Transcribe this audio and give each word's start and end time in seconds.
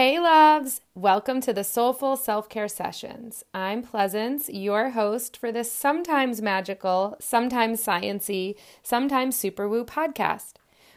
Hey, 0.00 0.18
loves! 0.18 0.80
Welcome 0.94 1.42
to 1.42 1.52
the 1.52 1.62
Soulful 1.62 2.16
Self 2.16 2.48
Care 2.48 2.68
Sessions. 2.68 3.44
I'm 3.52 3.82
Pleasance, 3.82 4.48
your 4.48 4.92
host 4.92 5.36
for 5.36 5.52
this 5.52 5.70
sometimes 5.70 6.40
magical, 6.40 7.18
sometimes 7.20 7.84
sciency, 7.84 8.54
sometimes 8.82 9.36
super 9.36 9.68
woo 9.68 9.84
podcast. 9.84 10.54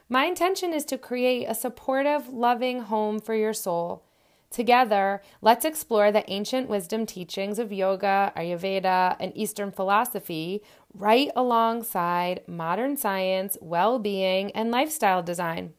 My 0.08 0.24
intention 0.24 0.72
is 0.72 0.86
to 0.86 0.98
create 0.98 1.48
a 1.50 1.54
supportive, 1.54 2.30
loving 2.30 2.84
home 2.84 3.20
for 3.20 3.36
your 3.36 3.52
soul. 3.52 4.06
Together, 4.50 5.22
let's 5.42 5.66
explore 5.66 6.10
the 6.10 6.24
ancient 6.32 6.70
wisdom 6.70 7.06
teachings 7.06 7.60
of 7.60 7.74
yoga, 7.74 8.32
Ayurveda, 8.38 9.18
and 9.20 9.36
Eastern 9.36 9.74
philosophy 9.74 10.64
right 10.94 11.30
alongside 11.36 12.40
modern 12.48 12.96
science, 12.96 13.58
well 13.60 14.00
being, 14.00 14.50
and 14.52 14.72
lifestyle 14.72 15.22
design. 15.22 15.74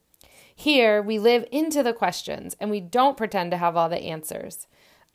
Here, 0.55 1.01
we 1.01 1.19
live 1.19 1.45
into 1.51 1.83
the 1.83 1.93
questions 1.93 2.55
and 2.59 2.71
we 2.71 2.79
don't 2.79 3.17
pretend 3.17 3.51
to 3.51 3.57
have 3.57 3.75
all 3.75 3.89
the 3.89 3.97
answers. 3.97 4.67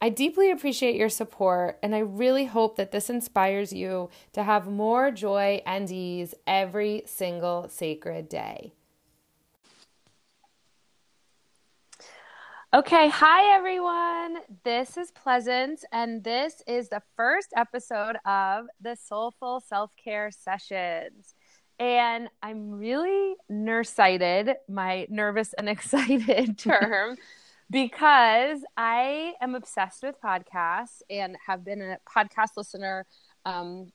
I 0.03 0.09
deeply 0.09 0.51
appreciate 0.51 0.95
your 0.95 1.11
support, 1.11 1.79
and 1.83 1.95
I 1.95 1.99
really 1.99 2.47
hope 2.47 2.77
that 2.77 2.91
this 2.91 3.11
inspires 3.11 3.71
you 3.71 4.09
to 4.33 4.45
have 4.45 4.67
more 4.67 5.11
joy 5.11 5.61
and 5.67 5.91
ease 5.91 6.35
every 6.47 7.03
single 7.05 7.69
sacred 7.69 8.29
day. 8.29 8.73
Okay, 12.73 13.09
hi 13.09 13.55
everyone. 13.55 14.39
This 14.65 14.97
is 14.97 15.11
Pleasance, 15.11 15.85
and 15.93 16.25
this 16.25 16.63
is 16.67 16.89
the 16.89 17.03
first 17.17 17.49
episode 17.55 18.17
of 18.25 18.67
the 18.81 18.97
Soulful 18.97 19.61
Self 19.61 19.91
Care 20.03 20.31
Sessions. 20.31 21.35
And 21.81 22.29
I'm 22.43 22.73
really 22.73 23.37
nersited, 23.51 24.55
my 24.69 25.07
nervous 25.09 25.55
and 25.55 25.67
excited 25.69 26.59
term, 26.59 27.17
because 27.71 28.61
I 28.77 29.33
am 29.41 29.55
obsessed 29.55 30.03
with 30.03 30.17
podcasts 30.23 31.01
and 31.09 31.37
have 31.47 31.65
been 31.65 31.81
a 31.81 31.99
podcast 32.07 32.51
listener. 32.59 33.07
Um, 33.47 33.93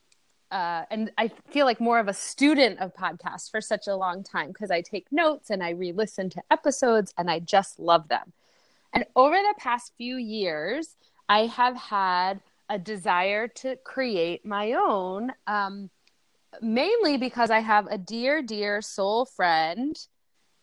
uh, 0.50 0.84
and 0.90 1.12
I 1.18 1.30
feel 1.52 1.68
like 1.68 1.80
more 1.80 2.00
of 2.00 2.08
a 2.08 2.14
student 2.14 2.80
of 2.80 2.96
podcasts 2.96 3.52
for 3.52 3.62
such 3.62 3.88
a 3.88 3.96
long 3.96 4.24
time 4.24 4.48
because 4.48 4.72
I 4.72 4.82
take 4.82 5.12
notes 5.12 5.52
and 5.52 5.62
I 5.64 5.72
re 5.72 5.92
listen 5.92 6.30
to 6.32 6.42
episodes 6.50 7.14
and 7.18 7.30
I 7.30 7.40
just 7.40 7.80
love 7.80 8.08
them. 8.08 8.34
And 8.94 9.06
over 9.16 9.36
the 9.36 9.56
past 9.60 9.94
few 9.98 10.16
years, 10.16 10.96
I 11.30 11.48
have 11.48 11.76
had 11.76 12.42
a 12.70 12.80
desire 12.80 13.48
to 13.48 13.76
create 13.84 14.44
my 14.44 14.74
own. 14.74 15.32
Um, 15.46 15.92
mainly 16.62 17.18
because 17.18 17.50
I 17.50 17.60
have 17.60 17.88
a 17.88 17.98
dear, 17.98 18.42
dear 18.42 18.82
soul 18.82 19.26
friend, 19.26 19.96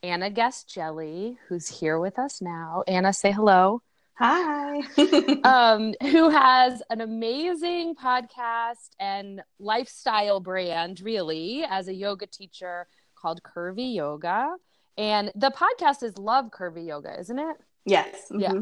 Anna 0.02 0.30
Guest-Jelley, 0.30 1.36
who's 1.48 1.68
here 1.68 1.98
with 1.98 2.18
us 2.18 2.40
now. 2.40 2.82
Anna, 2.88 3.12
say 3.12 3.32
hello. 3.32 3.82
Hi. 4.14 4.82
um, 5.44 5.94
who 6.02 6.30
has 6.30 6.82
an 6.90 7.00
amazing 7.00 7.94
podcast 7.94 8.90
and 9.00 9.42
lifestyle 9.58 10.40
brand, 10.40 11.00
really, 11.00 11.64
as 11.68 11.88
a 11.88 11.94
yoga 11.94 12.26
teacher 12.26 12.86
called 13.14 13.42
Curvy 13.42 13.94
Yoga. 13.94 14.54
And 14.98 15.32
the 15.34 15.50
podcast 15.50 16.02
is 16.02 16.18
Love 16.18 16.50
Curvy 16.50 16.86
Yoga, 16.86 17.18
isn't 17.18 17.38
it? 17.38 17.56
Yes. 17.84 18.26
Mm-hmm. 18.30 18.40
Yeah. 18.40 18.60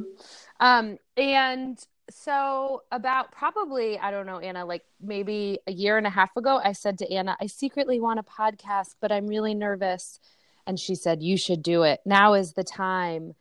Um, 0.60 0.98
and 1.16 1.78
so 2.10 2.82
about 2.92 3.32
probably 3.32 3.98
i 3.98 4.10
don't 4.10 4.26
know 4.26 4.38
anna 4.38 4.64
like 4.64 4.84
maybe 5.00 5.58
a 5.66 5.72
year 5.72 5.96
and 5.96 6.06
a 6.06 6.10
half 6.10 6.36
ago 6.36 6.60
i 6.62 6.72
said 6.72 6.98
to 6.98 7.10
anna 7.10 7.36
i 7.40 7.46
secretly 7.46 8.00
want 8.00 8.18
a 8.18 8.22
podcast 8.22 8.96
but 9.00 9.10
i'm 9.12 9.26
really 9.26 9.54
nervous. 9.54 10.20
And 10.66 10.78
she 10.78 10.94
said 10.94 11.22
you 11.22 11.36
should 11.36 11.62
do 11.62 11.82
it. 11.82 12.00
Now 12.04 12.34
is 12.34 12.52
the 12.52 12.64
time. 12.64 13.34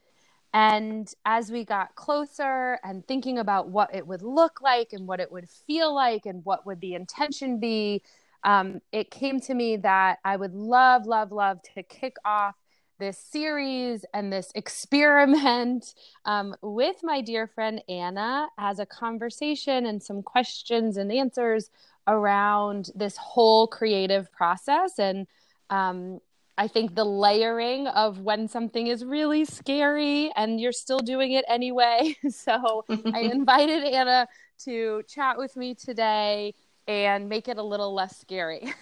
And 0.51 1.11
as 1.25 1.51
we 1.51 1.63
got 1.63 1.93
closer 1.93 2.79
and 2.83 3.05
thinking 3.07 3.37
about 3.37 3.69
what 3.69 3.93
it 3.93 4.07
would 4.07 4.23
look 4.23 4.61
like 4.61 4.93
and 4.93 5.05
what 5.07 5.19
it 5.19 5.31
would 5.31 5.47
feel 5.47 5.93
like 5.93 6.25
and 6.25 6.43
what 6.43 6.65
would 6.65 6.81
the 6.81 6.95
intention 6.95 7.59
be 7.59 8.01
um, 8.43 8.79
it 8.93 9.11
came 9.11 9.41
to 9.41 9.53
me 9.53 9.75
that 9.75 10.17
i 10.23 10.37
would 10.37 10.53
love 10.55 11.05
love 11.05 11.33
love 11.33 11.61
to 11.61 11.83
kick 11.83 12.15
off 12.23 12.55
this 12.99 13.17
series 13.17 14.05
and 14.13 14.31
this 14.31 14.51
experiment 14.55 15.95
um, 16.25 16.55
with 16.61 16.97
my 17.01 17.21
dear 17.21 17.47
friend 17.47 17.81
Anna 17.89 18.47
as 18.57 18.79
a 18.79 18.85
conversation 18.85 19.85
and 19.85 20.03
some 20.03 20.21
questions 20.21 20.97
and 20.97 21.11
answers 21.11 21.71
around 22.07 22.91
this 22.95 23.17
whole 23.17 23.67
creative 23.67 24.31
process. 24.31 24.99
And 24.99 25.27
um, 25.69 26.19
I 26.57 26.67
think 26.67 26.93
the 26.93 27.05
layering 27.05 27.87
of 27.87 28.19
when 28.19 28.47
something 28.47 28.87
is 28.87 29.05
really 29.05 29.45
scary 29.45 30.31
and 30.35 30.59
you're 30.59 30.71
still 30.73 30.99
doing 30.99 31.31
it 31.31 31.45
anyway. 31.47 32.15
so 32.29 32.83
I 33.13 33.19
invited 33.31 33.83
Anna 33.83 34.27
to 34.65 35.03
chat 35.07 35.37
with 35.37 35.55
me 35.55 35.73
today 35.73 36.53
and 36.87 37.29
make 37.29 37.47
it 37.47 37.57
a 37.57 37.63
little 37.63 37.93
less 37.93 38.19
scary. 38.19 38.73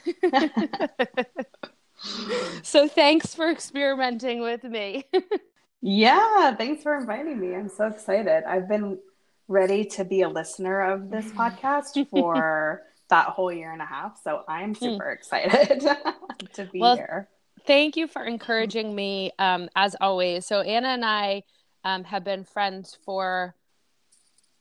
So 2.63 2.87
thanks 2.87 3.33
for 3.33 3.49
experimenting 3.49 4.41
with 4.41 4.63
me. 4.63 5.05
yeah, 5.81 6.55
thanks 6.55 6.83
for 6.83 6.95
inviting 6.95 7.39
me. 7.39 7.55
I'm 7.55 7.69
so 7.69 7.87
excited. 7.87 8.43
I've 8.43 8.67
been 8.67 8.99
ready 9.47 9.85
to 9.85 10.03
be 10.03 10.21
a 10.21 10.29
listener 10.29 10.81
of 10.81 11.09
this 11.09 11.25
podcast 11.27 12.07
for 12.09 12.83
that 13.09 13.27
whole 13.27 13.51
year 13.51 13.71
and 13.71 13.81
a 13.81 13.85
half. 13.85 14.19
So 14.23 14.43
I'm 14.47 14.75
hmm. 14.75 14.83
super 14.83 15.11
excited 15.11 15.81
to 16.53 16.65
be 16.65 16.79
well, 16.79 16.95
here. 16.95 17.29
Thank 17.65 17.97
you 17.97 18.07
for 18.07 18.23
encouraging 18.23 18.93
me 18.93 19.31
um, 19.39 19.69
as 19.75 19.95
always. 19.99 20.45
So 20.45 20.61
Anna 20.61 20.89
and 20.89 21.05
I 21.05 21.43
um, 21.83 22.03
have 22.05 22.23
been 22.23 22.43
friends 22.43 22.97
for 23.05 23.55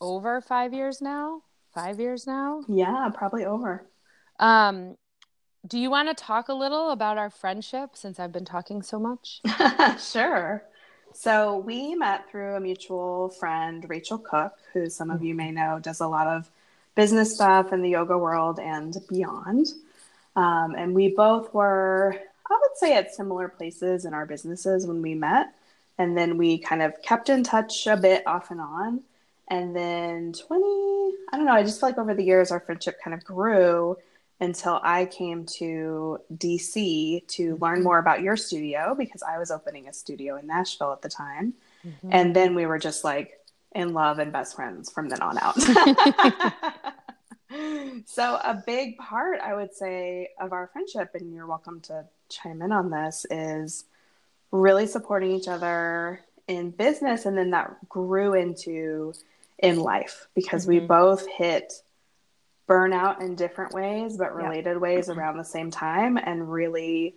over 0.01 0.41
five 0.41 0.73
years 0.73 1.01
now. 1.01 1.43
Five 1.75 2.01
years 2.01 2.27
now. 2.27 2.63
Yeah, 2.69 3.11
probably 3.13 3.45
over. 3.45 3.87
Um, 4.39 4.97
do 5.67 5.79
you 5.79 5.91
want 5.91 6.09
to 6.09 6.15
talk 6.15 6.49
a 6.49 6.55
little 6.55 6.91
about 6.91 7.19
our 7.19 7.31
friendship 7.31 7.91
since 7.95 8.21
I've 8.21 8.33
been 8.33 8.45
talking 8.45 8.83
so 8.83 8.99
much? 8.99 9.41
sure. 9.99 10.63
So 11.13 11.59
we 11.59 11.95
met 11.95 12.31
through 12.31 12.55
a 12.55 12.61
mutual 12.61 13.31
friend, 13.31 13.89
Rachel 13.89 14.19
Cook, 14.19 14.53
who 14.73 14.91
some 14.91 15.11
of 15.11 15.25
you 15.25 15.35
may 15.35 15.51
know 15.51 15.79
does 15.81 16.01
a 16.01 16.07
lot 16.07 16.27
of 16.27 16.51
business 16.95 17.35
stuff 17.35 17.73
in 17.73 17.83
the 17.83 17.91
yoga 17.91 18.17
world 18.19 18.59
and 18.59 18.97
beyond. 19.09 19.69
Um, 20.37 20.75
and 20.77 20.95
we 20.95 21.09
both 21.09 21.53
were, 21.55 22.15
I 22.51 22.59
would 22.61 22.77
say, 22.77 22.95
at 22.97 23.15
similar 23.15 23.49
places 23.49 24.05
in 24.05 24.13
our 24.15 24.27
businesses 24.27 24.87
when 24.87 25.01
we 25.01 25.15
met. 25.15 25.55
And 25.99 26.17
then 26.17 26.37
we 26.37 26.59
kind 26.59 26.83
of 26.83 27.01
kept 27.03 27.31
in 27.31 27.43
touch 27.43 27.87
a 27.87 27.97
bit 27.97 28.27
off 28.27 28.51
and 28.51 28.61
on. 28.61 29.01
And 29.49 29.75
then 29.75 30.33
20, 30.35 30.65
I 31.33 31.37
don't 31.37 31.47
know, 31.47 31.53
I 31.53 31.63
just 31.63 31.81
feel 31.81 31.89
like 31.89 31.99
over 31.99 32.15
the 32.15 32.25
years 32.25 32.51
our 32.51 32.61
friendship 32.61 32.99
kind 33.03 33.15
of 33.15 33.25
grew 33.25 33.97
until 34.41 34.81
I 34.83 35.07
came 35.07 35.47
to 35.59 36.19
DC 36.35 37.27
to 37.27 37.57
learn 37.61 37.83
more 37.83 37.99
about 37.99 38.21
your 38.21 38.37
studio 38.37 38.95
because 38.97 39.23
I 39.23 39.39
was 39.39 39.51
opening 39.51 39.89
a 39.89 39.93
studio 39.93 40.37
in 40.37 40.47
Nashville 40.47 40.93
at 40.93 41.03
the 41.03 41.09
time. 41.09 41.55
Mm-hmm. 41.87 42.09
And 42.13 42.37
then 42.37 42.55
we 42.55 42.67
were 42.67 42.79
just 42.79 43.03
like 43.03 43.33
in 43.75 43.95
love 43.95 44.19
and 44.19 44.33
best 44.33 44.55
friends 44.55 44.91
from 44.91 45.09
then 45.09 45.23
on 45.23 45.39
out. 45.39 45.57
so, 48.07 48.37
a 48.37 48.63
big 48.67 48.99
part, 48.99 49.41
I 49.41 49.55
would 49.55 49.75
say, 49.75 50.31
of 50.41 50.53
our 50.53 50.69
friendship, 50.69 51.11
and 51.15 51.33
you're 51.33 51.47
welcome 51.47 51.81
to 51.83 52.05
chime 52.29 52.63
in 52.63 52.73
on 52.73 52.91
this, 52.91 53.25
is 53.31 53.85
really 54.51 54.87
supporting 54.87 55.31
each 55.31 55.49
other 55.49 56.21
in 56.49 56.71
business. 56.71 57.27
And 57.27 57.37
then 57.37 57.51
that 57.51 57.89
grew 57.89 58.35
into 58.35 59.15
in 59.59 59.81
life 59.81 60.29
because 60.35 60.63
mm-hmm. 60.63 60.81
we 60.83 60.87
both 60.87 61.27
hit 61.29 61.73
burnout 62.69 63.21
in 63.21 63.35
different 63.37 63.73
ways, 63.73 64.17
but 64.17 64.35
related 64.35 64.73
yeah. 64.73 64.79
ways 64.79 65.09
around 65.09 65.37
the 65.37 65.45
same 65.45 65.71
time, 65.71 66.17
and 66.17 66.53
really 66.53 67.15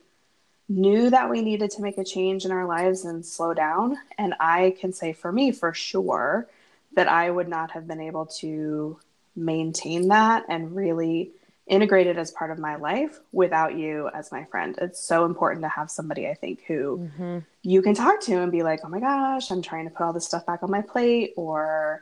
knew 0.67 1.09
that 1.09 1.29
we 1.29 1.41
needed 1.41 1.71
to 1.71 1.81
make 1.81 1.97
a 1.97 2.03
change 2.03 2.45
in 2.45 2.51
our 2.51 2.67
lives 2.67 3.05
and 3.05 3.25
slow 3.25 3.53
down. 3.53 3.97
And 4.17 4.35
I 4.39 4.75
can 4.79 4.93
say 4.93 5.13
for 5.13 5.31
me, 5.31 5.51
for 5.51 5.73
sure, 5.73 6.47
that 6.95 7.07
I 7.07 7.31
would 7.31 7.47
not 7.47 7.71
have 7.71 7.87
been 7.87 8.01
able 8.01 8.27
to 8.37 8.99
maintain 9.35 10.09
that 10.09 10.45
and 10.49 10.75
really 10.75 11.31
integrate 11.65 12.07
it 12.07 12.17
as 12.17 12.31
part 12.31 12.51
of 12.51 12.57
my 12.57 12.75
life 12.75 13.19
without 13.31 13.75
you 13.75 14.09
as 14.13 14.31
my 14.31 14.43
friend. 14.45 14.75
It's 14.81 14.99
so 14.99 15.25
important 15.25 15.61
to 15.63 15.69
have 15.69 15.89
somebody, 15.89 16.27
I 16.27 16.33
think, 16.33 16.63
who 16.67 17.09
mm-hmm. 17.17 17.39
you 17.61 17.81
can 17.81 17.93
talk 17.93 18.21
to 18.21 18.41
and 18.41 18.51
be 18.51 18.63
like, 18.63 18.79
oh 18.83 18.89
my 18.89 18.99
gosh, 18.99 19.51
I'm 19.51 19.61
trying 19.61 19.85
to 19.85 19.91
put 19.91 20.03
all 20.03 20.13
this 20.13 20.25
stuff 20.25 20.45
back 20.45 20.63
on 20.63 20.71
my 20.71 20.81
plate, 20.81 21.33
or 21.35 22.01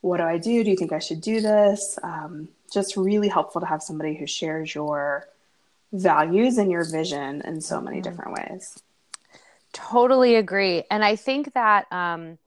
what 0.00 0.18
do 0.18 0.24
I 0.24 0.38
do? 0.38 0.64
Do 0.64 0.70
you 0.70 0.76
think 0.76 0.92
I 0.92 0.98
should 0.98 1.20
do 1.20 1.40
this? 1.40 1.98
Um, 2.02 2.48
just 2.72 2.96
really 2.96 3.28
helpful 3.28 3.60
to 3.60 3.66
have 3.66 3.82
somebody 3.82 4.14
who 4.14 4.26
shares 4.26 4.74
your 4.74 5.28
values 5.92 6.56
and 6.58 6.70
your 6.70 6.84
vision 6.84 7.42
in 7.42 7.60
so 7.60 7.80
many 7.80 7.96
mm-hmm. 7.96 8.10
different 8.10 8.32
ways. 8.32 8.82
Totally 9.72 10.36
agree. 10.36 10.84
And 10.90 11.04
I 11.04 11.16
think 11.16 11.52
that 11.54 11.90
um, 11.92 12.38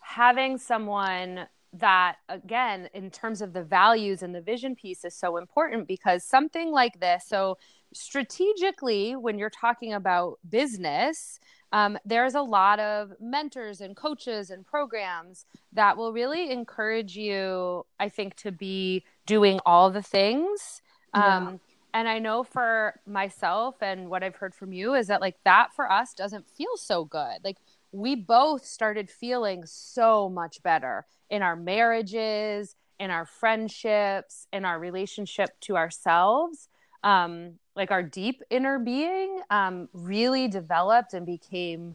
having 0.00 0.58
someone 0.58 1.46
that, 1.74 2.16
again, 2.28 2.88
in 2.94 3.10
terms 3.10 3.42
of 3.42 3.52
the 3.52 3.62
values 3.62 4.22
and 4.22 4.34
the 4.34 4.40
vision 4.40 4.74
piece 4.74 5.04
is 5.04 5.14
so 5.14 5.36
important 5.36 5.86
because 5.86 6.24
something 6.24 6.70
like 6.70 7.00
this, 7.00 7.24
so 7.26 7.58
strategically, 7.92 9.16
when 9.16 9.38
you're 9.38 9.50
talking 9.50 9.92
about 9.92 10.38
business, 10.48 11.38
um, 11.72 11.98
there's 12.04 12.34
a 12.34 12.42
lot 12.42 12.80
of 12.80 13.12
mentors 13.20 13.80
and 13.80 13.94
coaches 13.94 14.50
and 14.50 14.64
programs 14.64 15.44
that 15.72 15.96
will 15.96 16.12
really 16.12 16.50
encourage 16.50 17.16
you, 17.16 17.84
I 18.00 18.08
think, 18.08 18.34
to 18.36 18.52
be 18.52 19.04
doing 19.26 19.60
all 19.66 19.90
the 19.90 20.02
things. 20.02 20.82
Yeah. 21.14 21.36
Um, 21.36 21.60
and 21.94 22.08
I 22.08 22.18
know 22.18 22.44
for 22.44 23.00
myself 23.06 23.76
and 23.82 24.08
what 24.08 24.22
I've 24.22 24.36
heard 24.36 24.54
from 24.54 24.72
you 24.72 24.94
is 24.94 25.06
that 25.08 25.20
like 25.20 25.36
that 25.44 25.72
for 25.74 25.90
us 25.90 26.14
doesn't 26.14 26.46
feel 26.48 26.76
so 26.76 27.04
good. 27.04 27.38
Like 27.44 27.56
we 27.92 28.14
both 28.14 28.64
started 28.64 29.10
feeling 29.10 29.64
so 29.64 30.28
much 30.28 30.62
better 30.62 31.06
in 31.30 31.42
our 31.42 31.56
marriages, 31.56 32.76
in 33.00 33.10
our 33.10 33.24
friendships, 33.24 34.46
in 34.52 34.64
our 34.64 34.78
relationship 34.78 35.50
to 35.62 35.76
ourselves. 35.76 36.68
Um, 37.02 37.54
like 37.78 37.90
our 37.92 38.02
deep 38.02 38.42
inner 38.50 38.78
being 38.78 39.40
um, 39.50 39.88
really 39.92 40.48
developed 40.48 41.14
and 41.14 41.24
became 41.24 41.94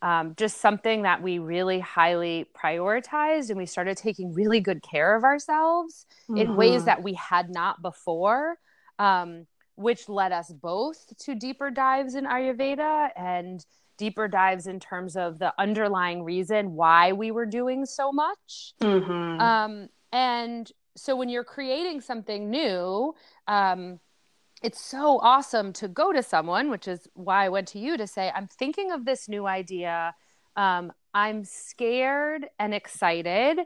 um, 0.00 0.34
just 0.36 0.58
something 0.58 1.02
that 1.02 1.22
we 1.22 1.38
really 1.38 1.80
highly 1.80 2.46
prioritized 2.56 3.48
and 3.48 3.58
we 3.58 3.66
started 3.66 3.96
taking 3.96 4.32
really 4.32 4.60
good 4.60 4.82
care 4.82 5.16
of 5.16 5.24
ourselves 5.24 6.06
mm-hmm. 6.30 6.38
in 6.38 6.56
ways 6.56 6.76
mm-hmm. 6.76 6.84
that 6.86 7.02
we 7.02 7.14
had 7.14 7.50
not 7.50 7.82
before 7.82 8.56
um, 8.98 9.46
which 9.76 10.08
led 10.08 10.30
us 10.30 10.52
both 10.52 11.12
to 11.18 11.34
deeper 11.34 11.70
dives 11.70 12.14
in 12.14 12.26
ayurveda 12.26 13.10
and 13.16 13.66
deeper 13.96 14.28
dives 14.28 14.66
in 14.66 14.78
terms 14.78 15.16
of 15.16 15.38
the 15.38 15.52
underlying 15.58 16.22
reason 16.22 16.74
why 16.74 17.12
we 17.12 17.30
were 17.30 17.46
doing 17.46 17.84
so 17.84 18.12
much 18.12 18.74
mm-hmm. 18.80 19.40
Um, 19.40 19.88
and 20.12 20.70
so 20.96 21.16
when 21.16 21.28
you're 21.28 21.44
creating 21.44 22.00
something 22.00 22.50
new 22.50 23.14
um, 23.48 23.98
it's 24.64 24.80
so 24.80 25.20
awesome 25.20 25.74
to 25.74 25.88
go 25.88 26.10
to 26.10 26.22
someone, 26.22 26.70
which 26.70 26.88
is 26.88 27.06
why 27.12 27.44
I 27.44 27.48
went 27.50 27.68
to 27.68 27.78
you 27.78 27.98
to 27.98 28.06
say, 28.06 28.32
I'm 28.34 28.46
thinking 28.46 28.92
of 28.92 29.04
this 29.04 29.28
new 29.28 29.46
idea. 29.46 30.14
Um, 30.56 30.90
I'm 31.12 31.44
scared 31.44 32.46
and 32.58 32.72
excited, 32.72 33.58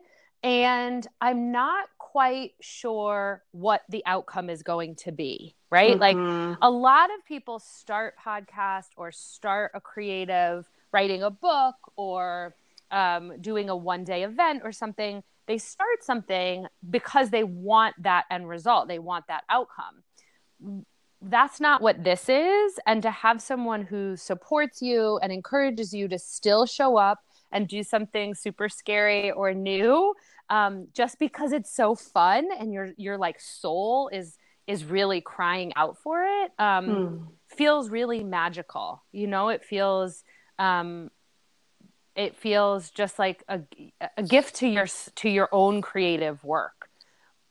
and 0.42 1.06
I'm 1.20 1.52
not 1.52 1.88
quite 1.98 2.54
sure 2.60 3.44
what 3.52 3.82
the 3.88 4.02
outcome 4.06 4.50
is 4.50 4.64
going 4.64 4.96
to 4.96 5.12
be, 5.12 5.54
right? 5.70 5.96
Mm-hmm. 5.96 6.48
Like 6.48 6.58
a 6.60 6.68
lot 6.68 7.10
of 7.16 7.24
people 7.24 7.60
start 7.60 8.14
podcast 8.18 8.88
or 8.96 9.12
start 9.12 9.70
a 9.74 9.80
creative, 9.80 10.68
writing 10.90 11.22
a 11.22 11.30
book 11.30 11.76
or 11.94 12.56
um, 12.90 13.40
doing 13.40 13.70
a 13.70 13.76
one 13.76 14.02
day 14.02 14.24
event 14.24 14.62
or 14.64 14.72
something. 14.72 15.22
They 15.46 15.58
start 15.58 16.02
something 16.02 16.66
because 16.90 17.30
they 17.30 17.44
want 17.44 18.02
that 18.02 18.24
end 18.32 18.48
result, 18.48 18.88
they 18.88 18.98
want 18.98 19.28
that 19.28 19.44
outcome 19.48 20.02
that's 21.20 21.60
not 21.60 21.82
what 21.82 22.04
this 22.04 22.28
is. 22.28 22.78
And 22.86 23.02
to 23.02 23.10
have 23.10 23.42
someone 23.42 23.82
who 23.82 24.16
supports 24.16 24.80
you 24.80 25.18
and 25.22 25.32
encourages 25.32 25.92
you 25.92 26.08
to 26.08 26.18
still 26.18 26.66
show 26.66 26.96
up 26.96 27.20
and 27.50 27.66
do 27.66 27.82
something 27.82 28.34
super 28.34 28.68
scary 28.68 29.30
or 29.30 29.54
new, 29.54 30.14
um, 30.50 30.88
just 30.92 31.18
because 31.18 31.52
it's 31.52 31.74
so 31.74 31.94
fun 31.94 32.48
and 32.58 32.72
your 32.72 32.90
your 32.96 33.18
like 33.18 33.40
soul 33.40 34.08
is 34.12 34.36
is 34.66 34.84
really 34.84 35.20
crying 35.20 35.72
out 35.76 35.96
for 35.98 36.24
it, 36.24 36.52
um, 36.58 36.86
hmm. 36.86 37.24
feels 37.48 37.88
really 37.88 38.22
magical. 38.22 39.02
You 39.12 39.26
know, 39.26 39.48
it 39.48 39.64
feels 39.64 40.24
um, 40.58 41.10
it 42.14 42.36
feels 42.36 42.90
just 42.90 43.18
like 43.18 43.42
a, 43.48 43.60
a 44.16 44.22
gift 44.22 44.56
to 44.56 44.68
your 44.68 44.86
to 45.16 45.28
your 45.28 45.48
own 45.52 45.80
creative 45.82 46.44
work 46.44 46.87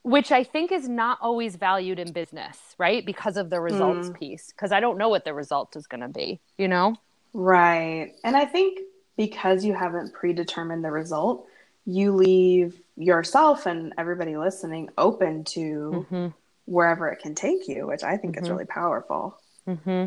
which 0.07 0.31
I 0.31 0.45
think 0.45 0.71
is 0.71 0.87
not 0.87 1.17
always 1.21 1.57
valued 1.57 1.99
in 1.99 2.13
business, 2.13 2.57
right? 2.77 3.05
Because 3.05 3.35
of 3.35 3.49
the 3.49 3.59
results 3.59 4.07
mm. 4.07 4.17
piece. 4.17 4.53
Because 4.53 4.71
I 4.71 4.79
don't 4.79 4.97
know 4.97 5.09
what 5.09 5.25
the 5.25 5.33
result 5.33 5.75
is 5.75 5.85
going 5.85 5.99
to 5.99 6.07
be, 6.07 6.39
you 6.57 6.69
know? 6.69 6.95
Right. 7.33 8.13
And 8.23 8.37
I 8.37 8.45
think 8.45 8.79
because 9.17 9.65
you 9.65 9.73
haven't 9.73 10.13
predetermined 10.13 10.85
the 10.85 10.91
result, 10.91 11.45
you 11.85 12.13
leave 12.13 12.79
yourself 12.95 13.65
and 13.65 13.93
everybody 13.97 14.37
listening 14.37 14.89
open 14.97 15.43
to 15.43 16.05
mm-hmm. 16.09 16.27
wherever 16.65 17.09
it 17.09 17.19
can 17.19 17.35
take 17.35 17.67
you, 17.67 17.87
which 17.87 18.03
I 18.03 18.15
think 18.15 18.35
mm-hmm. 18.35 18.45
is 18.45 18.49
really 18.49 18.65
powerful. 18.65 19.37
Mm-hmm. 19.67 20.05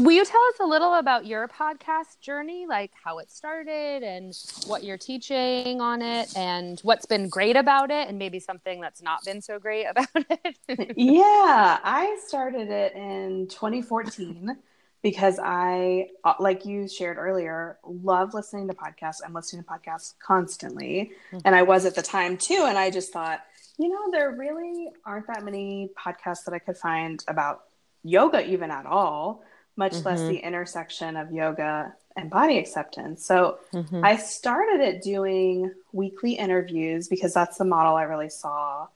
Will 0.00 0.12
you 0.12 0.24
tell 0.24 0.40
us 0.52 0.60
a 0.60 0.66
little 0.66 0.94
about 0.94 1.26
your 1.26 1.48
podcast 1.48 2.20
journey, 2.20 2.66
like 2.66 2.92
how 3.02 3.18
it 3.18 3.30
started 3.30 4.02
and 4.02 4.36
what 4.66 4.84
you're 4.84 4.98
teaching 4.98 5.80
on 5.80 6.02
it 6.02 6.36
and 6.36 6.80
what's 6.80 7.06
been 7.06 7.28
great 7.28 7.56
about 7.56 7.90
it 7.90 8.08
and 8.08 8.18
maybe 8.18 8.38
something 8.38 8.80
that's 8.80 9.02
not 9.02 9.24
been 9.24 9.42
so 9.42 9.58
great 9.58 9.86
about 9.90 10.08
it? 10.14 10.94
yeah, 10.96 11.78
I 11.82 12.18
started 12.26 12.70
it 12.70 12.94
in 12.94 13.48
2014 13.48 14.56
because 15.02 15.38
I, 15.42 16.08
uh, 16.24 16.34
like 16.38 16.66
you 16.66 16.86
shared 16.86 17.16
earlier, 17.16 17.78
love 17.84 18.34
listening 18.34 18.68
to 18.68 18.74
podcasts. 18.74 19.20
I'm 19.24 19.32
listening 19.32 19.64
to 19.64 19.68
podcasts 19.68 20.14
constantly. 20.18 21.12
Mm-hmm. 21.32 21.38
And 21.44 21.54
I 21.54 21.62
was 21.62 21.86
at 21.86 21.94
the 21.94 22.02
time 22.02 22.36
too. 22.36 22.64
And 22.68 22.76
I 22.76 22.90
just 22.90 23.12
thought, 23.12 23.40
you 23.78 23.88
know, 23.88 24.10
there 24.10 24.30
really 24.32 24.90
aren't 25.06 25.26
that 25.28 25.42
many 25.42 25.90
podcasts 25.98 26.44
that 26.44 26.52
I 26.52 26.58
could 26.58 26.76
find 26.76 27.24
about 27.28 27.62
yoga 28.02 28.46
even 28.46 28.70
at 28.70 28.86
all 28.86 29.42
much 29.76 29.92
mm-hmm. 29.92 30.08
less 30.08 30.20
the 30.20 30.36
intersection 30.36 31.16
of 31.16 31.32
yoga 31.32 31.94
and 32.16 32.30
body 32.30 32.58
acceptance. 32.58 33.24
So 33.24 33.58
mm-hmm. 33.72 34.04
I 34.04 34.16
started 34.16 34.80
it 34.80 35.02
doing 35.02 35.72
weekly 35.92 36.32
interviews 36.32 37.08
because 37.08 37.32
that's 37.32 37.58
the 37.58 37.64
model 37.64 37.94
I 37.96 38.02
really 38.02 38.28
saw, 38.28 38.88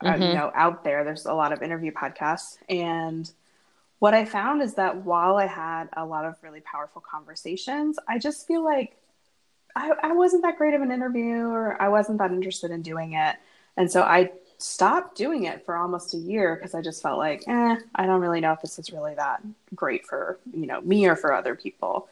uh, 0.00 0.06
mm-hmm. 0.06 0.22
you 0.22 0.34
know, 0.34 0.50
out 0.54 0.84
there. 0.84 1.04
There's 1.04 1.26
a 1.26 1.34
lot 1.34 1.52
of 1.52 1.62
interview 1.62 1.92
podcasts, 1.92 2.56
and 2.68 3.30
what 3.98 4.14
I 4.14 4.24
found 4.24 4.60
is 4.62 4.74
that 4.74 5.04
while 5.04 5.36
I 5.36 5.46
had 5.46 5.88
a 5.96 6.04
lot 6.04 6.24
of 6.24 6.36
really 6.42 6.60
powerful 6.60 7.02
conversations, 7.02 7.98
I 8.08 8.18
just 8.18 8.46
feel 8.46 8.64
like 8.64 8.96
I, 9.76 9.92
I 10.02 10.12
wasn't 10.12 10.42
that 10.42 10.58
great 10.58 10.74
of 10.74 10.82
an 10.82 10.90
interviewer. 10.90 11.80
I 11.80 11.88
wasn't 11.88 12.18
that 12.18 12.30
interested 12.32 12.70
in 12.70 12.82
doing 12.82 13.12
it, 13.12 13.36
and 13.76 13.90
so 13.90 14.02
I 14.02 14.32
stopped 14.58 15.16
doing 15.16 15.44
it 15.44 15.64
for 15.64 15.76
almost 15.76 16.14
a 16.14 16.18
year 16.18 16.56
because 16.56 16.74
I 16.74 16.80
just 16.80 17.02
felt 17.02 17.18
like, 17.18 17.44
eh, 17.46 17.76
I 17.94 18.06
don't 18.06 18.20
really 18.20 18.40
know 18.40 18.52
if 18.52 18.62
this 18.62 18.78
is 18.78 18.92
really 18.92 19.14
that 19.14 19.42
great 19.74 20.06
for, 20.06 20.38
you 20.52 20.66
know, 20.66 20.80
me 20.80 21.06
or 21.06 21.16
for 21.16 21.32
other 21.32 21.54
people. 21.54 22.08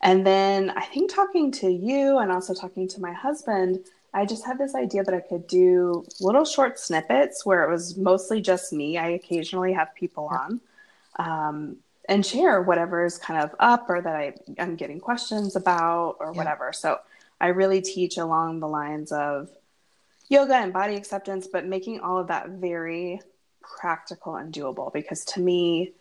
And 0.00 0.26
then 0.26 0.70
I 0.70 0.84
think 0.84 1.12
talking 1.12 1.50
to 1.52 1.70
you 1.70 2.18
and 2.18 2.30
also 2.30 2.52
talking 2.52 2.86
to 2.88 3.00
my 3.00 3.12
husband, 3.12 3.80
I 4.12 4.26
just 4.26 4.44
had 4.44 4.58
this 4.58 4.74
idea 4.74 5.02
that 5.02 5.14
I 5.14 5.20
could 5.20 5.46
do 5.46 6.04
little 6.20 6.44
short 6.44 6.78
snippets 6.78 7.44
where 7.44 7.64
it 7.64 7.70
was 7.70 7.96
mostly 7.96 8.40
just 8.40 8.72
me. 8.72 8.98
I 8.98 9.08
occasionally 9.08 9.72
have 9.72 9.94
people 9.94 10.26
on 10.26 10.60
um, 11.16 11.76
and 12.08 12.24
share 12.24 12.62
whatever 12.62 13.04
is 13.04 13.18
kind 13.18 13.42
of 13.42 13.54
up 13.58 13.86
or 13.88 14.00
that 14.02 14.14
I, 14.14 14.34
am 14.58 14.76
getting 14.76 15.00
questions 15.00 15.56
about 15.56 16.16
or 16.20 16.26
yeah. 16.32 16.38
whatever. 16.38 16.72
So 16.72 16.98
I 17.40 17.48
really 17.48 17.80
teach 17.80 18.16
along 18.16 18.60
the 18.60 18.68
lines 18.68 19.10
of 19.10 19.48
yoga 20.34 20.54
and 20.54 20.72
body 20.72 20.96
acceptance, 20.96 21.46
but 21.46 21.64
making 21.64 22.00
all 22.00 22.18
of 22.18 22.28
that 22.28 22.48
very 22.48 23.20
practical 23.62 24.36
and 24.36 24.52
doable 24.52 24.92
because 24.92 25.24
to 25.24 25.40
me, 25.40 25.92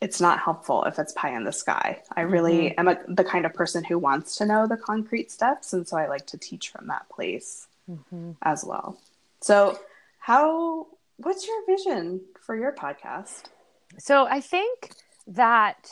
it's 0.00 0.20
not 0.20 0.38
helpful 0.38 0.84
if 0.84 0.98
it's 0.98 1.12
pie 1.12 1.34
in 1.36 1.44
the 1.44 1.52
sky. 1.52 2.02
I 2.14 2.22
really 2.22 2.70
mm-hmm. 2.70 2.80
am 2.80 2.88
a, 2.88 2.98
the 3.08 3.24
kind 3.24 3.46
of 3.46 3.54
person 3.54 3.84
who 3.84 3.98
wants 3.98 4.36
to 4.36 4.46
know 4.46 4.66
the 4.66 4.76
concrete 4.76 5.30
steps. 5.30 5.72
And 5.72 5.86
so 5.86 5.96
I 5.96 6.08
like 6.08 6.26
to 6.26 6.38
teach 6.38 6.70
from 6.70 6.86
that 6.88 7.08
place 7.08 7.66
mm-hmm. 7.90 8.32
as 8.42 8.64
well. 8.64 8.98
So, 9.40 9.78
how, 10.18 10.86
what's 11.18 11.46
your 11.46 11.66
vision 11.66 12.20
for 12.40 12.56
your 12.56 12.72
podcast? 12.72 13.44
So, 13.98 14.26
I 14.26 14.40
think 14.40 14.90
that 15.26 15.90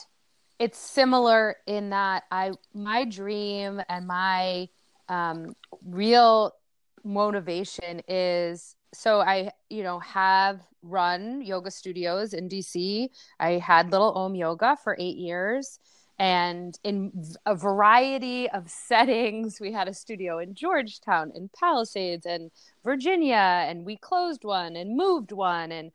it's 0.58 0.78
similar 0.78 1.56
in 1.66 1.90
that 1.90 2.24
I, 2.30 2.52
my 2.74 3.04
dream 3.04 3.82
and 3.88 4.06
my 4.06 4.68
um, 5.08 5.54
real 5.84 6.54
motivation 7.04 8.02
is 8.08 8.76
so 8.94 9.20
I, 9.20 9.52
you 9.70 9.82
know, 9.82 9.98
have 10.00 10.60
run 10.82 11.42
yoga 11.42 11.70
studios 11.70 12.34
in 12.34 12.48
DC. 12.48 13.08
I 13.40 13.52
had 13.52 13.90
Little 13.90 14.12
Om 14.12 14.34
Yoga 14.34 14.76
for 14.82 14.96
eight 14.98 15.16
years. 15.16 15.78
And 16.18 16.78
in 16.84 17.10
a 17.46 17.54
variety 17.54 18.48
of 18.50 18.70
settings, 18.70 19.60
we 19.60 19.72
had 19.72 19.88
a 19.88 19.94
studio 19.94 20.38
in 20.38 20.54
Georgetown, 20.54 21.32
in 21.34 21.50
Palisades, 21.58 22.26
and 22.26 22.50
Virginia, 22.84 23.64
and 23.66 23.84
we 23.84 23.96
closed 23.96 24.44
one 24.44 24.76
and 24.76 24.96
moved 24.96 25.32
one, 25.32 25.72
and 25.72 25.90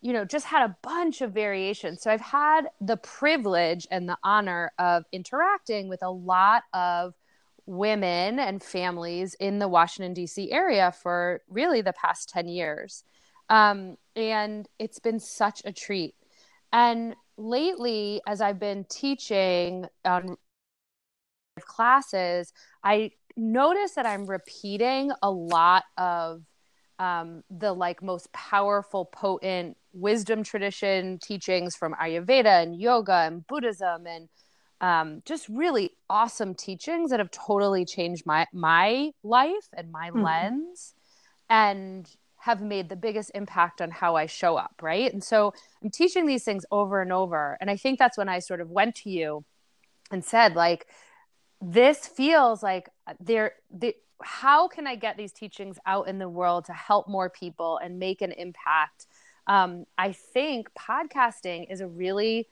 you 0.00 0.12
know, 0.12 0.26
just 0.26 0.44
had 0.44 0.68
a 0.68 0.76
bunch 0.82 1.22
of 1.22 1.32
variations. 1.32 2.02
So 2.02 2.10
I've 2.10 2.20
had 2.20 2.68
the 2.78 2.98
privilege 2.98 3.86
and 3.90 4.06
the 4.06 4.18
honor 4.22 4.70
of 4.78 5.04
interacting 5.12 5.88
with 5.88 6.02
a 6.02 6.10
lot 6.10 6.64
of 6.74 7.14
women 7.66 8.38
and 8.38 8.62
families 8.62 9.34
in 9.34 9.58
the 9.58 9.68
Washington, 9.68 10.12
D.C. 10.12 10.52
area 10.52 10.92
for 10.92 11.42
really 11.48 11.80
the 11.80 11.92
past 11.92 12.28
10 12.28 12.48
years. 12.48 13.04
Um, 13.48 13.96
and 14.16 14.68
it's 14.78 14.98
been 14.98 15.20
such 15.20 15.62
a 15.64 15.72
treat. 15.72 16.14
And 16.72 17.14
lately, 17.36 18.20
as 18.26 18.40
I've 18.40 18.58
been 18.58 18.84
teaching 18.90 19.86
on 20.04 20.36
classes, 21.60 22.52
I 22.82 23.12
notice 23.36 23.92
that 23.92 24.06
I'm 24.06 24.26
repeating 24.26 25.12
a 25.22 25.30
lot 25.30 25.84
of 25.96 26.42
um, 26.98 27.42
the 27.50 27.72
like 27.72 28.02
most 28.02 28.32
powerful, 28.32 29.04
potent 29.04 29.76
wisdom 29.92 30.42
tradition 30.42 31.18
teachings 31.22 31.76
from 31.76 31.94
Ayurveda 31.94 32.62
and 32.62 32.80
yoga 32.80 33.24
and 33.26 33.46
Buddhism 33.46 34.06
and 34.06 34.28
um, 34.80 35.22
just 35.24 35.48
really 35.48 35.92
awesome 36.10 36.54
teachings 36.54 37.10
that 37.10 37.20
have 37.20 37.30
totally 37.30 37.84
changed 37.84 38.26
my 38.26 38.46
my 38.52 39.12
life 39.22 39.68
and 39.76 39.90
my 39.90 40.10
mm-hmm. 40.10 40.22
lens 40.22 40.94
and 41.48 42.10
have 42.44 42.60
made 42.60 42.90
the 42.90 42.96
biggest 42.96 43.30
impact 43.34 43.80
on 43.80 43.90
how 43.90 44.16
I 44.16 44.26
show 44.26 44.56
up, 44.56 44.74
right? 44.82 45.10
And 45.10 45.24
so 45.24 45.54
I'm 45.82 45.88
teaching 45.88 46.26
these 46.26 46.44
things 46.44 46.66
over 46.70 47.00
and 47.00 47.10
over. 47.10 47.56
And 47.58 47.70
I 47.70 47.78
think 47.78 47.98
that's 47.98 48.18
when 48.18 48.28
I 48.28 48.40
sort 48.40 48.60
of 48.60 48.70
went 48.70 48.96
to 48.96 49.08
you 49.08 49.46
and 50.10 50.22
said, 50.22 50.54
like, 50.54 50.86
this 51.62 52.06
feels 52.06 52.62
like 52.62 52.90
there, 53.18 53.52
the, 53.70 53.96
how 54.22 54.68
can 54.68 54.86
I 54.86 54.94
get 54.94 55.16
these 55.16 55.32
teachings 55.32 55.78
out 55.86 56.06
in 56.06 56.18
the 56.18 56.28
world 56.28 56.66
to 56.66 56.74
help 56.74 57.08
more 57.08 57.30
people 57.30 57.78
and 57.82 57.98
make 57.98 58.20
an 58.20 58.32
impact? 58.32 59.06
Um, 59.46 59.86
I 59.96 60.12
think 60.12 60.68
podcasting 60.74 61.72
is 61.72 61.80
a 61.80 61.86
really 61.86 62.48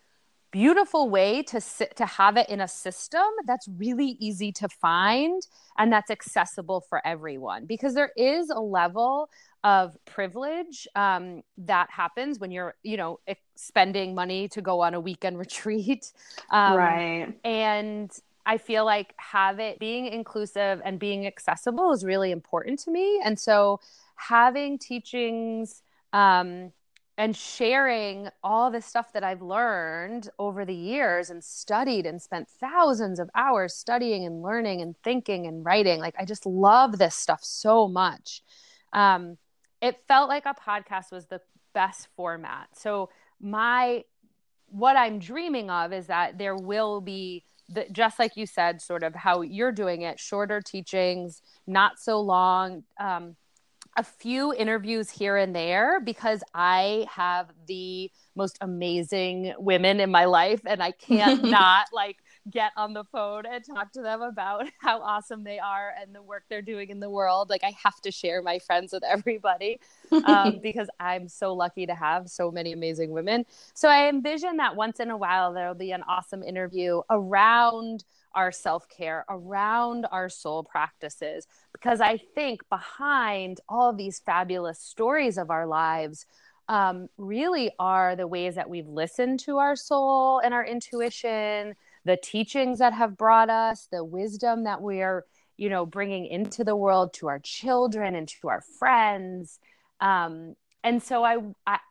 beautiful 0.53 1.09
way 1.09 1.43
to 1.43 1.61
sit 1.61 1.97
to 1.97 2.07
have 2.07 2.37
it 2.37 2.49
in 2.49 2.61
a 2.61 2.69
system 2.69 3.25
that's 3.47 3.67
really 3.77 4.17
easy 4.21 4.53
to 4.53 4.69
find 4.69 5.43
and 5.79 5.93
that's 5.93 6.11
accessible 6.11 6.83
for 6.83 7.05
everyone. 7.05 7.65
Because 7.65 7.95
there 7.95 8.13
is 8.17 8.51
a 8.51 8.61
level 8.61 9.31
of 9.65 9.97
privilege 10.05 10.87
um, 10.95 11.43
that 11.57 11.91
happens 11.91 12.39
when 12.39 12.51
you're 12.51 12.75
you 12.83 12.97
know 12.97 13.19
spending 13.57 14.15
money 14.15 14.47
to 14.49 14.61
go 14.61 14.81
on 14.81 14.95
a 14.95 15.01
weekend 15.01 15.39
retreat. 15.47 16.13
Um, 16.51 16.77
right. 16.77 17.35
and 17.45 18.11
i 18.45 18.59
feel 18.59 18.85
like 18.85 19.15
have 19.19 19.61
it 19.61 19.79
being 19.79 20.07
inclusive 20.07 20.83
and 20.85 20.99
being 20.99 21.29
accessible 21.29 21.93
is 21.93 22.05
really 22.05 22.31
important 22.31 22.79
to 22.81 22.91
me. 22.91 23.21
And 23.25 23.39
so 23.39 23.81
having 24.17 24.79
teachings 24.79 25.83
um, 26.13 26.73
and 27.19 27.37
sharing 27.37 28.29
all 28.43 28.71
the 28.71 28.81
stuff 28.81 29.13
that 29.13 29.23
I've 29.23 29.43
learned 29.43 30.31
over 30.39 30.65
the 30.65 30.75
years 30.75 31.29
and 31.29 31.45
studied 31.45 32.07
and 32.07 32.21
spent 32.21 32.49
thousands 32.49 33.19
of 33.19 33.29
hours 33.35 33.75
studying 33.75 34.25
and 34.25 34.43
learning 34.43 34.81
and 34.81 34.97
thinking 35.05 35.47
and 35.47 35.65
writing. 35.65 36.01
Like, 36.01 36.15
I 36.19 36.25
just 36.25 36.47
love 36.47 36.99
this 36.99 37.15
stuff 37.15 37.41
so 37.43 37.87
much. 37.87 38.43
Um, 38.93 39.37
it 39.81 40.01
felt 40.09 40.29
like 40.29 40.47
a 40.47 40.55
podcast 40.55 41.13
was 41.13 41.27
the 41.27 41.41
best 41.75 42.09
format. 42.17 42.69
So, 42.75 43.11
my 43.41 44.05
what 44.69 44.97
I'm 44.97 45.19
dreaming 45.19 45.69
of 45.69 45.93
is 45.93 46.07
that 46.07 46.39
there 46.39 46.57
will 46.57 47.03
be 47.03 47.45
the, 47.69 47.87
just 47.93 48.19
like 48.19 48.37
you 48.37 48.47
said, 48.47 48.81
sort 48.81 49.03
of 49.03 49.15
how 49.15 49.43
you're 49.43 49.73
doing 49.73 50.03
it, 50.03 50.19
shorter 50.19 50.61
teachings, 50.61 51.43
not 51.67 51.99
so 51.99 52.21
long. 52.21 52.85
Um, 52.99 53.37
a 53.97 54.03
few 54.03 54.55
interviews 54.55 55.11
here 55.11 55.37
and 55.37 55.55
there 55.55 56.01
because 56.01 56.43
I 56.55 57.07
have 57.11 57.51
the 57.67 58.11
most 58.35 58.57
amazing 58.63 59.53
women 59.59 60.01
in 60.01 60.11
my 60.11 60.25
life 60.25 60.63
and 60.67 60.83
I 60.83 60.93
can't 60.93 61.45
not 61.51 61.87
like 61.93 62.17
get 62.51 62.73
on 62.77 62.95
the 62.95 63.05
phone 63.05 63.45
and 63.47 63.63
talk 63.65 63.93
to 63.93 64.03
them 64.03 64.23
about 64.23 64.67
how 64.81 65.01
awesome 65.03 65.45
they 65.45 65.59
are 65.59 65.93
and 66.01 66.15
the 66.15 66.23
work 66.23 66.45
they're 66.49 66.63
doing 66.63 66.89
in 66.89 67.01
the 67.01 67.11
world. 67.11 67.51
Like 67.51 67.65
I 67.65 67.75
have 67.83 68.01
to 68.03 68.11
share 68.11 68.41
my 68.41 68.59
friends 68.59 68.93
with 68.93 69.05
everybody 69.05 69.79
um, 70.25 70.59
because 70.63 70.89
I'm 70.99 71.29
so 71.29 71.53
lucky 71.53 71.87
to 71.87 71.95
have 71.95 72.29
so 72.29 72.51
many 72.51 72.73
amazing 72.73 73.11
women. 73.11 73.45
So 73.75 73.89
I 73.89 74.09
envision 74.09 74.57
that 74.57 74.75
once 74.75 75.01
in 75.01 75.11
a 75.11 75.17
while 75.17 75.53
there'll 75.53 75.75
be 75.75 75.93
an 75.93 76.03
awesome 76.09 76.43
interview 76.43 77.03
around 77.11 78.05
our 78.35 78.53
self 78.53 78.89
care, 78.89 79.25
around 79.29 80.07
our 80.11 80.29
soul 80.29 80.65
practices. 80.65 81.47
Because 81.73 82.01
I 82.01 82.19
think 82.35 82.69
behind 82.69 83.61
all 83.69 83.91
of 83.91 83.97
these 83.97 84.21
fabulous 84.21 84.79
stories 84.79 85.39
of 85.39 85.51
our 85.51 85.67
lives, 85.67 86.27
um, 86.69 87.09
really 87.19 87.71
are 87.79 88.17
the 88.17 88.27
ways 88.27 88.55
that 88.55 88.71
we've 88.71 88.89
listened 88.89 89.41
to 89.41 89.59
our 89.59 89.77
soul 89.77 90.39
and 90.39 90.55
our 90.55 90.65
intuition, 90.65 91.75
the 92.05 92.17
teachings 92.17 92.79
that 92.79 92.93
have 92.93 93.17
brought 93.17 93.51
us, 93.51 93.89
the 93.91 94.05
wisdom 94.05 94.65
that 94.65 94.81
we 94.81 95.03
are, 95.03 95.25
you 95.57 95.69
know, 95.69 95.85
bringing 95.85 96.27
into 96.27 96.65
the 96.65 96.77
world 96.77 97.13
to 97.15 97.29
our 97.29 97.41
children 97.41 98.15
and 98.15 98.29
to 98.29 98.49
our 98.49 98.63
friends. 98.79 99.59
Um, 100.01 100.57
and 100.85 101.03
so 101.03 101.25
I 101.25 101.39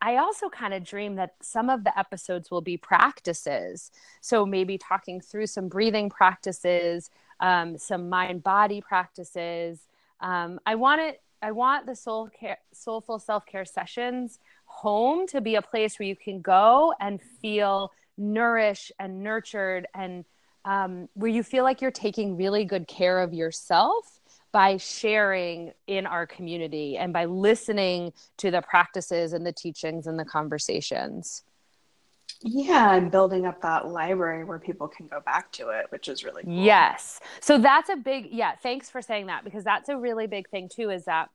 I 0.00 0.16
also 0.16 0.48
kind 0.48 0.74
of 0.74 0.84
dream 0.84 1.16
that 1.16 1.34
some 1.40 1.70
of 1.70 1.84
the 1.84 1.98
episodes 1.98 2.50
will 2.50 2.60
be 2.60 2.76
practices. 2.76 3.90
So 4.20 4.44
maybe 4.44 4.76
talking 4.76 5.20
through 5.20 5.46
some 5.46 5.68
breathing 5.68 6.10
practices, 6.10 7.10
um, 7.40 7.78
some 7.78 8.08
mind 8.08 8.42
body 8.42 8.80
practices. 8.80 9.80
Um, 10.20 10.60
I 10.66 10.74
want 10.74 11.00
it. 11.00 11.22
I 11.40 11.52
want 11.52 11.86
the 11.86 11.96
soul 11.96 12.28
care, 12.28 12.58
soulful 12.72 13.18
self 13.18 13.46
care 13.46 13.64
sessions 13.64 14.38
home 14.66 15.26
to 15.28 15.40
be 15.40 15.54
a 15.54 15.62
place 15.62 15.98
where 15.98 16.08
you 16.08 16.16
can 16.16 16.40
go 16.40 16.94
and 17.00 17.20
feel 17.20 17.92
nourished 18.16 18.92
and 18.98 19.22
nurtured, 19.22 19.86
and 19.94 20.24
um, 20.64 21.08
where 21.14 21.30
you 21.30 21.42
feel 21.42 21.64
like 21.64 21.80
you're 21.80 21.90
taking 21.90 22.36
really 22.36 22.64
good 22.64 22.86
care 22.86 23.20
of 23.20 23.32
yourself 23.32 24.20
by 24.52 24.76
sharing 24.76 25.72
in 25.86 26.06
our 26.06 26.26
community 26.26 26.98
and 26.98 27.12
by 27.12 27.24
listening 27.24 28.12
to 28.36 28.50
the 28.50 28.62
practices 28.62 29.32
and 29.32 29.46
the 29.46 29.52
teachings 29.52 30.06
and 30.06 30.18
the 30.18 30.24
conversations. 30.24 31.42
Yeah, 32.44 32.94
and 32.94 33.10
building 33.10 33.46
up 33.46 33.62
that 33.62 33.88
library 33.88 34.44
where 34.44 34.58
people 34.58 34.88
can 34.88 35.06
go 35.06 35.20
back 35.20 35.52
to 35.52 35.68
it, 35.68 35.86
which 35.90 36.08
is 36.08 36.24
really 36.24 36.42
cool. 36.42 36.52
Yes. 36.52 37.20
So 37.40 37.56
that's 37.56 37.88
a 37.88 37.96
big, 37.96 38.28
yeah, 38.30 38.56
thanks 38.56 38.90
for 38.90 39.00
saying 39.00 39.26
that 39.26 39.44
because 39.44 39.64
that's 39.64 39.88
a 39.88 39.96
really 39.96 40.26
big 40.26 40.48
thing 40.48 40.68
too 40.68 40.90
is 40.90 41.04
that 41.04 41.30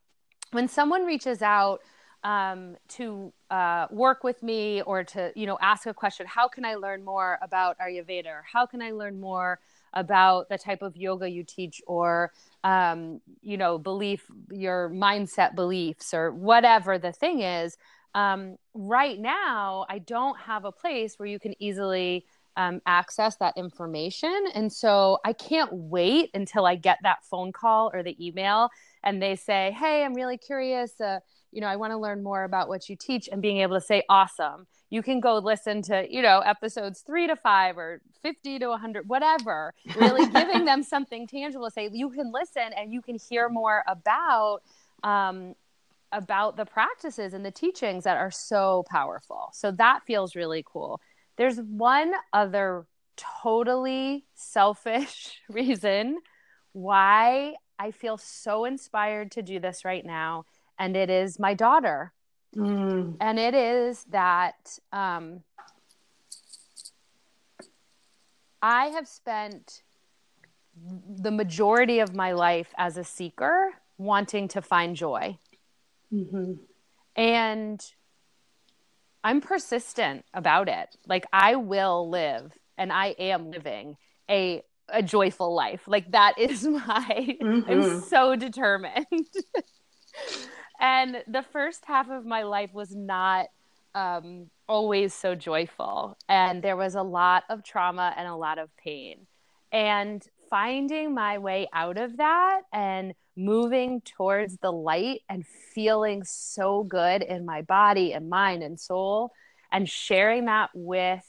when 0.51 0.67
someone 0.67 1.05
reaches 1.05 1.41
out 1.41 1.81
um, 2.23 2.75
to 2.89 3.31
uh, 3.49 3.87
work 3.89 4.23
with 4.23 4.43
me 4.43 4.81
or 4.81 5.03
to, 5.05 5.31
you 5.35 5.45
know, 5.45 5.57
ask 5.61 5.85
a 5.85 5.93
question, 5.93 6.25
how 6.27 6.47
can 6.47 6.65
I 6.65 6.75
learn 6.75 7.05
more 7.05 7.39
about 7.41 7.77
Ayurveda? 7.79 8.27
Or 8.27 8.45
how 8.51 8.65
can 8.65 8.81
I 8.81 8.91
learn 8.91 9.19
more 9.19 9.59
about 9.97 10.47
the 10.49 10.57
type 10.57 10.81
of 10.81 10.95
yoga 10.95 11.29
you 11.29 11.43
teach 11.43 11.81
or 11.87 12.31
um, 12.63 13.21
you 13.41 13.57
know, 13.57 13.77
belief, 13.77 14.25
your 14.51 14.89
mindset 14.89 15.55
beliefs, 15.55 16.13
or 16.13 16.31
whatever 16.31 16.97
the 16.97 17.11
thing 17.11 17.41
is. 17.41 17.77
Um, 18.13 18.57
right 18.73 19.17
now, 19.19 19.85
I 19.89 19.99
don't 19.99 20.37
have 20.39 20.65
a 20.65 20.71
place 20.71 21.17
where 21.17 21.27
you 21.27 21.39
can 21.39 21.53
easily 21.61 22.25
um, 22.57 22.81
access 22.85 23.35
that 23.37 23.53
information. 23.55 24.47
And 24.55 24.73
so 24.73 25.19
I 25.23 25.33
can't 25.33 25.69
wait 25.71 26.31
until 26.33 26.65
I 26.65 26.75
get 26.75 26.97
that 27.03 27.23
phone 27.23 27.51
call 27.51 27.91
or 27.93 28.01
the 28.01 28.17
email 28.25 28.69
and 29.03 29.21
they 29.21 29.35
say, 29.35 29.75
Hey, 29.77 30.03
I'm 30.03 30.15
really 30.15 30.37
curious. 30.37 30.99
Uh, 30.99 31.19
you 31.51 31.61
know, 31.61 31.67
I 31.67 31.75
want 31.75 31.93
to 31.93 31.97
learn 31.97 32.23
more 32.23 32.43
about 32.43 32.67
what 32.67 32.89
you 32.89 32.95
teach 32.95 33.29
and 33.31 33.41
being 33.41 33.59
able 33.59 33.75
to 33.75 33.85
say, 33.85 34.03
Awesome 34.09 34.65
you 34.89 35.01
can 35.01 35.19
go 35.19 35.37
listen 35.37 35.81
to 35.81 36.05
you 36.09 36.21
know 36.21 36.39
episodes 36.39 37.01
three 37.01 37.27
to 37.27 37.35
five 37.35 37.77
or 37.77 38.01
50 38.21 38.59
to 38.59 38.67
100 38.67 39.07
whatever 39.07 39.73
really 39.95 40.25
giving 40.31 40.65
them 40.65 40.83
something 40.83 41.27
tangible 41.27 41.65
to 41.65 41.71
say 41.71 41.89
you 41.91 42.09
can 42.09 42.31
listen 42.31 42.71
and 42.77 42.93
you 42.93 43.01
can 43.01 43.17
hear 43.29 43.49
more 43.49 43.83
about 43.87 44.61
um, 45.03 45.53
about 46.11 46.57
the 46.57 46.65
practices 46.65 47.33
and 47.33 47.45
the 47.45 47.51
teachings 47.51 48.03
that 48.05 48.17
are 48.17 48.31
so 48.31 48.85
powerful. 48.89 49.49
So 49.53 49.71
that 49.71 50.03
feels 50.05 50.35
really 50.35 50.63
cool. 50.65 51.01
There's 51.35 51.57
one 51.59 52.13
other 52.33 52.85
totally 53.17 54.25
selfish 54.35 55.41
reason 55.49 56.17
why 56.73 57.55
i 57.79 57.89
feel 57.89 58.15
so 58.15 58.63
inspired 58.63 59.31
to 59.31 59.41
do 59.41 59.59
this 59.59 59.83
right 59.83 60.05
now 60.05 60.45
and 60.77 60.95
it 60.95 61.09
is 61.09 61.39
my 61.39 61.55
daughter 61.55 62.13
Mm. 62.55 63.17
And 63.19 63.39
it 63.39 63.53
is 63.53 64.03
that 64.05 64.79
um, 64.91 65.41
I 68.61 68.87
have 68.87 69.07
spent 69.07 69.83
the 71.19 71.31
majority 71.31 71.99
of 71.99 72.15
my 72.15 72.33
life 72.33 72.73
as 72.77 72.97
a 72.97 73.03
seeker 73.03 73.73
wanting 73.97 74.47
to 74.49 74.61
find 74.61 74.95
joy. 74.95 75.37
Mm-hmm. 76.13 76.53
And 77.15 77.85
I'm 79.23 79.41
persistent 79.41 80.25
about 80.33 80.69
it. 80.69 80.95
Like 81.07 81.25
I 81.33 81.55
will 81.55 82.09
live 82.09 82.53
and 82.77 82.91
I 82.91 83.07
am 83.19 83.51
living 83.51 83.97
a 84.29 84.63
a 84.89 85.03
joyful 85.03 85.53
life. 85.53 85.81
Like 85.85 86.11
that 86.11 86.37
is 86.37 86.63
my 86.67 87.37
mm-hmm. 87.41 87.69
I'm 87.69 88.01
so 88.01 88.35
determined. 88.35 89.05
and 90.79 91.23
the 91.27 91.43
first 91.43 91.85
half 91.85 92.09
of 92.09 92.25
my 92.25 92.43
life 92.43 92.73
was 92.73 92.95
not 92.95 93.47
um, 93.95 94.49
always 94.67 95.13
so 95.13 95.35
joyful. 95.35 96.17
And 96.29 96.61
there 96.61 96.77
was 96.77 96.95
a 96.95 97.01
lot 97.01 97.43
of 97.49 97.63
trauma 97.63 98.13
and 98.15 98.27
a 98.27 98.35
lot 98.35 98.59
of 98.59 98.75
pain. 98.77 99.27
And 99.71 100.25
finding 100.49 101.13
my 101.13 101.37
way 101.39 101.67
out 101.73 101.97
of 101.97 102.17
that 102.17 102.61
and 102.71 103.13
moving 103.35 104.01
towards 104.01 104.57
the 104.57 104.71
light 104.71 105.21
and 105.29 105.45
feeling 105.45 106.23
so 106.23 106.83
good 106.83 107.21
in 107.21 107.45
my 107.45 107.61
body 107.61 108.13
and 108.13 108.29
mind 108.29 108.63
and 108.63 108.79
soul 108.79 109.31
and 109.71 109.89
sharing 109.89 110.45
that 110.45 110.69
with 110.73 111.23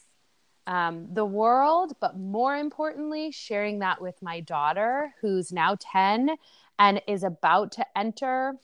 um, 0.67 1.09
the 1.13 1.25
world, 1.25 1.95
but 2.01 2.19
more 2.19 2.55
importantly, 2.55 3.33
sharing 3.33 3.79
that 3.79 4.01
with 4.01 4.21
my 4.21 4.41
daughter, 4.41 5.15
who's 5.21 5.51
now 5.51 5.77
10 5.81 6.37
and 6.79 7.03
is 7.09 7.25
about 7.25 7.73
to 7.73 7.87
enter 7.97 8.55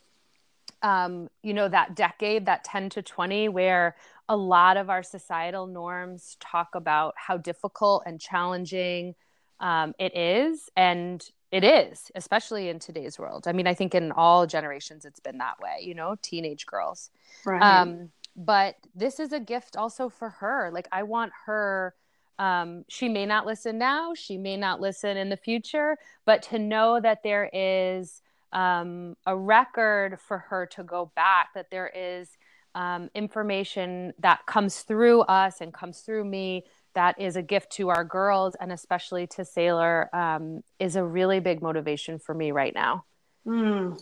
um, 0.85 1.29
you 1.43 1.55
know, 1.55 1.67
that 1.67 1.97
decade, 1.97 2.45
that 2.47 2.62
10 2.62 2.91
to 2.91 3.03
20, 3.03 3.49
where 3.49 3.97
a 4.29 4.37
lot 4.37 4.76
of 4.76 4.91
our 4.91 5.03
societal 5.03 5.67
norms 5.67 6.37
talk 6.41 6.75
about 6.75 7.14
how 7.17 7.38
difficult 7.38 8.03
and 8.07 8.21
challenging 8.21 9.14
um, 9.61 9.95
it 9.99 10.14
is. 10.14 10.69
And 10.76 11.26
it 11.50 11.64
is, 11.64 12.12
especially 12.14 12.69
in 12.69 12.79
today's 12.79 13.19
world. 13.19 13.49
I 13.49 13.53
mean, 13.53 13.67
I 13.67 13.73
think 13.73 13.95
in 13.95 14.12
all 14.12 14.47
generations 14.47 15.07
it's 15.07 15.21
been 15.21 15.38
that 15.38 15.59
way, 15.59 15.79
you 15.81 15.95
know, 15.95 16.17
teenage 16.21 16.67
girls. 16.67 17.09
Right. 17.47 17.62
Um, 17.62 18.11
but 18.37 18.76
this 18.95 19.19
is 19.21 19.33
a 19.33 19.41
gift 19.41 19.76
also 19.76 20.11
for 20.11 20.29
her. 20.29 20.71
Like, 20.73 20.88
I 20.93 21.05
want 21.05 21.33
her. 21.47 21.95
Um, 22.38 22.85
she 22.88 23.09
may 23.09 23.25
not 23.25 23.47
listen 23.47 23.79
now, 23.79 24.12
she 24.12 24.37
may 24.37 24.57
not 24.57 24.81
listen 24.81 25.17
in 25.17 25.29
the 25.29 25.37
future, 25.37 25.97
but 26.26 26.43
to 26.43 26.59
know 26.59 26.99
that 27.00 27.23
there 27.23 27.49
is 27.53 28.23
um, 28.55 29.17
a 29.27 29.37
record 29.37 30.19
for 30.21 30.39
her 30.39 30.67
to 30.73 30.85
go 30.85 31.13
back, 31.15 31.55
that 31.55 31.71
there 31.71 31.91
is 31.95 32.31
um, 32.75 33.11
information 33.15 34.15
that 34.19 34.47
comes 34.47 34.81
through 34.83 35.23
us 35.23 35.61
and 35.61 35.73
comes 35.73 36.01
through 36.01 36.25
me 36.25 36.65
that 36.95 37.21
is 37.21 37.37
a 37.37 37.43
gift 37.43 37.73
to 37.73 37.89
our 37.89 38.05
girls 38.05 38.55
and 38.61 38.73
especially 38.73 39.27
to 39.27 39.45
Sailor 39.45 40.15
um, 40.15 40.63
is 40.79 40.97
a 40.97 41.05
really 41.05 41.41
big 41.41 41.61
motivation 41.61 42.19
for 42.19 42.35
me 42.35 42.53
right 42.53 42.75
now. 42.75 43.05
Mm. 43.47 44.01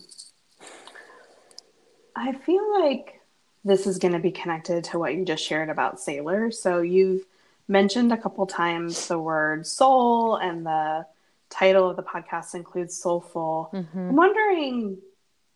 I 2.15 2.33
feel 2.33 2.81
like 2.81 3.21
this 3.65 3.87
is 3.87 3.99
going 3.99 4.13
to 4.13 4.21
be 4.21 4.31
connected 4.31 4.85
to 4.85 4.99
what 4.99 5.15
you 5.15 5.25
just 5.25 5.45
shared 5.45 5.71
about 5.71 6.01
Sailor. 6.01 6.51
So 6.51 6.83
you've 6.83 7.23
mentioned 7.69 8.13
a 8.13 8.17
couple 8.17 8.47
times 8.47 9.09
the 9.09 9.19
word 9.19 9.67
soul 9.67 10.37
and 10.37 10.67
the 10.67 11.07
title 11.53 11.91
of 11.91 11.97
the 11.97 12.03
podcast 12.03 12.55
includes 12.55 12.99
soulful. 12.99 13.71
Mm-hmm. 13.73 13.99
I'm 13.99 14.17
wondering 14.17 14.99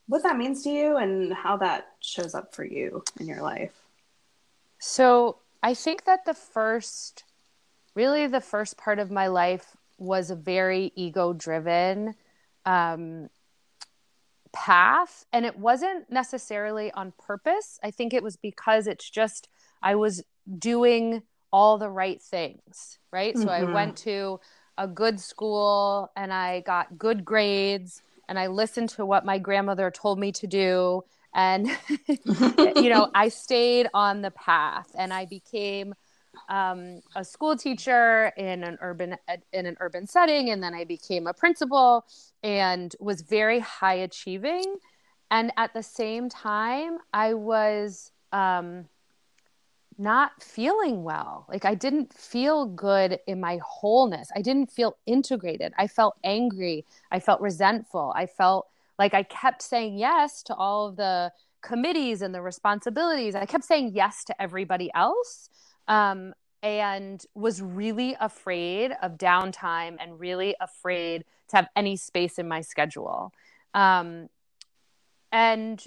what 0.06 0.22
that 0.22 0.36
means 0.36 0.62
to 0.62 0.70
you 0.70 0.96
and 0.96 1.32
how 1.32 1.56
that 1.56 1.88
shows 2.00 2.34
up 2.34 2.54
for 2.54 2.64
you 2.64 3.02
in 3.18 3.26
your 3.26 3.42
life. 3.42 3.72
So 4.78 5.38
I 5.62 5.74
think 5.74 6.04
that 6.04 6.26
the 6.26 6.34
first, 6.34 7.24
really, 7.94 8.26
the 8.26 8.40
first 8.40 8.76
part 8.76 8.98
of 8.98 9.10
my 9.10 9.26
life 9.26 9.76
was 9.98 10.30
a 10.30 10.36
very 10.36 10.92
ego 10.94 11.32
driven 11.32 12.14
um, 12.64 13.30
path. 14.52 15.24
And 15.32 15.46
it 15.46 15.58
wasn't 15.58 16.10
necessarily 16.10 16.92
on 16.92 17.12
purpose. 17.18 17.80
I 17.82 17.90
think 17.90 18.12
it 18.12 18.22
was 18.22 18.36
because 18.36 18.86
it's 18.86 19.08
just, 19.08 19.48
I 19.82 19.94
was 19.94 20.22
doing 20.58 21.22
all 21.50 21.78
the 21.78 21.90
right 21.90 22.20
things, 22.20 22.98
right? 23.10 23.34
Mm-hmm. 23.34 23.44
So 23.44 23.48
I 23.50 23.62
mm-hmm. 23.62 23.72
went 23.72 23.96
to 23.98 24.40
a 24.78 24.86
good 24.86 25.20
school 25.20 26.10
and 26.16 26.32
I 26.32 26.60
got 26.60 26.98
good 26.98 27.24
grades 27.24 28.02
and 28.28 28.38
I 28.38 28.48
listened 28.48 28.90
to 28.90 29.06
what 29.06 29.24
my 29.24 29.38
grandmother 29.38 29.90
told 29.90 30.18
me 30.18 30.32
to 30.32 30.46
do. 30.46 31.04
And, 31.34 31.68
you 32.76 32.90
know, 32.90 33.10
I 33.14 33.28
stayed 33.28 33.88
on 33.94 34.22
the 34.22 34.30
path 34.30 34.90
and 34.98 35.12
I 35.12 35.26
became 35.26 35.94
um, 36.48 37.00
a 37.14 37.24
school 37.24 37.56
teacher 37.56 38.32
in 38.36 38.62
an 38.62 38.78
urban 38.80 39.16
in 39.52 39.66
an 39.66 39.76
urban 39.80 40.06
setting, 40.06 40.50
and 40.50 40.62
then 40.62 40.74
I 40.74 40.84
became 40.84 41.26
a 41.26 41.32
principal 41.32 42.04
and 42.42 42.94
was 43.00 43.22
very 43.22 43.58
high 43.60 43.94
achieving. 43.94 44.76
And 45.30 45.52
at 45.56 45.74
the 45.74 45.82
same 45.82 46.28
time, 46.28 46.98
I 47.12 47.34
was 47.34 48.12
um, 48.32 48.86
not 49.98 50.42
feeling 50.42 51.02
well. 51.02 51.46
Like 51.48 51.64
I 51.64 51.74
didn't 51.74 52.12
feel 52.12 52.66
good 52.66 53.18
in 53.26 53.40
my 53.40 53.58
wholeness. 53.64 54.30
I 54.34 54.42
didn't 54.42 54.70
feel 54.70 54.96
integrated. 55.06 55.72
I 55.78 55.86
felt 55.86 56.16
angry. 56.22 56.84
I 57.10 57.20
felt 57.20 57.40
resentful. 57.40 58.12
I 58.14 58.26
felt 58.26 58.68
like 58.98 59.14
I 59.14 59.22
kept 59.22 59.62
saying 59.62 59.98
yes 59.98 60.42
to 60.44 60.54
all 60.54 60.88
of 60.88 60.96
the 60.96 61.32
committees 61.62 62.22
and 62.22 62.34
the 62.34 62.42
responsibilities. 62.42 63.34
I 63.34 63.46
kept 63.46 63.64
saying 63.64 63.92
yes 63.94 64.24
to 64.24 64.42
everybody 64.42 64.90
else. 64.94 65.50
Um, 65.88 66.34
and 66.62 67.24
was 67.34 67.62
really 67.62 68.16
afraid 68.20 68.92
of 69.00 69.18
downtime 69.18 69.96
and 70.00 70.18
really 70.18 70.56
afraid 70.60 71.24
to 71.48 71.56
have 71.56 71.68
any 71.76 71.96
space 71.96 72.38
in 72.38 72.48
my 72.48 72.60
schedule. 72.60 73.32
Um, 73.72 74.28
and 75.30 75.84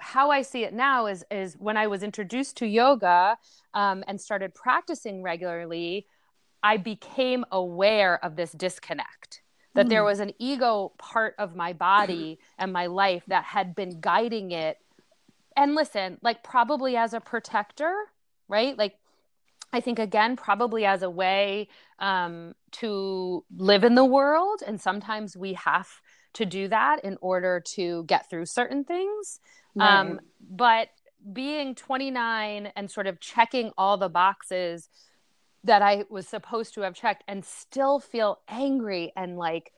how 0.00 0.30
I 0.30 0.42
see 0.42 0.64
it 0.64 0.74
now 0.74 1.06
is 1.06 1.24
is 1.30 1.54
when 1.54 1.76
I 1.76 1.86
was 1.86 2.02
introduced 2.02 2.56
to 2.58 2.66
yoga 2.66 3.38
um, 3.74 4.04
and 4.06 4.20
started 4.20 4.54
practicing 4.54 5.22
regularly, 5.22 6.06
I 6.62 6.76
became 6.76 7.44
aware 7.50 8.22
of 8.24 8.36
this 8.36 8.52
disconnect. 8.52 9.42
That 9.74 9.86
mm. 9.86 9.90
there 9.90 10.02
hmm. 10.02 10.06
was 10.06 10.20
an 10.20 10.32
ego 10.38 10.92
part 10.98 11.34
of 11.38 11.54
my 11.54 11.72
body 11.72 12.40
and 12.58 12.72
my 12.72 12.86
life 12.86 13.22
that 13.28 13.44
had 13.44 13.74
been 13.74 14.00
guiding 14.00 14.50
it. 14.50 14.78
And 15.56 15.74
listen, 15.74 16.18
like 16.22 16.42
probably 16.42 16.96
as 16.96 17.14
a 17.14 17.20
protector, 17.20 17.94
right? 18.48 18.76
Like 18.76 18.96
I 19.72 19.80
think 19.80 19.98
again, 19.98 20.36
probably 20.36 20.84
as 20.84 21.02
a 21.02 21.10
way 21.10 21.68
um, 21.98 22.54
to 22.72 23.44
live 23.56 23.84
in 23.84 23.94
the 23.94 24.04
world, 24.04 24.62
and 24.66 24.80
sometimes 24.80 25.36
we 25.36 25.54
have 25.54 25.88
to 26.34 26.44
do 26.44 26.68
that 26.68 27.04
in 27.04 27.16
order 27.20 27.60
to 27.60 28.04
get 28.04 28.28
through 28.28 28.46
certain 28.46 28.84
things. 28.84 29.40
Right. 29.74 30.00
Um, 30.00 30.20
but 30.50 30.88
being 31.32 31.74
29 31.74 32.72
and 32.76 32.90
sort 32.90 33.06
of 33.06 33.20
checking 33.20 33.72
all 33.76 33.96
the 33.96 34.08
boxes 34.08 34.88
that 35.64 35.82
I 35.82 36.04
was 36.08 36.26
supposed 36.26 36.74
to 36.74 36.80
have 36.82 36.94
checked 36.94 37.24
and 37.28 37.44
still 37.44 38.00
feel 38.00 38.40
angry 38.48 39.12
and 39.16 39.36
like 39.36 39.72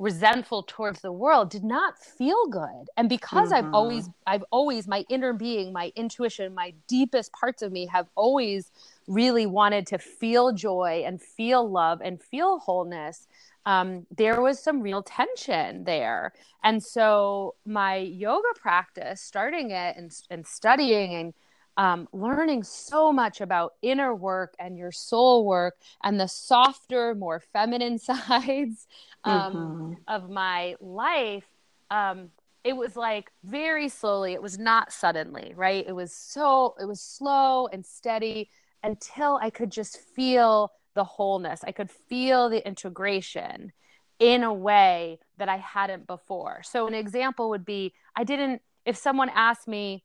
resentful 0.00 0.62
towards 0.62 1.02
the 1.02 1.12
world 1.12 1.50
did 1.50 1.62
not 1.62 1.98
feel 1.98 2.46
good 2.46 2.88
and 2.96 3.06
because 3.06 3.50
mm-hmm. 3.50 3.66
i've 3.66 3.74
always 3.74 4.08
i've 4.26 4.42
always 4.50 4.88
my 4.88 5.04
inner 5.10 5.34
being 5.34 5.74
my 5.74 5.92
intuition 5.94 6.54
my 6.54 6.72
deepest 6.88 7.30
parts 7.34 7.60
of 7.60 7.70
me 7.70 7.84
have 7.84 8.06
always 8.14 8.72
really 9.06 9.44
wanted 9.44 9.86
to 9.86 9.98
feel 9.98 10.52
joy 10.52 11.02
and 11.04 11.20
feel 11.20 11.68
love 11.70 12.00
and 12.02 12.22
feel 12.22 12.58
wholeness 12.60 13.28
um, 13.70 14.04
there 14.10 14.42
was 14.42 14.58
some 14.58 14.82
real 14.82 15.00
tension 15.00 15.84
there. 15.84 16.32
And 16.64 16.82
so 16.82 17.54
my 17.64 17.98
yoga 17.98 18.48
practice, 18.56 19.20
starting 19.20 19.70
it 19.70 19.96
and, 19.96 20.10
and 20.28 20.44
studying 20.44 21.14
and 21.14 21.34
um, 21.76 22.08
learning 22.12 22.64
so 22.64 23.12
much 23.12 23.40
about 23.40 23.74
inner 23.80 24.12
work 24.12 24.54
and 24.58 24.76
your 24.76 24.90
soul 24.90 25.46
work 25.46 25.76
and 26.02 26.18
the 26.18 26.26
softer, 26.26 27.14
more 27.14 27.38
feminine 27.38 27.98
sides 28.10 28.88
um, 29.22 29.54
mm-hmm. 29.54 29.92
of 30.08 30.28
my 30.28 30.74
life, 30.80 31.46
um, 31.92 32.30
it 32.64 32.76
was 32.76 32.96
like 32.96 33.30
very 33.44 33.88
slowly. 33.88 34.32
It 34.32 34.42
was 34.42 34.58
not 34.58 34.92
suddenly, 34.92 35.52
right? 35.54 35.84
It 35.86 35.94
was 35.94 36.12
so, 36.12 36.74
it 36.80 36.86
was 36.86 37.00
slow 37.00 37.68
and 37.68 37.86
steady 37.86 38.50
until 38.82 39.38
I 39.40 39.50
could 39.50 39.70
just 39.70 40.00
feel 40.00 40.72
the 40.94 41.04
wholeness. 41.04 41.60
I 41.64 41.72
could 41.72 41.90
feel 41.90 42.48
the 42.48 42.66
integration 42.66 43.72
in 44.18 44.42
a 44.42 44.52
way 44.52 45.18
that 45.38 45.48
I 45.48 45.56
hadn't 45.56 46.06
before. 46.06 46.62
So, 46.62 46.86
an 46.86 46.94
example 46.94 47.50
would 47.50 47.64
be 47.64 47.94
I 48.14 48.24
didn't, 48.24 48.62
if 48.84 48.96
someone 48.96 49.30
asked 49.34 49.66
me 49.68 50.04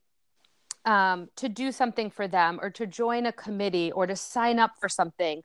um, 0.85 1.29
to 1.35 1.49
do 1.49 1.71
something 1.71 2.09
for 2.09 2.27
them 2.27 2.59
or 2.61 2.69
to 2.71 2.85
join 2.85 3.25
a 3.25 3.31
committee 3.31 3.91
or 3.91 4.07
to 4.07 4.15
sign 4.15 4.59
up 4.59 4.71
for 4.79 4.87
something, 4.87 5.43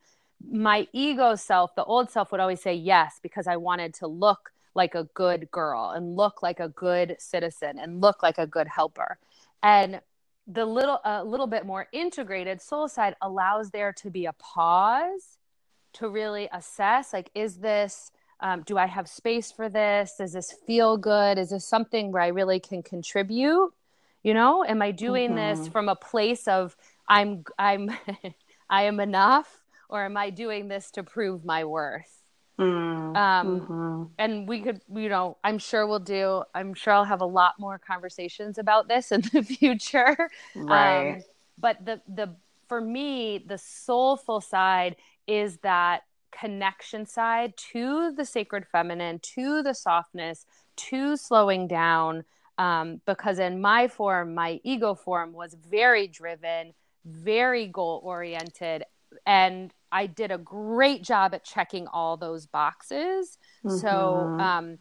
my 0.48 0.86
ego 0.92 1.34
self, 1.34 1.74
the 1.74 1.84
old 1.84 2.10
self, 2.10 2.32
would 2.32 2.40
always 2.40 2.62
say 2.62 2.74
yes 2.74 3.18
because 3.22 3.46
I 3.46 3.56
wanted 3.56 3.94
to 3.94 4.06
look 4.06 4.52
like 4.74 4.94
a 4.94 5.04
good 5.14 5.50
girl 5.50 5.90
and 5.90 6.16
look 6.16 6.42
like 6.42 6.60
a 6.60 6.68
good 6.68 7.16
citizen 7.18 7.78
and 7.78 8.00
look 8.00 8.22
like 8.22 8.38
a 8.38 8.46
good 8.46 8.68
helper. 8.68 9.18
And 9.62 10.00
the 10.46 10.64
little 10.64 11.00
a 11.04 11.24
little 11.24 11.46
bit 11.46 11.64
more 11.64 11.86
integrated 11.92 12.60
soul 12.60 12.88
side 12.88 13.14
allows 13.22 13.70
there 13.70 13.92
to 13.92 14.10
be 14.10 14.26
a 14.26 14.32
pause 14.34 15.38
to 15.92 16.08
really 16.08 16.48
assess 16.52 17.12
like 17.12 17.30
is 17.34 17.56
this 17.58 18.10
um, 18.40 18.62
do 18.62 18.78
i 18.78 18.86
have 18.86 19.06
space 19.06 19.52
for 19.52 19.68
this? 19.68 20.14
Does 20.16 20.32
this 20.32 20.54
feel 20.66 20.96
good? 20.96 21.38
Is 21.38 21.50
this 21.50 21.66
something 21.66 22.10
where 22.10 22.22
i 22.22 22.28
really 22.28 22.58
can 22.58 22.82
contribute? 22.82 23.72
You 24.22 24.34
know 24.34 24.64
am 24.64 24.82
i 24.82 24.90
doing 24.90 25.30
mm-hmm. 25.30 25.60
this 25.60 25.68
from 25.68 25.88
a 25.88 25.96
place 25.96 26.48
of 26.48 26.76
i'm 27.08 27.44
i'm 27.58 27.90
i 28.70 28.82
am 28.82 29.00
enough 29.00 29.64
or 29.88 30.04
am 30.04 30.16
i 30.16 30.30
doing 30.30 30.68
this 30.68 30.90
to 30.92 31.02
prove 31.02 31.44
my 31.44 31.64
worth 31.64 32.19
Mm, 32.60 33.16
um, 33.16 33.60
mm-hmm. 33.60 34.02
And 34.18 34.46
we 34.46 34.60
could, 34.60 34.82
you 34.94 35.08
know, 35.08 35.38
I'm 35.42 35.58
sure 35.58 35.86
we'll 35.86 35.98
do, 35.98 36.42
I'm 36.54 36.74
sure 36.74 36.92
I'll 36.92 37.04
have 37.04 37.22
a 37.22 37.26
lot 37.26 37.54
more 37.58 37.78
conversations 37.78 38.58
about 38.58 38.86
this 38.86 39.12
in 39.12 39.22
the 39.32 39.42
future. 39.42 40.28
Right. 40.54 41.14
Um, 41.14 41.22
but 41.58 41.84
the, 41.84 42.02
the, 42.06 42.36
for 42.68 42.80
me, 42.80 43.42
the 43.46 43.56
soulful 43.56 44.42
side 44.42 44.96
is 45.26 45.56
that 45.58 46.02
connection 46.32 47.06
side 47.06 47.56
to 47.56 48.12
the 48.12 48.24
sacred 48.26 48.66
feminine, 48.70 49.20
to 49.20 49.62
the 49.62 49.74
softness, 49.74 50.44
to 50.76 51.16
slowing 51.16 51.66
down. 51.66 52.24
Um, 52.58 53.00
because 53.06 53.38
in 53.38 53.62
my 53.62 53.88
form, 53.88 54.34
my 54.34 54.60
ego 54.64 54.94
form 54.94 55.32
was 55.32 55.54
very 55.54 56.06
driven, 56.06 56.74
very 57.06 57.66
goal 57.66 58.02
oriented, 58.04 58.84
and 59.24 59.72
I 59.92 60.06
did 60.06 60.30
a 60.30 60.38
great 60.38 61.02
job 61.02 61.34
at 61.34 61.44
checking 61.44 61.86
all 61.88 62.16
those 62.16 62.46
boxes. 62.46 63.38
Mm-hmm. 63.64 63.76
So 63.78 64.36
um, 64.38 64.78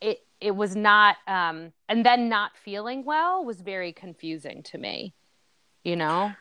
it 0.00 0.20
it 0.40 0.54
was 0.54 0.76
not, 0.76 1.16
um, 1.26 1.72
and 1.88 2.04
then 2.04 2.28
not 2.28 2.56
feeling 2.56 3.04
well 3.04 3.44
was 3.44 3.60
very 3.60 3.92
confusing 3.92 4.62
to 4.64 4.78
me. 4.78 5.14
you 5.84 5.96
know? 5.96 6.32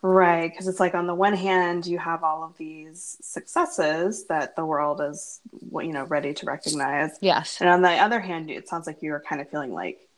Right, 0.00 0.48
because 0.50 0.68
it's 0.68 0.78
like 0.78 0.94
on 0.94 1.08
the 1.08 1.14
one 1.14 1.34
hand 1.34 1.84
you 1.84 1.98
have 1.98 2.22
all 2.22 2.44
of 2.44 2.56
these 2.56 3.16
successes 3.20 4.26
that 4.26 4.54
the 4.54 4.64
world 4.64 5.00
is 5.00 5.40
you 5.72 5.92
know 5.92 6.04
ready 6.04 6.34
to 6.34 6.46
recognize. 6.46 7.18
Yes. 7.20 7.60
And 7.60 7.68
on 7.68 7.82
the 7.82 7.90
other 7.90 8.20
hand, 8.20 8.48
it 8.48 8.68
sounds 8.68 8.86
like 8.86 9.02
you 9.02 9.10
were 9.10 9.24
kind 9.28 9.40
of 9.40 9.50
feeling 9.50 9.72
like, 9.72 10.08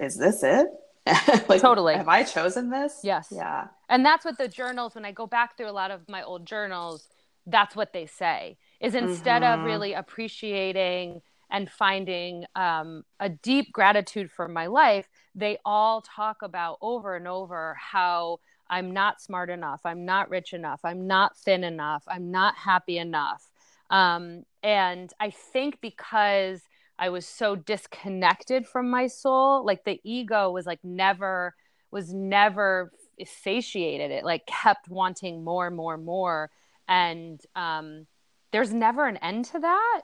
is 0.00 0.16
this 0.16 0.42
it? 0.42 0.68
like 1.48 1.60
Totally. 1.60 1.94
Have 1.96 2.08
I 2.08 2.22
chosen 2.22 2.70
this? 2.70 3.00
Yes. 3.02 3.28
Yeah. 3.30 3.68
And 3.88 4.04
that's 4.04 4.24
what 4.24 4.38
the 4.38 4.48
journals, 4.48 4.94
when 4.94 5.04
I 5.04 5.12
go 5.12 5.26
back 5.26 5.56
through 5.56 5.70
a 5.70 5.72
lot 5.72 5.90
of 5.90 6.08
my 6.08 6.22
old 6.22 6.46
journals, 6.46 7.08
that's 7.46 7.74
what 7.74 7.92
they 7.92 8.06
say 8.06 8.56
is 8.80 8.94
instead 8.94 9.42
of 9.42 9.60
Mhm. 9.60 9.64
really 9.64 9.92
appreciating 9.92 11.22
and 11.50 11.70
finding 11.70 12.44
um, 12.54 13.04
a 13.18 13.28
deep 13.28 13.72
gratitude 13.72 14.30
for 14.30 14.46
my 14.48 14.66
life, 14.66 15.08
they 15.34 15.58
all 15.64 16.00
talk 16.02 16.42
about 16.42 16.78
over 16.80 17.16
and 17.16 17.26
over 17.26 17.76
how 17.78 18.38
I'm 18.68 18.92
not 18.92 19.20
smart 19.20 19.50
enough, 19.50 19.80
I'm 19.84 20.04
not 20.04 20.30
rich 20.30 20.52
enough, 20.52 20.80
I'm 20.84 21.08
not 21.08 21.36
thin 21.36 21.64
enough, 21.64 22.04
I'm 22.06 22.30
not 22.30 22.54
happy 22.56 22.98
enough. 22.98 23.50
Um, 23.90 24.44
and 24.62 25.12
I 25.18 25.30
think 25.30 25.80
because 25.80 26.62
I 27.00 27.08
was 27.10 27.26
so 27.26 27.56
disconnected 27.56 28.66
from 28.68 28.90
my 28.90 29.08
soul, 29.08 29.64
like 29.66 29.84
the 29.84 30.00
ego 30.04 30.50
was 30.52 30.66
like 30.66 30.80
never 30.84 31.54
was 31.90 32.14
never 32.14 32.92
satiated. 33.24 34.12
It 34.12 34.24
like 34.24 34.46
kept 34.46 34.88
wanting 34.88 35.44
more, 35.44 35.70
more, 35.70 35.98
more, 35.98 36.50
and 36.88 37.40
um, 37.56 38.06
there's 38.52 38.72
never 38.74 39.06
an 39.08 39.16
end 39.18 39.46
to 39.46 39.60
that. 39.60 40.02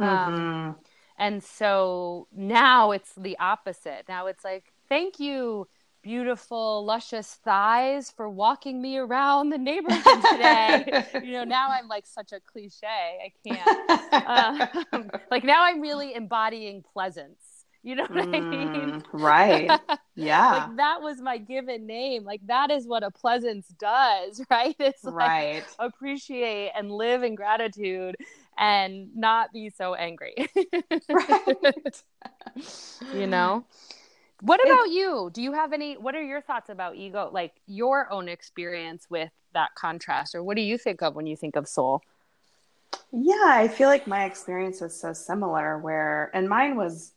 Um, 0.00 0.34
Mhm. 0.34 0.76
and 1.18 1.42
so 1.44 2.28
now 2.32 2.92
it's 2.92 3.14
the 3.16 3.38
opposite. 3.38 4.04
Now 4.08 4.26
it's 4.26 4.44
like, 4.44 4.72
thank 4.88 5.20
you, 5.20 5.68
beautiful, 6.08 6.86
luscious 6.86 7.34
thighs, 7.44 8.10
for 8.10 8.30
walking 8.30 8.80
me 8.80 8.96
around 8.96 9.50
the 9.50 9.58
neighborhood 9.58 10.24
today. 10.32 11.04
you 11.22 11.32
know, 11.32 11.44
now 11.44 11.70
I'm 11.70 11.86
like 11.86 12.06
such 12.06 12.32
a 12.32 12.40
cliche. 12.40 12.86
I 12.86 13.32
can't. 13.46 13.90
Um, 14.90 15.10
like 15.30 15.44
now 15.44 15.64
I'm 15.64 15.80
really 15.80 16.14
embodying 16.14 16.82
pleasance. 16.82 17.66
You 17.82 17.94
know 17.96 18.04
what 18.04 18.22
I 18.22 18.40
mean? 18.40 19.02
Mm, 19.02 19.04
right. 19.12 19.80
Yeah. 20.16 20.52
like 20.52 20.76
that 20.78 21.02
was 21.02 21.20
my 21.20 21.38
given 21.38 21.86
name. 21.86 22.24
Like 22.24 22.40
that 22.46 22.70
is 22.70 22.86
what 22.86 23.02
a 23.02 23.10
pleasance 23.10 23.68
does, 23.78 24.42
right? 24.50 24.74
It's 24.78 25.04
like 25.04 25.14
right. 25.14 25.64
appreciate 25.78 26.72
and 26.74 26.90
live 26.90 27.22
in 27.22 27.34
gratitude 27.34 28.16
and 28.56 29.14
not 29.14 29.52
be 29.52 29.70
so 29.70 29.94
angry. 29.94 30.34
right. 31.10 32.02
you 33.14 33.26
know? 33.26 33.64
What 34.40 34.60
about 34.64 34.90
you? 34.92 35.30
Do 35.32 35.42
you 35.42 35.52
have 35.52 35.72
any 35.72 35.96
what 35.96 36.14
are 36.14 36.22
your 36.22 36.40
thoughts 36.40 36.68
about 36.70 36.94
ego 36.96 37.28
like 37.32 37.54
your 37.66 38.10
own 38.12 38.28
experience 38.28 39.06
with 39.10 39.30
that 39.52 39.74
contrast 39.74 40.34
or 40.34 40.42
what 40.44 40.56
do 40.56 40.62
you 40.62 40.78
think 40.78 41.02
of 41.02 41.14
when 41.16 41.26
you 41.26 41.36
think 41.36 41.56
of 41.56 41.68
soul? 41.68 42.02
Yeah, 43.12 43.44
I 43.46 43.68
feel 43.68 43.88
like 43.88 44.06
my 44.06 44.24
experience 44.24 44.80
was 44.80 44.98
so 44.98 45.12
similar 45.12 45.78
where 45.78 46.30
and 46.34 46.48
mine 46.48 46.76
was 46.76 47.12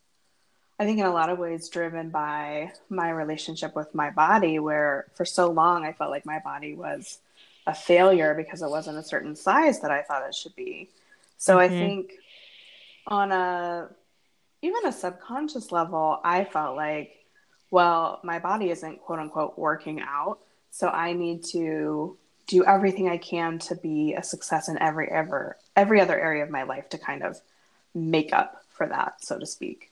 I 0.80 0.86
think 0.86 1.00
in 1.00 1.06
a 1.06 1.14
lot 1.14 1.30
of 1.30 1.40
ways 1.40 1.70
driven 1.70 2.10
by 2.10 2.74
my 2.90 3.10
relationship 3.12 3.76
with 3.76 3.96
my 3.96 4.12
body 4.12 4.60
where 4.60 5.08
for 5.16 5.26
so 5.26 5.52
long 5.52 5.86
I 5.86 5.94
felt 5.94 6.12
like 6.12 6.26
my 6.26 6.40
body 6.40 6.76
was 6.76 7.20
a 7.68 7.76
failure 7.76 8.36
because 8.36 8.62
it 8.64 8.70
wasn't 8.70 8.98
a 9.00 9.04
certain 9.04 9.36
size 9.36 9.82
that 9.82 9.92
I 9.92 10.04
thought 10.04 10.28
it 10.28 10.36
should 10.36 10.56
be. 10.56 10.90
So 11.38 11.60
I 11.60 11.70
Mhm. 11.70 11.70
think 11.70 12.14
on 13.08 13.32
a 13.32 13.90
even 14.62 14.86
a 14.86 14.92
subconscious 14.92 15.72
level, 15.72 16.20
I 16.24 16.44
felt 16.44 16.76
like, 16.76 17.18
well, 17.72 18.20
my 18.24 18.40
body 18.40 18.70
isn't 18.70 19.02
quote 19.02 19.20
unquote 19.20 19.58
working 19.58 20.02
out. 20.02 20.40
So 20.72 20.88
I 20.88 21.14
need 21.14 21.44
to 21.46 22.18
do 22.48 22.66
everything 22.66 23.08
I 23.10 23.18
can 23.18 23.60
to 23.60 23.76
be 23.76 24.14
a 24.14 24.24
success 24.24 24.68
in 24.68 24.78
every 24.82 25.10
ever 25.10 25.58
every 25.76 26.02
other 26.02 26.20
area 26.20 26.44
of 26.44 26.50
my 26.50 26.64
life 26.64 26.90
to 26.90 26.98
kind 26.98 27.24
of 27.24 27.40
make 27.96 28.34
up 28.34 28.64
for 28.70 28.88
that, 28.88 29.24
so 29.24 29.38
to 29.40 29.46
speak. 29.46 29.90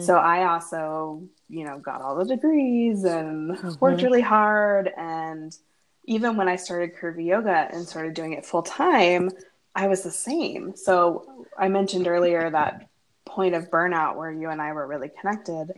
So 0.00 0.16
I 0.16 0.44
also, 0.52 1.22
you 1.48 1.64
know, 1.64 1.78
got 1.78 2.00
all 2.00 2.14
the 2.14 2.24
degrees 2.24 3.02
and 3.02 3.48
worked 3.80 4.00
Mhm. 4.00 4.02
really 4.02 4.20
hard. 4.20 4.92
And 4.96 5.56
even 6.04 6.36
when 6.36 6.48
I 6.48 6.54
started 6.56 6.94
curvy 6.94 7.24
yoga 7.26 7.68
and 7.72 7.86
started 7.88 8.14
doing 8.14 8.32
it 8.34 8.46
full 8.46 8.62
time, 8.62 9.30
I 9.74 9.88
was 9.88 10.02
the 10.02 10.12
same. 10.12 10.76
So 10.76 11.46
I 11.58 11.66
mentioned 11.68 12.06
earlier 12.06 12.48
that 12.50 12.86
point 13.26 13.54
of 13.54 13.70
burnout 13.70 14.16
where 14.16 14.30
you 14.30 14.48
and 14.48 14.62
I 14.62 14.72
were 14.72 14.86
really 14.86 15.10
connected. 15.20 15.72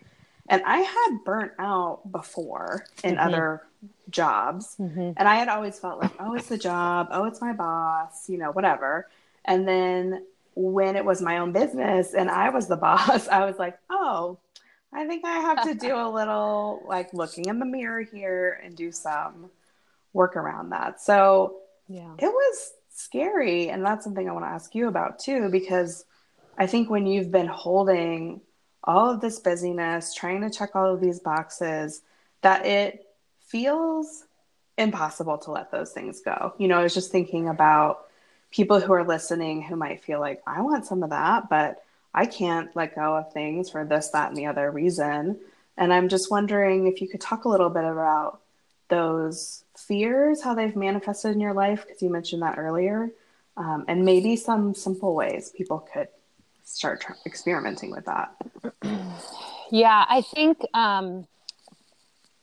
And 0.49 0.63
I 0.65 0.79
had 0.79 1.19
burnt 1.25 1.53
out 1.59 2.11
before 2.11 2.85
in 3.05 3.17
Mhm. 3.17 3.21
other 3.27 3.63
jobs. 4.11 4.77
Mhm. 4.79 5.15
And 5.17 5.29
I 5.29 5.35
had 5.37 5.49
always 5.49 5.79
felt 5.79 6.01
like, 6.01 6.13
oh, 6.21 6.35
it's 6.35 6.49
the 6.49 6.57
job. 6.59 7.09
Oh, 7.11 7.25
it's 7.25 7.41
my 7.41 7.53
boss, 7.53 8.29
you 8.29 8.39
know, 8.39 8.53
whatever. 8.53 9.09
And 9.45 9.67
then 9.67 10.25
when 10.55 10.97
it 10.97 11.05
was 11.05 11.21
my 11.21 11.39
own 11.39 11.53
business 11.53 12.15
and 12.15 12.31
I 12.31 12.51
was 12.51 12.67
the 12.69 12.77
boss, 12.89 13.29
I 13.29 13.45
was 13.45 13.59
like, 13.59 13.79
oh, 13.91 14.39
I 14.93 15.07
think 15.07 15.25
I 15.25 15.39
have 15.41 15.63
to 15.65 15.75
do 15.75 15.97
a 15.97 16.09
little 16.19 16.83
like 16.87 17.13
looking 17.13 17.47
in 17.47 17.59
the 17.59 17.67
mirror 17.67 18.01
here 18.03 18.61
and 18.65 18.75
do 18.77 18.91
some 18.91 19.51
work 20.15 20.37
around 20.37 20.71
that. 20.71 21.01
So 21.01 21.57
Yeah. 21.89 22.15
it 22.19 22.27
was 22.33 22.73
scary. 22.89 23.69
And 23.69 23.85
that's 23.85 24.03
something 24.05 24.29
I 24.29 24.33
want 24.33 24.45
to 24.47 24.51
ask 24.51 24.75
you 24.75 24.89
about 24.89 25.19
too, 25.19 25.51
because 25.51 26.07
I 26.59 26.67
think 26.67 26.91
when 26.91 27.07
you've 27.07 27.31
been 27.31 27.47
holding 27.47 28.41
all 28.83 29.11
of 29.11 29.21
this 29.21 29.39
busyness, 29.39 30.13
trying 30.13 30.41
to 30.43 30.51
check 30.51 30.75
all 30.75 30.93
of 30.93 31.01
these 31.01 31.21
boxes, 31.21 32.03
that 32.43 32.67
it 32.67 33.07
feels 33.47 34.25
impossible 34.77 35.39
to 35.39 35.53
let 35.53 35.71
those 35.71 35.93
things 35.93 36.21
go. 36.21 36.55
You 36.59 36.69
know, 36.69 36.79
I 36.79 36.83
was 36.83 36.95
just 36.95 37.13
thinking 37.13 37.49
about 37.49 38.07
people 38.51 38.81
who 38.81 38.93
are 38.93 39.05
listening 39.05 39.63
who 39.63 39.77
might 39.77 40.03
feel 40.03 40.21
like, 40.21 40.43
I 40.47 40.63
want 40.63 40.87
some 40.87 41.03
of 41.03 41.11
that, 41.11 41.49
but 41.49 41.83
I 42.13 42.27
can't 42.27 42.75
let 42.75 42.95
go 42.95 43.17
of 43.17 43.33
things 43.33 43.71
for 43.71 43.85
this, 43.85 44.09
that, 44.11 44.29
and 44.29 44.37
the 44.37 44.47
other 44.47 44.71
reason. 44.71 45.39
And 45.77 45.93
I'm 45.93 46.09
just 46.09 46.31
wondering 46.31 46.87
if 46.87 47.01
you 47.01 47.09
could 47.09 47.21
talk 47.21 47.45
a 47.45 47.49
little 47.49 47.71
bit 47.71 47.85
about 47.85 48.41
those 48.89 49.65
fears, 49.77 50.43
how 50.43 50.55
they've 50.55 50.75
manifested 50.75 51.33
in 51.33 51.41
your 51.41 51.53
life, 51.53 51.85
because 51.87 52.03
you 52.03 52.11
mentioned 52.11 52.43
that 52.43 52.59
earlier, 52.59 53.11
um, 53.57 53.85
and 53.87 54.05
maybe 54.05 54.35
some 54.35 54.75
simple 54.75 55.15
ways 55.15 55.53
people 55.55 55.87
could 55.93 56.09
start 56.77 57.01
tr- 57.01 57.13
experimenting 57.27 57.91
with 57.91 58.05
that. 58.07 58.35
Yeah, 59.71 60.05
I 60.09 60.23
think 60.23 60.59
um 60.75 61.27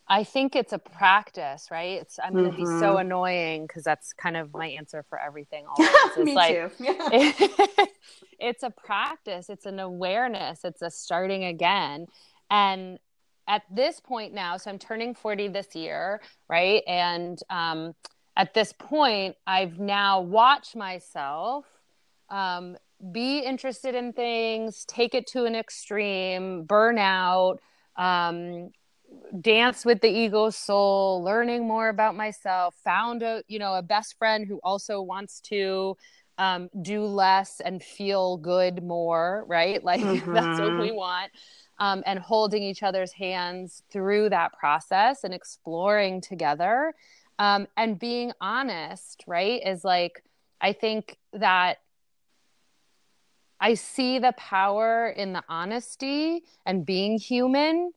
I 0.07 0.23
think 0.23 0.55
it's 0.55 0.71
a 0.71 0.77
practice, 0.77 1.69
right? 1.71 1.99
It's 2.01 2.19
I'm 2.23 2.33
going 2.33 2.45
to 2.45 2.55
be 2.55 2.65
so 2.65 2.95
Mhm. 2.95 3.01
annoying 3.01 3.67
cuz 3.67 3.83
that's 3.83 4.13
kind 4.13 4.37
of 4.37 4.53
my 4.53 4.67
answer 4.67 5.03
for 5.09 5.19
everything 5.19 5.65
always. 5.69 5.89
It's 6.15 6.17
Me 6.17 6.35
like 6.35 6.55
too. 6.55 6.71
Yeah. 6.79 7.31
it's 8.39 8.61
a 8.63 8.69
practice, 8.69 9.49
it's 9.49 9.65
an 9.65 9.79
awareness, 9.79 10.63
it's 10.63 10.81
a 10.83 10.91
starting 10.91 11.45
again. 11.45 12.07
And 12.51 12.99
at 13.47 13.63
this 13.71 13.99
point 13.99 14.33
now, 14.33 14.57
so 14.57 14.69
I'm 14.69 14.79
turning 14.79 15.15
40 15.15 15.47
this 15.47 15.75
year, 15.75 16.21
right? 16.47 16.83
And 16.87 17.39
um 17.49 17.95
at 18.37 18.53
this 18.53 18.73
point, 18.73 19.37
I've 19.47 19.79
now 19.79 20.19
watched 20.21 20.75
myself 20.75 21.65
um, 22.29 22.75
be 23.11 23.39
interested 23.39 23.95
in 23.95 24.13
things, 24.13 24.85
take 24.85 25.13
it 25.13 25.27
to 25.27 25.45
an 25.45 25.55
extreme, 25.55 26.63
burn 26.63 26.97
out, 26.97 27.59
um, 27.95 28.71
dance 29.41 29.85
with 29.85 30.01
the 30.01 30.09
ego 30.09 30.49
soul, 30.49 31.23
learning 31.23 31.67
more 31.67 31.89
about 31.89 32.15
myself, 32.15 32.75
found 32.83 33.23
a 33.23 33.43
you 33.47 33.59
know 33.59 33.75
a 33.75 33.81
best 33.81 34.17
friend 34.17 34.45
who 34.47 34.59
also 34.63 35.01
wants 35.01 35.39
to 35.41 35.95
um, 36.37 36.69
do 36.81 37.05
less 37.05 37.61
and 37.63 37.81
feel 37.81 38.37
good 38.37 38.83
more, 38.83 39.45
right? 39.47 39.83
Like 39.83 40.01
that's 40.25 40.59
what 40.59 40.77
we 40.79 40.91
want. 40.91 41.31
Um, 41.77 42.03
and 42.05 42.19
holding 42.19 42.63
each 42.63 42.83
other's 42.83 43.11
hands 43.11 43.83
through 43.91 44.29
that 44.29 44.53
process 44.53 45.25
and 45.25 45.33
exploring 45.33 46.21
together 46.21 46.93
um, 47.37 47.67
and 47.75 47.99
being 47.99 48.31
honest, 48.39 49.23
right? 49.27 49.61
Is 49.65 49.83
like, 49.83 50.23
I 50.61 50.71
think 50.71 51.17
that 51.33 51.79
I 53.59 53.73
see 53.75 54.19
the 54.19 54.33
power 54.33 55.09
in 55.09 55.33
the 55.33 55.43
honesty 55.49 56.43
and 56.65 56.85
being 56.85 57.17
human. 57.17 57.91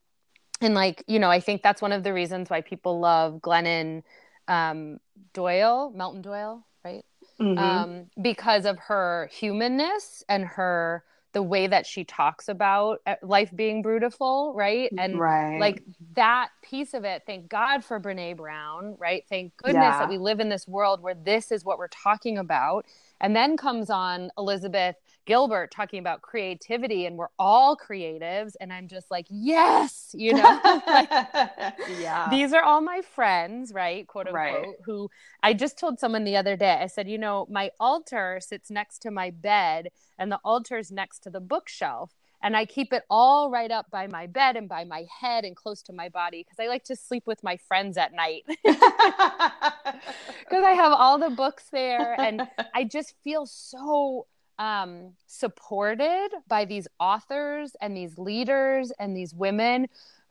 And 0.60 0.74
like, 0.74 1.04
you 1.06 1.18
know, 1.18 1.30
I 1.30 1.40
think 1.40 1.62
that's 1.62 1.82
one 1.82 1.92
of 1.92 2.02
the 2.02 2.12
reasons 2.12 2.50
why 2.50 2.60
people 2.62 3.00
love 3.00 3.40
Glennon 3.40 4.02
um, 4.48 4.98
Doyle, 5.34 5.92
Melton 5.94 6.22
Doyle, 6.22 6.64
right? 6.84 7.04
Mhm. 7.40 7.58
Um, 7.58 8.06
because 8.22 8.64
of 8.64 8.78
her 8.78 9.28
humanness 9.32 10.24
and 10.28 10.44
her 10.44 11.04
the 11.32 11.42
way 11.42 11.66
that 11.66 11.86
she 11.86 12.04
talks 12.04 12.48
about 12.48 13.00
uh, 13.06 13.16
life 13.22 13.54
being 13.54 13.82
beautiful, 13.82 14.54
right? 14.56 14.90
And 14.96 15.18
right. 15.20 15.60
like 15.60 15.82
that 16.14 16.48
piece 16.62 16.94
of 16.94 17.04
it 17.04 17.22
thank 17.26 17.48
god 17.48 17.84
for 17.84 17.98
brene 18.00 18.36
brown 18.36 18.96
right 18.98 19.24
thank 19.28 19.56
goodness 19.56 19.74
Yeah. 19.94 19.98
that 20.00 20.08
we 20.08 20.18
live 20.18 20.40
in 20.40 20.48
this 20.48 20.66
world 20.68 21.00
where 21.02 21.14
this 21.14 21.50
is 21.50 21.64
what 21.64 21.78
we're 21.78 21.88
talking 21.88 22.38
about 22.38 22.86
and 23.20 23.34
then 23.34 23.56
comes 23.56 23.88
on 23.90 24.30
elizabeth 24.36 24.96
Gilbert 25.28 25.70
talking 25.70 26.00
about 26.00 26.22
creativity 26.22 27.06
and 27.06 27.16
we're 27.18 27.28
all 27.38 27.76
creatives. 27.76 28.54
And 28.60 28.72
I'm 28.72 28.88
just 28.88 29.10
like 29.10 29.26
yes 29.30 30.10
you 30.14 30.32
know 30.34 30.60
like, 30.86 31.10
yeah. 32.00 32.28
these 32.30 32.52
are 32.54 32.62
all 32.64 32.80
my 32.80 33.02
friends 33.14 33.72
right? 33.72 34.06
Quote 34.08 34.26
unquote 34.28 34.34
Right. 34.34 34.66
who 34.86 35.10
I 35.42 35.54
just 35.54 35.78
told 35.78 36.00
someone 36.00 36.24
the 36.24 36.36
other 36.36 36.56
day 36.56 36.78
I 36.82 36.88
said 36.88 37.08
you 37.08 37.18
know 37.18 37.46
my 37.50 37.70
altar 37.78 38.40
sits 38.42 38.70
next 38.70 39.00
to 39.04 39.10
my 39.12 39.30
bed 39.30 39.88
and 40.18 40.32
the 40.32 40.40
altar's 40.44 40.90
next 40.90 41.20
to 41.24 41.30
the 41.30 41.40
bookshelf. 41.40 42.12
And 42.42 42.56
I 42.56 42.66
keep 42.66 42.92
it 42.92 43.02
all 43.10 43.50
right 43.50 43.70
up 43.70 43.86
by 43.90 44.06
my 44.06 44.26
bed 44.28 44.56
and 44.56 44.68
by 44.68 44.84
my 44.84 45.06
head 45.20 45.44
and 45.44 45.56
close 45.56 45.82
to 45.82 45.92
my 45.92 46.08
body 46.08 46.44
because 46.44 46.60
I 46.64 46.68
like 46.68 46.84
to 46.84 46.96
sleep 46.96 47.24
with 47.26 47.42
my 47.42 47.56
friends 47.68 47.96
at 47.98 48.12
night. 48.14 48.44
Because 50.48 50.64
I 50.64 50.70
have 50.72 50.92
all 50.92 51.18
the 51.18 51.30
books 51.30 51.64
there 51.72 52.18
and 52.20 52.42
I 52.74 52.84
just 52.84 53.14
feel 53.24 53.44
so 53.46 54.26
um, 54.58 55.12
supported 55.26 56.28
by 56.48 56.64
these 56.64 56.88
authors 56.98 57.76
and 57.80 57.96
these 57.96 58.18
leaders 58.18 58.92
and 58.98 59.16
these 59.16 59.34
women 59.34 59.88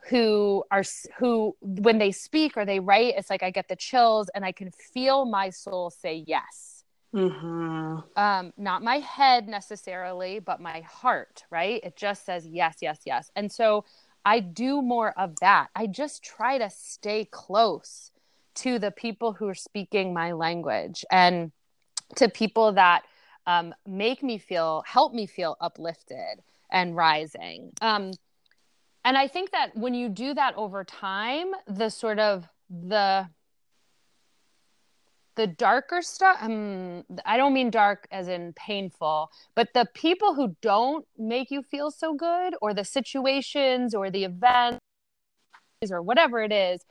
who 0.10 0.64
are 0.72 0.84
who 1.18 1.56
when 1.62 1.98
they 1.98 2.12
speak 2.12 2.56
or 2.56 2.66
they 2.66 2.80
write 2.80 3.16
it's 3.18 3.30
like 3.30 3.44
I 3.44 3.50
get 3.52 3.68
the 3.68 3.76
chills 3.76 4.30
and 4.36 4.46
I 4.46 4.52
can 4.52 4.72
feel 4.72 5.26
my 5.26 5.50
soul 5.50 5.90
say 5.90 6.24
yes 6.28 6.84
hmm 7.14 8.00
um, 8.18 8.52
not 8.58 8.84
my 8.84 8.98
head 8.98 9.48
necessarily, 9.48 10.40
but 10.40 10.60
my 10.60 10.82
heart, 10.82 11.44
right? 11.52 11.80
It 11.84 11.96
just 11.96 12.26
says 12.26 12.48
yes, 12.48 12.78
yes, 12.82 13.00
yes. 13.06 13.32
And 13.36 13.52
so 13.52 13.86
I 14.26 14.40
do 14.40 14.82
more 14.82 15.18
of 15.18 15.36
that. 15.40 15.68
I 15.76 15.86
just 15.86 16.24
try 16.24 16.58
to 16.58 16.70
stay 16.70 17.26
close 17.26 18.12
to 18.56 18.80
the 18.80 18.90
people 18.90 19.34
who 19.34 19.48
are 19.48 19.56
speaking 19.56 20.14
my 20.14 20.32
language 20.32 21.06
and 21.12 21.52
to 22.16 22.28
people 22.28 22.74
that 22.74 23.04
um, 23.48 23.74
make 23.88 24.22
me 24.22 24.38
feel, 24.38 24.84
help 24.86 25.14
me 25.14 25.26
feel 25.26 25.58
uplifted 25.60 26.44
and 26.70 26.96
rising. 26.96 27.72
Um, 27.82 28.12
and 29.04 29.18
I 29.18 29.28
think 29.28 29.52
that 29.52 29.76
when 29.76 29.94
you 29.94 30.10
do 30.10 30.34
that 30.34 30.54
over 30.58 30.84
time, 30.84 31.54
the 31.66 31.90
sort 31.90 32.20
of 32.20 32.48
the 32.70 33.28
the 35.38 35.48
darker 35.48 36.02
stuff 36.02 36.36
um, 36.42 37.04
i 37.24 37.38
don't 37.38 37.54
mean 37.54 37.70
dark 37.70 38.08
as 38.12 38.28
in 38.28 38.52
painful 38.54 39.30
but 39.56 39.70
the 39.74 39.88
people 39.94 40.34
who 40.34 40.56
don't 40.62 41.06
make 41.18 41.52
you 41.52 41.62
feel 41.62 41.92
so 41.92 42.16
good 42.16 42.56
or 42.60 42.74
the 42.74 42.84
situations 42.84 43.94
or 43.94 44.10
the 44.10 44.24
events 44.24 44.80
or 45.92 46.02
whatever 46.02 46.42
it 46.42 46.52
is 46.52 46.82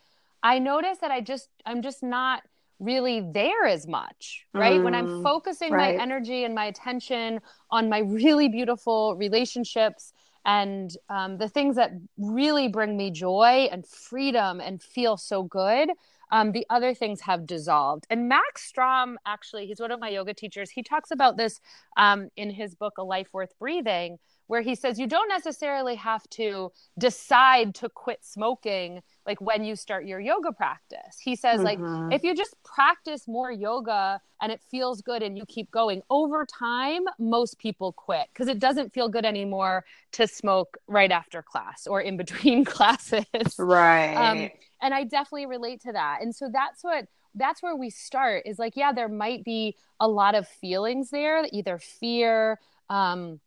i 0.44 0.60
notice 0.60 0.98
that 0.98 1.10
i 1.10 1.20
just 1.20 1.48
i'm 1.66 1.82
just 1.82 2.04
not 2.04 2.44
really 2.78 3.20
there 3.32 3.64
as 3.66 3.86
much 3.86 4.46
right 4.54 4.82
when 4.82 4.94
i'm 4.94 5.06
Mm, 5.06 5.22
focusing 5.22 5.72
right. 5.72 5.96
my 5.96 6.02
energy 6.02 6.44
and 6.44 6.54
my 6.54 6.66
attention 6.66 7.40
on 7.70 7.88
my 7.88 7.98
really 8.00 8.48
beautiful 8.48 9.16
relationships 9.16 10.12
and 10.44 10.92
um, 11.08 11.38
the 11.38 11.48
things 11.48 11.76
that 11.76 11.90
really 12.18 12.68
bring 12.68 12.96
me 12.96 13.10
joy 13.10 13.68
and 13.72 13.86
freedom 13.86 14.60
and 14.60 14.82
feel 14.82 15.16
so 15.16 15.42
good 15.42 15.90
um, 16.32 16.52
the 16.52 16.66
other 16.70 16.92
things 16.92 17.20
have 17.20 17.46
dissolved. 17.46 18.06
And 18.10 18.28
Max 18.28 18.64
Strom, 18.64 19.18
actually, 19.26 19.66
he's 19.66 19.80
one 19.80 19.92
of 19.92 20.00
my 20.00 20.08
yoga 20.08 20.34
teachers. 20.34 20.70
He 20.70 20.82
talks 20.82 21.10
about 21.12 21.36
this 21.36 21.60
um, 21.96 22.30
in 22.36 22.50
his 22.50 22.74
book, 22.74 22.94
A 22.98 23.04
Life 23.04 23.28
Worth 23.32 23.56
Breathing, 23.58 24.18
where 24.46 24.60
he 24.62 24.74
says 24.74 24.98
you 24.98 25.06
don't 25.06 25.28
necessarily 25.28 25.96
have 25.96 26.28
to 26.30 26.70
decide 26.98 27.74
to 27.74 27.88
quit 27.88 28.24
smoking 28.24 29.02
like 29.26 29.40
when 29.40 29.64
you 29.64 29.74
start 29.74 30.04
your 30.06 30.20
yoga 30.20 30.52
practice. 30.52 31.18
He 31.20 31.34
says, 31.34 31.62
like, 31.64 31.78
Mhm. 31.80 32.12
if 32.14 32.22
you 32.22 32.34
just 32.34 32.54
practice 32.64 33.26
more 33.26 33.50
yoga 33.50 34.20
and 34.40 34.52
it 34.52 34.60
feels 34.70 35.02
good 35.02 35.22
and 35.22 35.36
you 35.36 35.44
keep 35.46 35.70
going 35.72 36.02
over 36.10 36.46
time, 36.46 37.02
most 37.18 37.58
people 37.58 37.92
quit 37.92 38.28
because 38.32 38.46
it 38.48 38.60
doesn't 38.60 38.92
feel 38.92 39.08
good 39.08 39.24
anymore 39.24 39.84
to 40.12 40.26
smoke 40.28 40.76
right 40.86 41.10
after 41.10 41.42
class 41.42 41.86
or 41.86 42.00
in 42.00 42.16
between 42.16 42.64
classes 42.76 43.24
right 43.58 44.14
um, 44.14 44.50
and 44.80 44.94
i 44.94 45.04
definitely 45.04 45.46
relate 45.46 45.80
to 45.80 45.92
that 45.92 46.20
and 46.22 46.34
so 46.34 46.48
that's 46.52 46.82
what 46.84 47.06
that's 47.34 47.62
where 47.62 47.76
we 47.76 47.90
start 47.90 48.42
is 48.46 48.58
like 48.58 48.76
yeah 48.76 48.92
there 48.92 49.08
might 49.08 49.44
be 49.44 49.74
a 50.00 50.08
lot 50.08 50.34
of 50.34 50.46
feelings 50.48 51.10
there 51.10 51.44
either 51.52 51.78
fear 51.78 52.58
um, 52.88 53.40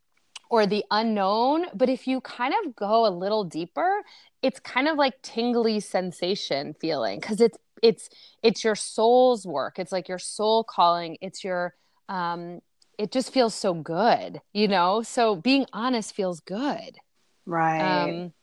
or 0.50 0.66
the 0.66 0.84
unknown 0.92 1.66
but 1.74 1.90
if 1.90 2.08
you 2.08 2.20
kind 2.22 2.54
of 2.64 2.76
go 2.76 3.06
a 3.06 3.10
little 3.10 3.44
deeper 3.44 4.02
it's 4.42 4.60
kind 4.60 4.88
of 4.88 4.98
like 4.98 5.22
tingly 5.22 5.80
sensation 5.80 6.74
feeling 6.80 7.20
because 7.20 7.42
it's 7.42 7.58
it's 7.82 8.10
it's 8.44 8.64
your 8.64 8.76
soul's 8.76 9.46
work. 9.46 9.80
It's 9.80 9.92
like 9.92 10.08
your 10.08 10.20
soul 10.20 10.64
calling. 10.64 11.18
It's 11.22 11.44
your 11.44 11.76
um 12.08 12.62
it 12.98 13.12
just 13.12 13.32
feels 13.34 13.56
so 13.56 13.74
good 13.74 14.42
you 14.54 14.68
know? 14.68 15.02
So 15.02 15.36
being 15.36 15.66
honest 15.74 16.14
feels 16.14 16.40
good. 16.40 16.98
Right. 17.46 18.10
Um 18.10 18.34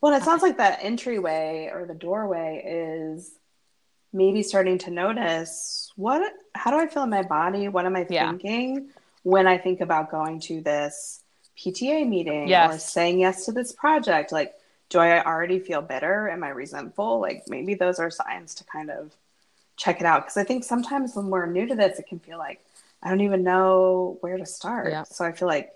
Well, 0.00 0.14
it 0.14 0.22
sounds 0.22 0.42
like 0.42 0.58
that 0.58 0.78
entryway 0.82 1.70
or 1.72 1.86
the 1.86 1.94
doorway 1.94 2.62
is 2.66 3.32
maybe 4.12 4.42
starting 4.42 4.78
to 4.78 4.90
notice 4.90 5.92
what, 5.96 6.32
how 6.54 6.70
do 6.70 6.78
I 6.78 6.86
feel 6.86 7.02
in 7.02 7.10
my 7.10 7.22
body? 7.22 7.68
What 7.68 7.86
am 7.86 7.96
I 7.96 8.06
Yeah. 8.08 8.32
When 9.26 9.48
I 9.48 9.58
think 9.58 9.80
about 9.80 10.08
going 10.08 10.38
to 10.42 10.60
this 10.60 11.20
PTA 11.58 12.08
meeting 12.08 12.54
or 12.54 12.78
saying 12.78 13.18
yes 13.18 13.44
to 13.46 13.52
this 13.52 13.72
project? 13.72 14.30
Like, 14.30 14.54
do 14.88 15.00
I 15.00 15.20
already 15.24 15.58
feel 15.58 15.82
bitter? 15.82 16.30
Am 16.30 16.44
I 16.44 16.50
resentful? 16.50 17.18
Like, 17.18 17.42
maybe 17.48 17.74
those 17.74 17.98
are 17.98 18.08
signs 18.08 18.54
to 18.54 18.64
kind 18.64 18.88
of 18.88 19.10
check 19.76 19.98
it 19.98 20.06
out. 20.06 20.22
Because 20.22 20.36
I 20.36 20.44
think 20.44 20.62
sometimes 20.62 21.16
when 21.16 21.26
we're 21.26 21.46
new 21.46 21.66
to 21.66 21.74
this, 21.74 21.98
it 21.98 22.06
can 22.06 22.20
feel 22.20 22.38
like 22.38 22.60
I 23.02 23.08
don't 23.08 23.20
even 23.20 23.42
know 23.42 24.16
where 24.20 24.38
to 24.38 24.46
start. 24.46 24.92
Yeah. 24.92 25.02
So 25.02 25.24
I 25.24 25.32
feel 25.32 25.48
like 25.48 25.72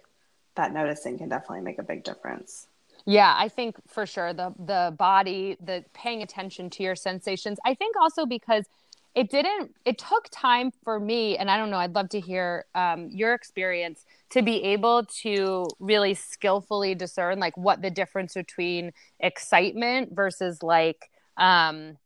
that 0.54 0.72
noticing 0.72 1.18
can 1.18 1.28
definitely 1.28 1.62
make 1.62 1.80
a 1.80 1.82
big 1.82 2.04
difference. 2.04 2.68
Yeah, 3.04 3.34
I 3.36 3.48
think 3.48 3.74
for 3.88 4.06
sure 4.06 4.32
the 4.32 4.54
the 4.64 4.94
body, 4.96 5.56
the 5.60 5.84
paying 5.92 6.22
attention 6.22 6.70
to 6.70 6.84
your 6.84 6.94
sensations. 6.94 7.58
I 7.64 7.74
think 7.74 7.96
also 7.96 8.26
because 8.26 8.66
it 9.14 9.30
didn't 9.30 9.74
it 9.84 9.98
took 9.98 10.28
time 10.30 10.70
for 10.84 11.00
me 11.00 11.36
and 11.36 11.50
I 11.50 11.56
don't 11.56 11.70
know, 11.70 11.78
I'd 11.78 11.94
love 11.94 12.08
to 12.10 12.20
hear 12.20 12.64
um, 12.74 13.08
your 13.10 13.34
experience 13.34 14.04
to 14.30 14.42
be 14.42 14.62
able 14.62 15.04
to 15.22 15.66
really 15.80 16.14
skillfully 16.14 16.94
discern 16.94 17.40
like 17.40 17.56
what 17.56 17.82
the 17.82 17.90
difference 17.90 18.34
between 18.34 18.92
excitement 19.18 20.10
versus 20.12 20.62
like 20.62 21.10
um 21.36 21.96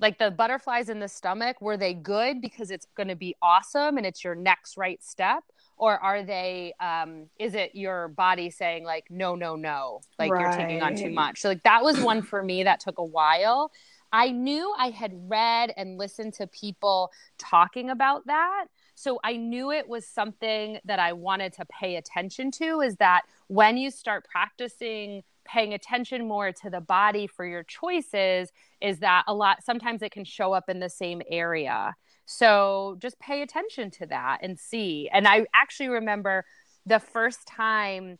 like 0.00 0.18
the 0.18 0.30
butterflies 0.30 0.88
in 0.88 0.98
the 0.98 1.08
stomach 1.08 1.60
were 1.60 1.76
they 1.76 1.92
good 1.92 2.40
because 2.40 2.70
it's 2.70 2.86
going 2.96 3.08
to 3.08 3.16
be 3.16 3.36
awesome 3.42 3.98
and 3.98 4.06
it's 4.06 4.24
your 4.24 4.34
next 4.34 4.78
right 4.78 5.02
step? 5.04 5.44
Or 5.76 5.98
are 5.98 6.22
they 6.22 6.74
um 6.80 7.26
is 7.38 7.54
it 7.54 7.74
your 7.74 8.08
body 8.08 8.50
saying 8.50 8.84
like 8.84 9.04
no 9.10 9.34
no 9.34 9.56
no 9.56 10.00
like 10.18 10.30
you're 10.30 10.50
taking 10.56 10.82
on 10.82 10.94
too 10.94 11.10
much? 11.10 11.40
So 11.40 11.48
like 11.48 11.62
that 11.62 11.82
was 11.82 12.00
one 12.00 12.22
for 12.22 12.42
me 12.42 12.64
that 12.64 12.80
took 12.80 12.98
a 12.98 13.04
while 13.04 13.70
i 14.12 14.30
knew 14.30 14.72
i 14.78 14.90
had 14.90 15.12
read 15.28 15.72
and 15.76 15.98
listened 15.98 16.34
to 16.34 16.46
people 16.46 17.10
talking 17.38 17.90
about 17.90 18.26
that. 18.26 18.66
So 18.94 19.18
i 19.24 19.36
knew 19.36 19.70
it 19.70 19.88
was 19.88 20.06
something 20.06 20.78
that 20.84 20.98
i 20.98 21.12
wanted 21.12 21.52
to 21.54 21.64
pay 21.66 21.96
attention 21.96 22.50
to 22.52 22.80
is 22.80 22.96
that 22.96 23.22
when 23.48 23.76
you 23.76 23.90
start 23.90 24.26
practicing 24.30 25.22
paying 25.44 25.74
attention 25.74 26.28
more 26.28 26.52
to 26.52 26.70
the 26.70 26.80
body 26.80 27.26
for 27.26 27.44
your 27.44 27.62
choices 27.64 28.52
is 28.80 28.98
that 29.00 29.24
a 29.26 29.34
lot 29.34 29.64
sometimes 29.64 30.02
it 30.02 30.12
can 30.12 30.24
show 30.24 30.52
up 30.52 30.68
in 30.68 30.80
the 30.80 30.90
same 30.90 31.22
area. 31.30 31.94
So 32.26 32.96
just 33.00 33.18
pay 33.18 33.42
attention 33.42 33.90
to 33.92 34.06
that 34.06 34.38
and 34.42 34.58
see. 34.58 35.08
And 35.12 35.26
i 35.26 35.46
actually 35.54 35.88
remember 35.88 36.44
the 36.86 37.00
first 37.00 37.46
time 37.46 38.18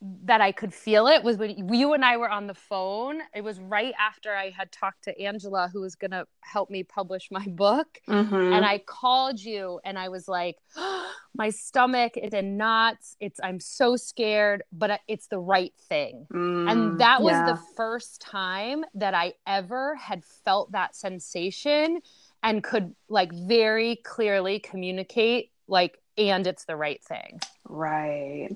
that 0.00 0.40
I 0.40 0.52
could 0.52 0.72
feel 0.72 1.08
it 1.08 1.24
was 1.24 1.36
when 1.38 1.72
you 1.74 1.92
and 1.92 2.04
I 2.04 2.16
were 2.18 2.30
on 2.30 2.46
the 2.46 2.54
phone. 2.54 3.20
It 3.34 3.42
was 3.42 3.58
right 3.58 3.92
after 3.98 4.32
I 4.32 4.50
had 4.50 4.70
talked 4.70 5.04
to 5.04 5.20
Angela, 5.20 5.68
who 5.72 5.80
was 5.80 5.96
going 5.96 6.12
to 6.12 6.24
help 6.40 6.70
me 6.70 6.84
publish 6.84 7.28
my 7.32 7.44
book. 7.48 7.98
Mhm. 8.06 8.54
And 8.54 8.64
I 8.64 8.78
called 8.78 9.40
you 9.40 9.80
and 9.84 9.98
I 9.98 10.08
was 10.08 10.28
like, 10.28 10.56
my 11.34 11.50
stomach 11.50 12.16
is 12.16 12.32
in 12.32 12.56
knots. 12.56 13.16
It's, 13.18 13.40
I'm 13.42 13.58
so 13.58 13.96
scared, 13.96 14.62
but 14.72 15.00
it's 15.08 15.26
the 15.26 15.40
right 15.40 15.74
thing. 15.88 16.26
Mm, 16.32 16.70
And 16.70 17.00
that 17.00 17.22
was 17.22 17.32
yeah. 17.32 17.46
the 17.46 17.60
first 17.76 18.20
time 18.20 18.84
that 18.94 19.14
I 19.14 19.34
ever 19.46 19.96
had 19.96 20.24
felt 20.24 20.70
that 20.72 20.94
sensation 20.94 22.00
and 22.44 22.62
could 22.62 22.94
like 23.08 23.32
very 23.32 23.96
clearly 23.96 24.60
communicate, 24.60 25.50
like, 25.66 25.98
and 26.16 26.46
it's 26.46 26.64
the 26.66 26.76
right 26.76 27.02
thing. 27.02 27.40
Right. 27.64 28.50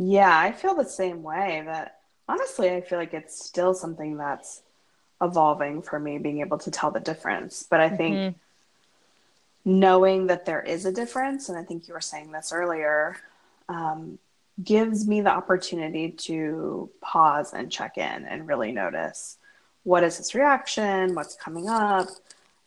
Yeah, 0.00 0.38
I 0.38 0.52
feel 0.52 0.76
the 0.76 0.84
same 0.84 1.24
way 1.24 1.62
that 1.66 1.98
honestly, 2.28 2.70
I 2.70 2.80
feel 2.82 2.98
like 3.00 3.14
it's 3.14 3.44
still 3.44 3.74
something 3.74 4.16
that's 4.16 4.62
evolving 5.20 5.82
for 5.82 5.98
me, 5.98 6.18
being 6.18 6.38
able 6.40 6.58
to 6.58 6.70
tell 6.70 6.92
the 6.92 7.00
difference. 7.00 7.64
But 7.64 7.80
I 7.80 7.88
think 7.88 8.16
Mhm. 8.18 8.34
knowing 9.64 10.28
that 10.28 10.44
there 10.44 10.62
is 10.62 10.86
a 10.86 10.92
difference, 10.92 11.48
and 11.48 11.58
I 11.58 11.64
think 11.64 11.88
you 11.88 11.94
were 11.94 12.00
saying 12.00 12.30
this 12.30 12.52
earlier, 12.52 13.16
um, 13.68 14.20
gives 14.62 15.06
me 15.08 15.20
the 15.20 15.30
opportunity 15.30 16.10
to 16.12 16.90
pause 17.00 17.52
and 17.52 17.70
check 17.70 17.98
in 17.98 18.24
and 18.24 18.46
really 18.46 18.70
notice 18.70 19.36
what 19.82 20.04
is 20.04 20.18
this 20.18 20.32
reaction, 20.34 21.14
what's 21.16 21.34
coming 21.34 21.68
up. 21.68 22.08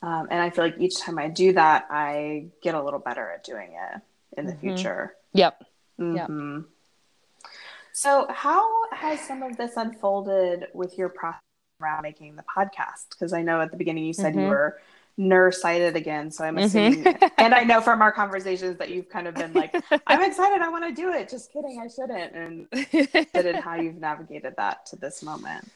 Um, 0.01 0.27
and 0.31 0.41
I 0.41 0.49
feel 0.49 0.65
like 0.65 0.79
each 0.79 0.99
time 0.99 1.17
I 1.17 1.29
do 1.29 1.53
that, 1.53 1.87
I 1.89 2.47
get 2.61 2.75
a 2.75 2.83
little 2.83 2.99
better 2.99 3.29
at 3.29 3.45
doing 3.45 3.71
it 3.73 4.01
in 4.37 4.47
the 4.47 4.53
Mhm. 4.53 4.59
future. 4.59 5.15
Yep. 5.33 5.63
Mm-hmm. 5.97 6.15
Yep. 6.55 6.65
So, 8.01 8.25
how 8.31 8.67
has 8.93 9.19
some 9.21 9.43
of 9.43 9.57
this 9.57 9.77
unfolded 9.77 10.69
with 10.73 10.97
your 10.97 11.07
process 11.07 11.39
around 11.79 12.01
making 12.01 12.35
the 12.35 12.41
podcast? 12.41 13.11
Because 13.11 13.31
I 13.31 13.43
know 13.43 13.61
at 13.61 13.69
the 13.69 13.77
beginning 13.77 14.05
you 14.05 14.13
said 14.13 14.33
mm-hmm. 14.33 14.41
you 14.41 14.47
were 14.47 14.81
nearsighted 15.17 15.95
again. 15.95 16.31
So 16.31 16.43
I'm 16.43 16.55
mm-hmm. 16.55 16.65
assuming, 16.65 17.03
mm-hmm. 17.03 17.25
and 17.37 17.53
I 17.53 17.63
know 17.63 17.79
from 17.79 18.01
our 18.01 18.11
conversations 18.11 18.79
that 18.79 18.89
you've 18.89 19.07
kind 19.07 19.27
of 19.27 19.35
been 19.35 19.53
like, 19.53 19.75
I'm 20.07 20.23
excited, 20.23 20.63
I 20.63 20.69
want 20.69 20.83
to 20.83 20.99
do 20.99 21.13
it. 21.13 21.29
Just 21.29 21.53
kidding, 21.53 21.79
I 21.79 21.89
shouldn't. 21.89 22.33
And 23.35 23.59
how 23.63 23.75
you've 23.75 23.99
navigated 23.99 24.55
that 24.57 24.83
to 24.87 24.95
this 24.95 25.21
moment. 25.21 25.69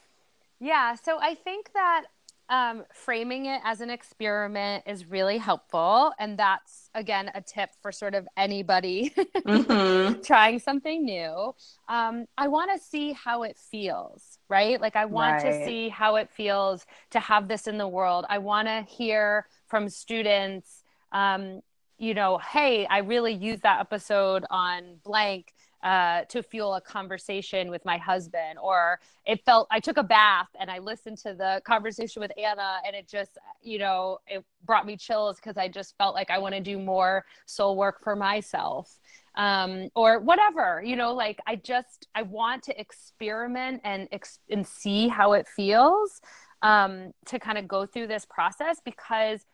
Yeah. 0.59 0.95
So 0.95 1.19
I 1.21 1.35
think 1.35 1.73
that 1.73 2.05
um, 2.49 2.83
framing 2.93 3.47
it 3.47 3.61
as 3.63 3.81
an 3.81 3.89
experiment 3.89 4.83
is 4.85 5.05
really 5.05 5.37
helpful. 5.37 6.11
And 6.19 6.37
that's, 6.37 6.89
again, 6.93 7.31
a 7.33 7.41
tip 7.41 7.71
for 7.81 7.91
sort 7.91 8.13
of 8.13 8.27
anybody 8.37 9.09
mm-hmm. 9.35 10.21
trying 10.21 10.59
something 10.59 11.03
new. 11.03 11.55
Um, 11.89 12.25
I 12.37 12.47
want 12.47 12.71
to 12.73 12.83
see 12.83 13.13
how 13.13 13.43
it 13.43 13.57
feels, 13.57 14.37
right? 14.47 14.79
Like, 14.79 14.95
I 14.95 15.05
want 15.05 15.43
right. 15.43 15.51
to 15.51 15.65
see 15.65 15.89
how 15.89 16.17
it 16.17 16.29
feels 16.29 16.85
to 17.11 17.19
have 17.19 17.47
this 17.47 17.65
in 17.65 17.77
the 17.77 17.87
world. 17.87 18.25
I 18.29 18.37
want 18.37 18.67
to 18.67 18.85
hear 18.87 19.47
from 19.67 19.89
students, 19.89 20.83
um, 21.11 21.61
you 21.97 22.13
know, 22.13 22.37
hey, 22.37 22.85
I 22.85 22.99
really 22.99 23.33
used 23.33 23.63
that 23.63 23.79
episode 23.79 24.45
on 24.51 24.97
blank 25.03 25.54
uh, 25.85 26.23
to 26.23 26.41
fuel 26.41 26.73
a 26.73 26.81
conversation 26.81 27.69
with 27.69 27.85
my 27.85 27.95
husband 27.95 28.57
or 28.59 28.99
it 29.25 29.39
felt 29.45 29.67
i 29.69 29.79
took 29.79 29.97
a 29.97 30.03
bath 30.03 30.47
and 30.59 30.71
i 30.71 30.79
listened 30.79 31.15
to 31.15 31.35
the 31.35 31.61
conversation 31.63 32.19
with 32.19 32.31
anna 32.43 32.77
and 32.85 32.95
it 32.95 33.07
just 33.07 33.37
you 33.61 33.77
know 33.77 34.17
it 34.25 34.43
brought 34.65 34.87
me 34.87 34.97
chills 34.97 35.35
because 35.35 35.57
i 35.57 35.67
just 35.67 35.95
felt 35.97 36.15
like 36.15 36.31
i 36.31 36.39
want 36.39 36.55
to 36.55 36.59
do 36.59 36.79
more 36.79 37.23
soul 37.45 37.77
work 37.77 38.03
for 38.03 38.15
myself. 38.15 38.99
Um, 39.37 39.89
or 39.95 40.19
whatever 40.19 40.81
you 40.83 40.95
know 40.95 41.13
like 41.13 41.39
i 41.45 41.57
just 41.57 42.07
i 42.15 42.21
want 42.21 42.63
to 42.63 42.79
experiment 42.79 43.81
and 43.83 44.07
ex- 44.13 44.39
and 44.49 44.65
see 44.65 45.09
how 45.09 45.33
it 45.33 45.45
feels 45.45 46.21
um, 46.61 47.11
to 47.25 47.37
kind 47.37 47.57
of 47.57 47.67
go 47.67 47.85
through 47.85 48.07
this 48.07 48.25
process 48.25 48.79
because 48.85 49.45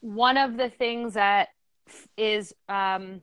one 0.00 0.36
of 0.36 0.58
the 0.58 0.68
things 0.68 1.14
that 1.14 1.48
is 2.18 2.52
um, 2.68 3.22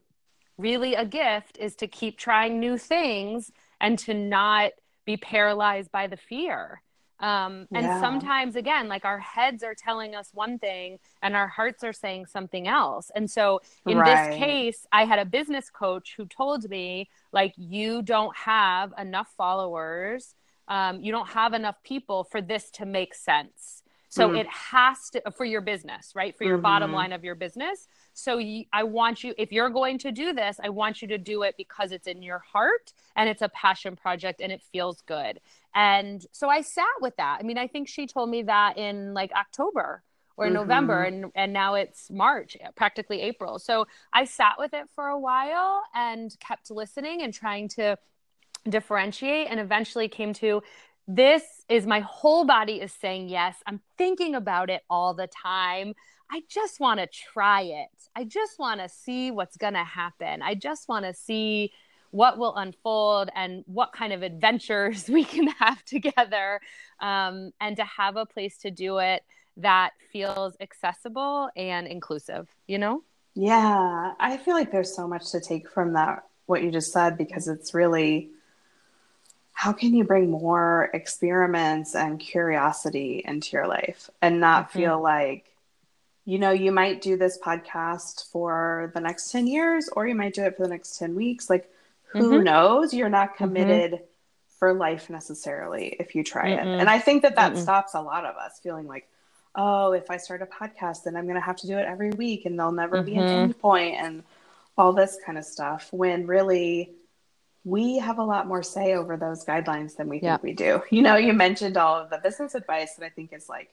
really 0.58 0.96
a 0.96 1.06
gift 1.06 1.58
is 1.60 1.76
to 1.76 1.88
keep 1.88 2.18
trying 2.18 2.60
new 2.60 2.78
things 2.78 3.52
and 3.80 3.98
to 4.00 4.14
not 4.14 4.72
be 5.06 5.18
paralyzed 5.18 5.92
by 5.92 6.08
the 6.08 6.18
fear. 6.18 6.82
Um, 7.20 7.68
and 7.74 7.86
yeah. 7.86 8.00
sometimes, 8.00 8.56
again, 8.56 8.88
like 8.88 9.04
our 9.04 9.18
heads 9.20 9.64
are 9.64 9.74
telling 9.74 10.14
us 10.14 10.30
one 10.34 10.60
thing 10.60 11.00
and 11.24 11.36
our 11.36 11.48
hearts 11.48 11.84
are 11.84 11.94
saying 11.94 12.28
something 12.28 12.68
else. 12.68 13.10
And 13.16 13.30
so, 13.30 13.60
in 13.88 13.98
right. 13.98 14.30
this 14.30 14.38
case, 14.38 14.86
I 14.92 15.06
had 15.06 15.18
a 15.18 15.26
business 15.26 15.72
coach 15.72 16.14
who 16.16 16.28
told 16.28 16.70
me, 16.70 17.10
like, 17.32 17.54
you 17.58 18.04
don't 18.04 18.36
have 18.38 18.94
enough 19.00 19.34
followers, 19.36 20.36
um, 20.68 21.02
you 21.02 21.12
don't 21.12 21.30
have 21.30 21.54
enough 21.54 21.78
people 21.84 22.24
for 22.24 22.40
this 22.40 22.70
to 22.72 22.86
make 22.86 23.16
sense. 23.16 23.82
So, 24.10 24.30
mm. 24.30 24.40
it 24.40 24.48
has 24.48 25.10
to, 25.12 25.32
for 25.32 25.46
your 25.46 25.62
business, 25.62 26.14
right? 26.16 26.38
For 26.38 26.44
your 26.44 26.58
mm-hmm. 26.58 26.64
bottom 26.64 26.94
line 26.94 27.14
of 27.14 27.24
your 27.24 27.36
business. 27.36 27.88
So 28.18 28.42
I 28.74 28.84
want 28.84 29.24
you, 29.24 29.36
if 29.38 29.52
you're 29.52 29.70
going 29.70 30.00
to 30.00 30.12
do 30.12 30.34
this, 30.34 30.60
I 30.64 30.70
want 30.70 31.04
you 31.04 31.08
to 31.10 31.20
do 31.20 31.44
it 31.44 31.54
because 31.56 31.92
it's 31.92 32.08
in 32.08 32.24
your 32.24 32.40
heart 32.40 32.92
and 33.16 33.30
it's 33.30 33.44
a 33.44 33.50
passion 33.50 33.96
project 33.96 34.42
and 34.42 34.52
it 34.52 34.64
feels 34.72 35.02
good. 35.02 35.40
And 35.76 36.26
so 36.32 36.50
I 36.50 36.62
sat 36.62 36.86
with 37.00 37.16
that. 37.18 37.38
I 37.40 37.44
mean, 37.44 37.60
I 37.60 37.68
think 37.68 37.88
she 37.88 38.08
told 38.08 38.32
me 38.32 38.42
that 38.44 38.80
in 38.80 39.14
like 39.14 39.32
October 39.34 40.02
or 40.36 40.46
mm-hmm. 40.46 40.56
November 40.56 41.04
and 41.04 41.26
and 41.36 41.54
now 41.54 41.76
it's 41.76 42.10
March, 42.10 42.58
practically 42.76 43.22
April. 43.22 43.60
So 43.60 43.86
I 44.12 44.26
sat 44.26 44.56
with 44.58 44.74
it 44.74 44.90
for 44.96 45.08
a 45.08 45.20
while 45.20 45.84
and 45.94 46.36
kept 46.40 46.72
listening 46.72 47.22
and 47.22 47.32
trying 47.32 47.68
to 47.70 48.00
differentiate 48.68 49.48
and 49.50 49.60
eventually 49.60 50.08
came 50.08 50.34
to 50.34 50.64
this 51.08 51.44
is 51.70 51.88
my 51.88 52.02
whole 52.02 52.46
body 52.46 52.82
is 52.82 52.92
saying 52.92 53.30
yes. 53.30 53.56
I'm 53.66 53.82
thinking 53.98 54.36
about 54.36 54.70
it 54.70 54.84
all 54.90 55.14
the 55.14 55.28
time. 55.28 55.94
I 56.30 56.44
just 56.50 56.80
want 56.80 57.00
to 57.00 57.08
try 57.08 57.62
it. 57.62 57.90
I 58.16 58.26
just 58.26 58.60
want 58.60 58.82
to 58.82 58.90
see 58.90 59.32
what's 59.32 59.56
going 59.56 59.74
to 59.74 59.84
happen. 59.84 60.42
I 60.42 60.56
just 60.56 60.90
want 60.90 61.06
to 61.06 61.14
see 61.14 61.72
what 62.12 62.38
will 62.38 62.56
unfold 62.56 63.30
and 63.36 63.64
what 63.68 63.94
kind 63.94 64.12
of 64.12 64.24
adventures 64.24 65.08
we 65.10 65.24
can 65.24 65.48
have 65.48 65.84
together 65.86 66.60
um, 67.00 67.52
and 67.62 67.78
to 67.78 67.86
have 67.86 68.18
a 68.18 68.26
place 68.26 68.58
to 68.60 68.72
do 68.72 68.98
it 68.98 69.24
that 69.58 69.92
feels 70.12 70.56
accessible 70.60 71.50
and 71.56 71.88
inclusive, 71.88 72.48
you 72.68 72.78
know? 72.78 73.04
Yeah, 73.34 74.14
I 74.20 74.38
feel 74.38 74.56
like 74.56 74.72
there's 74.72 74.96
so 74.96 75.08
much 75.08 75.32
to 75.32 75.40
take 75.40 75.70
from 75.70 75.94
that, 75.94 76.24
what 76.48 76.64
you 76.64 76.72
just 76.72 76.92
said, 76.92 77.18
because 77.18 77.48
it's 77.48 77.74
really 77.74 78.32
how 79.58 79.74
can 79.74 79.92
you 79.96 80.04
bring 80.04 80.30
more 80.30 80.92
experiments 80.94 81.96
and 81.96 82.20
curiosity 82.20 83.24
into 83.26 83.58
your 83.58 83.66
life 83.66 84.08
and 84.22 84.40
not 84.40 84.70
mm-hmm. 84.70 84.78
feel 84.78 85.02
like 85.02 85.52
you 86.26 86.38
know, 86.38 86.52
you 86.52 86.72
might 86.72 87.02
do 87.02 87.18
this 87.18 87.40
podcast 87.40 88.30
for 88.32 88.92
the 88.94 89.00
next 89.00 89.32
10 89.32 89.48
years 89.48 89.90
or 89.90 90.06
you 90.06 90.14
might 90.14 90.34
do 90.34 90.44
it 90.44 90.58
for 90.58 90.64
the 90.64 90.70
next 90.70 91.00
10 91.00 91.16
weeks. 91.16 91.50
Like, 91.50 91.72
who 92.08 92.34
mm-hmm. 92.34 92.44
knows? 92.44 92.94
You're 92.94 93.10
not 93.10 93.30
mm-hmm. 93.30 93.46
committed 93.46 93.92
mm-hmm. 93.94 94.04
for 94.60 94.74
life 94.74 95.10
necessarily 95.10 95.96
if 96.00 96.14
you 96.16 96.26
try 96.26 96.52
Mm-mm. 96.52 96.76
it. 96.76 96.80
And 96.82 96.90
I 96.90 97.00
think 97.00 97.22
that 97.24 97.38
that 97.38 97.54
Mm-mm. 97.54 97.62
stops 97.62 97.94
a 97.94 98.02
lot 98.02 98.26
of 98.26 98.36
us 98.36 98.60
feeling 98.60 98.88
like, 98.88 99.08
oh, 99.56 99.94
if 99.94 100.12
I 100.12 100.18
start 100.18 100.42
a 100.42 100.46
podcast, 100.46 101.06
then 101.06 101.16
I'm 101.16 101.24
going 101.24 101.36
to 101.36 101.42
have 101.42 101.58
to 101.58 101.68
do 101.68 101.78
it 101.78 101.88
every 101.88 102.12
week 102.12 102.46
and 102.46 102.60
there'll 102.60 102.74
never 102.74 103.02
be 103.02 103.16
an 103.16 103.22
mm-hmm. 103.22 103.44
end 103.44 103.60
point 103.60 103.96
and 103.96 104.24
all 104.78 104.92
this 104.92 105.18
kind 105.26 105.38
of 105.38 105.46
stuff. 105.46 105.88
When 105.92 106.28
really, 106.28 106.92
we 107.68 107.98
have 107.98 108.18
a 108.18 108.24
lot 108.24 108.48
more 108.48 108.64
say 108.64 108.94
over 108.94 109.18
those 109.18 109.44
guidelines 109.44 109.98
than 109.98 110.08
we 110.08 110.20
think 110.20 110.42
we 110.42 110.54
do. 110.54 110.82
You 110.90 111.02
know, 111.02 111.18
you 111.18 111.34
mentioned 111.34 111.76
all 111.76 111.96
of 111.96 112.10
the 112.10 112.18
business 112.18 112.56
advice 112.56 112.96
that 112.96 113.06
I 113.06 113.10
think 113.10 113.34
is 113.34 113.50
like, 113.50 113.70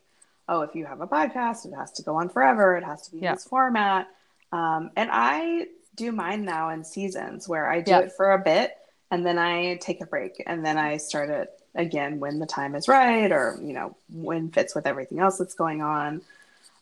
oh, 0.49 0.63
if 0.63 0.75
you 0.75 0.85
have 0.85 1.01
a 1.01 1.07
podcast, 1.07 1.65
it 1.65 1.75
has 1.75 1.93
to 1.93 2.03
go 2.03 2.17
on 2.17 2.29
forever. 2.29 2.77
It 2.77 2.83
has 2.83 3.03
to 3.03 3.13
be 3.13 3.19
yeah. 3.19 3.31
in 3.31 3.35
this 3.37 3.45
format. 3.45 4.09
Um, 4.51 4.91
and 4.97 5.11
I 5.13 5.69
do 5.95 6.11
mine 6.11 6.45
now 6.45 6.71
in 6.71 6.83
seasons 6.85 7.49
where 7.49 7.71
I 7.71 7.83
do 7.83 7.93
yeah. 7.93 8.01
it 8.01 8.13
for 8.13 8.33
a 8.33 8.39
bit 8.39 8.73
and 9.13 9.25
then 9.25 9.39
I 9.39 9.77
take 9.77 10.01
a 10.01 10.07
break 10.07 10.43
and 10.45 10.67
then 10.67 10.77
I 10.77 10.97
start 10.97 11.31
it 11.31 11.51
again 11.77 12.19
when 12.19 12.41
the 12.41 12.47
time 12.47 12.75
is 12.75 12.89
right 12.89 13.31
or, 13.31 13.57
you 13.63 13.75
know, 13.75 13.97
when 14.13 14.51
fits 14.51 14.75
with 14.75 14.89
everything 14.89 15.21
else 15.21 15.39
that's 15.39 15.55
going 15.55 15.83
on. 15.83 16.21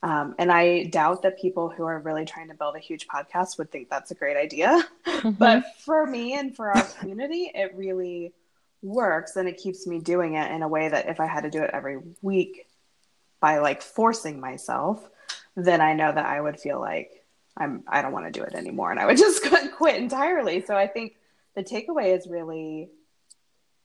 Um, 0.03 0.35
and 0.39 0.51
I 0.51 0.85
doubt 0.85 1.23
that 1.23 1.39
people 1.39 1.69
who 1.69 1.85
are 1.85 2.01
really 2.01 2.25
trying 2.25 2.49
to 2.49 2.55
build 2.55 2.75
a 2.75 2.81
huge 2.81 3.07
podcast 3.07 3.57
would 3.59 3.71
think 3.71 3.89
that's 3.89 4.11
a 4.11 4.15
great 4.15 4.37
idea. 4.37 4.85
Mm-hmm. 5.07 5.31
But 5.39 5.65
for 5.79 6.07
me 6.07 6.35
and 6.35 6.55
for 6.55 6.71
our 6.71 6.83
community, 6.99 7.51
it 7.55 7.73
really 7.77 8.33
works 8.83 9.37
and 9.37 9.49
it 9.49 9.59
keeps 9.59 9.87
me 9.87 10.01
doing 10.01 10.35
it 10.35 10.51
in 10.51 10.63
a 10.63 10.69
way 10.69 10.89
that 10.89 11.09
if 11.09 11.21
I 11.21 11.27
had 11.27 11.43
to 11.43 11.51
do 11.51 11.63
it 11.63 11.71
every 11.73 11.99
week, 12.21 12.67
by 13.43 13.59
like 13.59 13.83
forcing 13.83 14.41
myself, 14.41 15.07
then 15.57 15.83
I 15.83 15.93
know 15.93 16.11
that 16.11 16.25
I 16.25 16.41
would 16.41 16.59
feel 16.59 16.81
like 16.81 17.27
I'm 17.55 17.83
I 17.87 18.01
don't 18.01 18.13
want 18.13 18.25
to 18.25 18.31
do 18.31 18.43
it 18.43 18.55
anymore 18.55 18.91
and 18.91 18.99
I 18.99 19.05
would 19.05 19.19
just 19.27 19.45
quit 19.77 19.97
entirely. 19.97 20.63
So 20.63 20.75
I 20.75 20.87
think 20.87 21.17
the 21.55 21.63
takeaway 21.63 22.17
is 22.17 22.27
really 22.27 22.89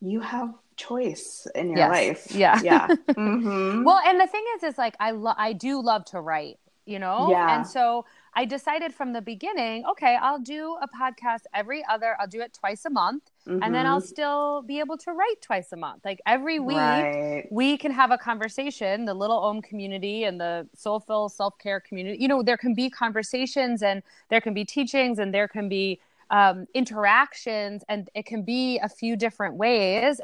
you 0.01 0.19
have 0.19 0.53
choice 0.75 1.47
in 1.55 1.69
your 1.69 1.77
yes. 1.77 1.89
life. 1.89 2.35
Yeah. 2.35 2.61
Yeah. 2.63 2.87
mm-hmm. 3.09 3.83
Well, 3.83 3.99
and 4.05 4.19
the 4.19 4.27
thing 4.27 4.43
is 4.55 4.63
is 4.63 4.77
like 4.77 4.95
I 4.99 5.11
lo- 5.11 5.33
I 5.37 5.53
do 5.53 5.81
love 5.81 6.05
to 6.05 6.21
write, 6.21 6.59
you 6.85 6.99
know? 6.99 7.29
Yeah. 7.29 7.57
And 7.57 7.67
so 7.67 8.05
I 8.33 8.45
decided 8.45 8.93
from 8.93 9.13
the 9.13 9.21
beginning, 9.21 9.83
okay, 9.89 10.15
I'll 10.21 10.39
do 10.39 10.77
a 10.79 10.87
podcast 10.87 11.41
every 11.53 11.83
other, 11.89 12.15
I'll 12.19 12.27
do 12.27 12.39
it 12.41 12.53
twice 12.53 12.85
a 12.85 12.89
month, 12.91 13.23
mm-hmm. 13.47 13.63
and 13.63 13.73
then 13.73 13.87
I'll 13.87 13.97
mm-hmm. 13.97 14.07
still 14.07 14.61
be 14.61 14.79
able 14.79 14.95
to 14.99 15.11
write 15.11 15.41
twice 15.41 15.71
a 15.71 15.75
month. 15.75 16.05
Like 16.05 16.21
every 16.27 16.59
week, 16.59 16.77
right. 16.77 17.47
we 17.49 17.77
can 17.77 17.91
have 17.91 18.11
a 18.11 18.17
conversation, 18.17 19.05
the 19.05 19.15
little 19.15 19.39
Om 19.39 19.63
community 19.63 20.25
and 20.25 20.39
the 20.39 20.67
soulful 20.75 21.29
self 21.29 21.57
care 21.57 21.79
community. 21.79 22.21
You 22.21 22.27
know, 22.27 22.43
there 22.43 22.57
can 22.57 22.75
be 22.75 22.91
conversations 22.91 23.81
and 23.81 24.03
there 24.29 24.39
can 24.39 24.53
be 24.53 24.63
teachings 24.63 25.17
and 25.17 25.33
there 25.33 25.47
can 25.47 25.67
be 25.67 25.99
um, 26.29 26.65
interactions, 26.73 27.83
and 27.87 28.09
it 28.15 28.25
can 28.25 28.43
be 28.43 28.79
a 28.79 28.89
few 28.89 29.15
different 29.15 29.55
ways 29.55 30.19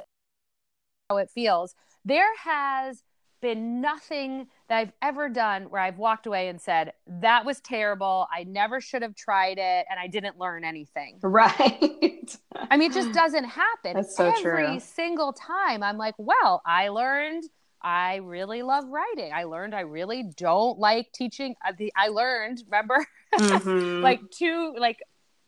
how 1.09 1.17
it 1.17 1.29
feels. 1.29 1.75
There 2.05 2.35
has 2.37 3.03
been 3.41 3.81
nothing 3.81 4.47
that 4.69 4.77
I've 4.77 4.93
ever 5.01 5.27
done 5.27 5.63
where 5.63 5.81
I've 5.81 5.97
walked 5.97 6.25
away 6.25 6.47
and 6.47 6.59
said, 6.59 6.93
that 7.05 7.45
was 7.45 7.59
terrible. 7.59 8.25
I 8.33 8.45
never 8.45 8.79
should 8.79 9.01
have 9.01 9.15
tried 9.15 9.57
it 9.57 9.85
and 9.89 9.99
I 9.99 10.07
didn't 10.07 10.39
learn 10.39 10.63
anything. 10.63 11.19
Right. 11.21 12.37
I 12.55 12.77
mean, 12.77 12.89
it 12.89 12.93
just 12.93 13.11
doesn't 13.11 13.43
happen. 13.43 13.95
That's 13.95 14.15
so 14.15 14.29
Every 14.29 14.41
true. 14.67 14.79
single 14.79 15.33
time 15.33 15.83
I'm 15.83 15.97
like, 15.97 16.15
well, 16.17 16.61
I 16.65 16.87
learned 16.87 17.43
I 17.83 18.15
really 18.23 18.63
love 18.63 18.85
writing. 18.87 19.33
I 19.33 19.43
learned 19.43 19.75
I 19.75 19.81
really 19.81 20.23
don't 20.37 20.79
like 20.79 21.11
teaching. 21.11 21.55
Uh, 21.67 21.73
I 21.97 22.07
learned, 22.07 22.63
remember, 22.65 23.05
mm-hmm. 23.33 24.01
like 24.01 24.21
two, 24.31 24.73
like 24.79 24.99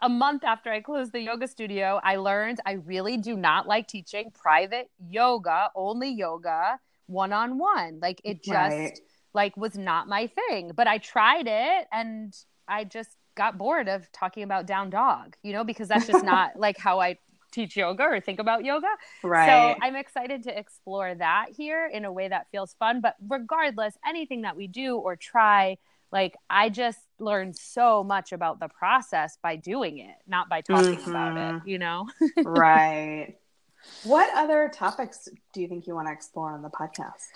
a 0.06 0.10
month 0.10 0.44
after 0.44 0.72
I 0.72 0.82
closed 0.82 1.14
the 1.14 1.20
yoga 1.20 1.48
studio, 1.48 2.00
I 2.04 2.18
learned 2.18 2.60
I 2.64 2.74
really 2.74 3.18
do 3.18 3.36
not 3.36 3.68
like 3.68 3.88
teaching 3.88 4.30
private 4.32 4.92
yoga, 5.10 5.72
only 5.76 6.12
yoga 6.12 6.80
one 7.08 7.34
on 7.34 7.58
one. 7.58 8.00
Like 8.02 8.22
it 8.24 8.44
just 8.44 8.76
right. 8.76 9.00
like 9.34 9.58
was 9.58 9.76
not 9.76 10.08
my 10.08 10.28
thing. 10.28 10.72
But 10.76 10.88
I 10.88 11.00
tried 11.00 11.48
it 11.48 11.88
and 11.92 12.36
I 12.68 12.84
just 12.84 13.18
got 13.36 13.58
bored 13.58 13.90
of 13.90 14.12
talking 14.12 14.44
about 14.44 14.68
down 14.68 14.92
dog, 14.92 15.36
you 15.42 15.54
know, 15.54 15.64
because 15.64 15.88
that's 15.88 16.06
just 16.06 16.24
not 16.24 16.52
like 16.56 16.78
how 16.78 17.00
I 17.00 17.18
teach 17.52 17.76
yoga 17.76 18.04
or 18.04 18.20
think 18.20 18.40
about 18.40 18.64
yoga. 18.64 18.90
Right. 19.24 19.48
So 19.48 19.80
I'm 19.82 19.96
excited 19.96 20.44
to 20.44 20.56
explore 20.56 21.16
that 21.16 21.48
here 21.58 21.90
in 21.92 22.06
a 22.06 22.12
way 22.12 22.28
that 22.28 22.46
feels 22.52 22.76
fun. 22.78 23.02
But 23.02 23.16
regardless, 23.28 23.98
anything 24.08 24.44
that 24.44 24.56
we 24.56 24.68
do 24.68 24.98
or 24.98 25.16
try, 25.16 25.78
like 26.16 26.38
I 26.50 26.70
just 26.70 27.00
learned 27.20 27.58
so 27.58 28.02
much 28.02 28.32
about 28.32 28.62
the 28.62 28.70
process 28.70 29.38
by 29.44 29.58
doing 29.58 29.98
it, 29.98 30.16
not 30.26 30.48
by 30.48 30.62
talking 30.62 30.96
mm-hmm. 30.96 31.10
about 31.10 31.36
it, 31.36 31.56
mm-hmm. 31.56 31.68
you 31.68 31.78
know? 31.78 32.08
right. 32.44 33.36
What 34.04 34.36
other 34.36 34.72
topics 34.74 35.30
do 35.54 35.62
you 35.62 35.68
think 35.68 35.86
you 35.86 35.94
want 35.94 36.08
to 36.08 36.12
explore 36.12 36.52
on 36.54 36.64
the 36.64 36.72
podcast? 36.72 37.28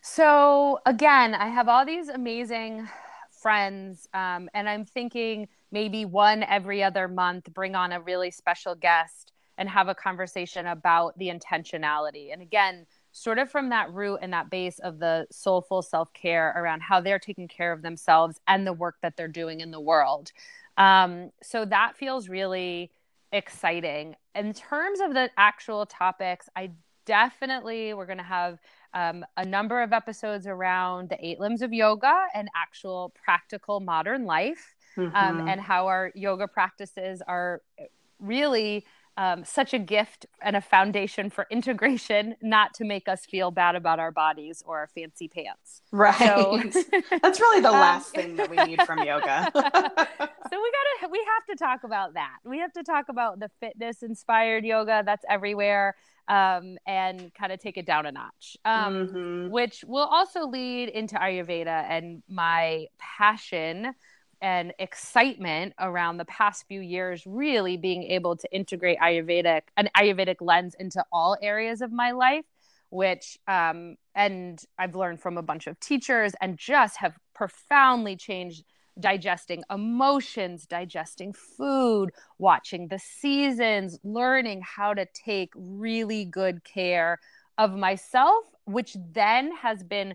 So, 0.00 0.80
again, 0.86 1.36
I 1.36 1.46
have 1.46 1.68
all 1.68 1.86
these 1.86 2.08
amazing 2.08 2.88
friends, 3.30 4.08
um, 4.12 4.48
and 4.54 4.68
I'm 4.68 4.84
thinking 4.84 5.46
maybe 5.70 6.04
one 6.04 6.42
every 6.42 6.82
other 6.82 7.06
month, 7.06 7.44
bring 7.54 7.76
on 7.76 7.92
a 7.92 8.00
really 8.00 8.32
special 8.32 8.74
guest 8.74 9.30
and 9.56 9.68
have 9.68 9.86
a 9.86 9.94
conversation 9.94 10.66
about 10.66 11.16
the 11.16 11.28
intentionality. 11.28 12.32
And 12.32 12.42
again, 12.42 12.86
sort 13.12 13.38
of 13.38 13.50
from 13.50 13.70
that 13.70 13.92
root 13.92 14.18
and 14.22 14.32
that 14.32 14.50
base 14.50 14.78
of 14.80 14.98
the 14.98 15.26
soulful 15.30 15.82
self 15.82 16.12
care 16.12 16.54
around 16.56 16.82
how 16.82 17.00
they're 17.00 17.18
taking 17.18 17.48
care 17.48 17.72
of 17.72 17.82
themselves 17.82 18.40
and 18.46 18.66
the 18.66 18.72
work 18.72 18.96
that 19.02 19.16
they're 19.16 19.28
doing 19.28 19.60
in 19.60 19.70
the 19.70 19.80
world. 19.80 20.32
Um, 20.76 21.30
so 21.42 21.64
that 21.64 21.96
feels 21.96 22.28
really 22.28 22.90
exciting. 23.32 24.14
In 24.34 24.52
terms 24.52 25.00
of 25.00 25.14
the 25.14 25.30
actual 25.36 25.86
topics, 25.86 26.48
I 26.54 26.70
definitely 27.04 27.94
we're 27.94 28.06
going 28.06 28.18
to 28.18 28.24
have 28.24 28.58
um, 28.94 29.24
a 29.36 29.44
number 29.44 29.82
of 29.82 29.92
episodes 29.92 30.46
around 30.46 31.08
the 31.08 31.26
eight 31.26 31.40
limbs 31.40 31.62
of 31.62 31.72
yoga 31.72 32.26
and 32.34 32.48
actual 32.54 33.12
practical 33.24 33.80
modern 33.80 34.24
life 34.24 34.74
um, 34.96 35.04
mm-hmm. 35.06 35.16
um, 35.16 35.48
and 35.48 35.60
how 35.60 35.86
our 35.86 36.12
yoga 36.14 36.46
practices 36.46 37.22
are 37.26 37.62
really 38.20 38.84
um, 39.18 39.44
such 39.44 39.74
a 39.74 39.80
gift 39.80 40.26
and 40.40 40.54
a 40.54 40.60
foundation 40.60 41.28
for 41.28 41.48
integration, 41.50 42.36
not 42.40 42.72
to 42.74 42.84
make 42.84 43.08
us 43.08 43.26
feel 43.26 43.50
bad 43.50 43.74
about 43.74 43.98
our 43.98 44.12
bodies 44.12 44.62
or 44.64 44.78
our 44.78 44.86
fancy 44.86 45.26
pants. 45.26 45.82
Right. 45.90 46.14
So, 46.14 46.62
That's 47.20 47.40
really 47.40 47.60
the 47.60 47.68
um, 47.68 47.80
last 47.80 48.16
um, 48.16 48.22
thing 48.22 48.36
that 48.36 48.48
we 48.48 48.56
need 48.58 48.80
from 48.82 49.00
yoga. 49.00 49.50
so 49.54 49.60
we 49.60 50.72
gotta 50.72 51.10
we 51.10 51.18
have 51.18 51.46
to 51.50 51.56
talk 51.58 51.82
about 51.82 52.14
that. 52.14 52.36
We 52.44 52.60
have 52.60 52.72
to 52.74 52.84
talk 52.84 53.06
about 53.08 53.40
the 53.40 53.50
fitness 53.58 54.04
inspired 54.04 54.64
yoga 54.64 55.02
that's 55.04 55.24
everywhere. 55.28 55.96
Um, 56.28 56.76
and 56.86 57.32
kind 57.32 57.52
of 57.52 57.58
take 57.58 57.78
it 57.78 57.86
down 57.86 58.04
a 58.04 58.12
notch, 58.12 58.58
um, 58.66 58.94
mm-hmm. 58.94 59.50
which 59.50 59.82
will 59.88 60.04
also 60.04 60.46
lead 60.46 60.90
into 60.90 61.14
Ayurveda 61.14 61.86
and 61.88 62.22
my 62.28 62.84
passion 62.98 63.94
and 64.40 64.72
excitement 64.78 65.74
around 65.80 66.16
the 66.16 66.24
past 66.26 66.64
few 66.68 66.80
years 66.80 67.22
really 67.26 67.76
being 67.76 68.04
able 68.04 68.36
to 68.36 68.48
integrate 68.54 68.98
ayurvedic 68.98 69.62
an 69.76 69.88
ayurvedic 69.96 70.36
lens 70.40 70.74
into 70.78 71.04
all 71.12 71.36
areas 71.42 71.80
of 71.80 71.92
my 71.92 72.12
life 72.12 72.44
which 72.90 73.38
um, 73.48 73.96
and 74.14 74.64
i've 74.78 74.94
learned 74.94 75.20
from 75.20 75.36
a 75.38 75.42
bunch 75.42 75.66
of 75.66 75.78
teachers 75.80 76.32
and 76.40 76.56
just 76.56 76.96
have 76.96 77.16
profoundly 77.34 78.16
changed 78.16 78.64
digesting 79.00 79.62
emotions 79.70 80.66
digesting 80.66 81.32
food 81.32 82.10
watching 82.38 82.88
the 82.88 82.98
seasons 82.98 83.98
learning 84.02 84.60
how 84.64 84.92
to 84.94 85.06
take 85.14 85.52
really 85.54 86.24
good 86.24 86.62
care 86.64 87.18
of 87.58 87.74
myself 87.74 88.44
which 88.64 88.96
then 89.12 89.54
has 89.56 89.82
been 89.82 90.14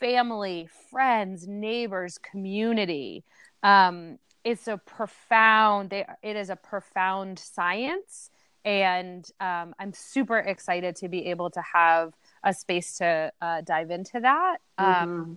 family 0.00 0.68
friends 0.90 1.46
neighbors 1.46 2.18
community 2.18 3.24
um, 3.62 4.18
it's 4.44 4.68
a 4.68 4.76
profound 4.78 5.90
they, 5.90 6.04
it 6.22 6.36
is 6.36 6.50
a 6.50 6.56
profound 6.56 7.38
science. 7.38 8.30
And 8.64 9.28
um, 9.40 9.74
i'm 9.80 9.92
super 9.92 10.38
excited 10.38 10.94
to 10.96 11.08
be 11.08 11.26
able 11.26 11.50
to 11.50 11.62
have 11.74 12.12
a 12.44 12.54
space 12.54 12.98
to 12.98 13.32
uh, 13.40 13.60
dive 13.62 13.90
into 13.90 14.20
that. 14.20 14.58
Um, 14.78 14.86
mm-hmm. 14.86 15.32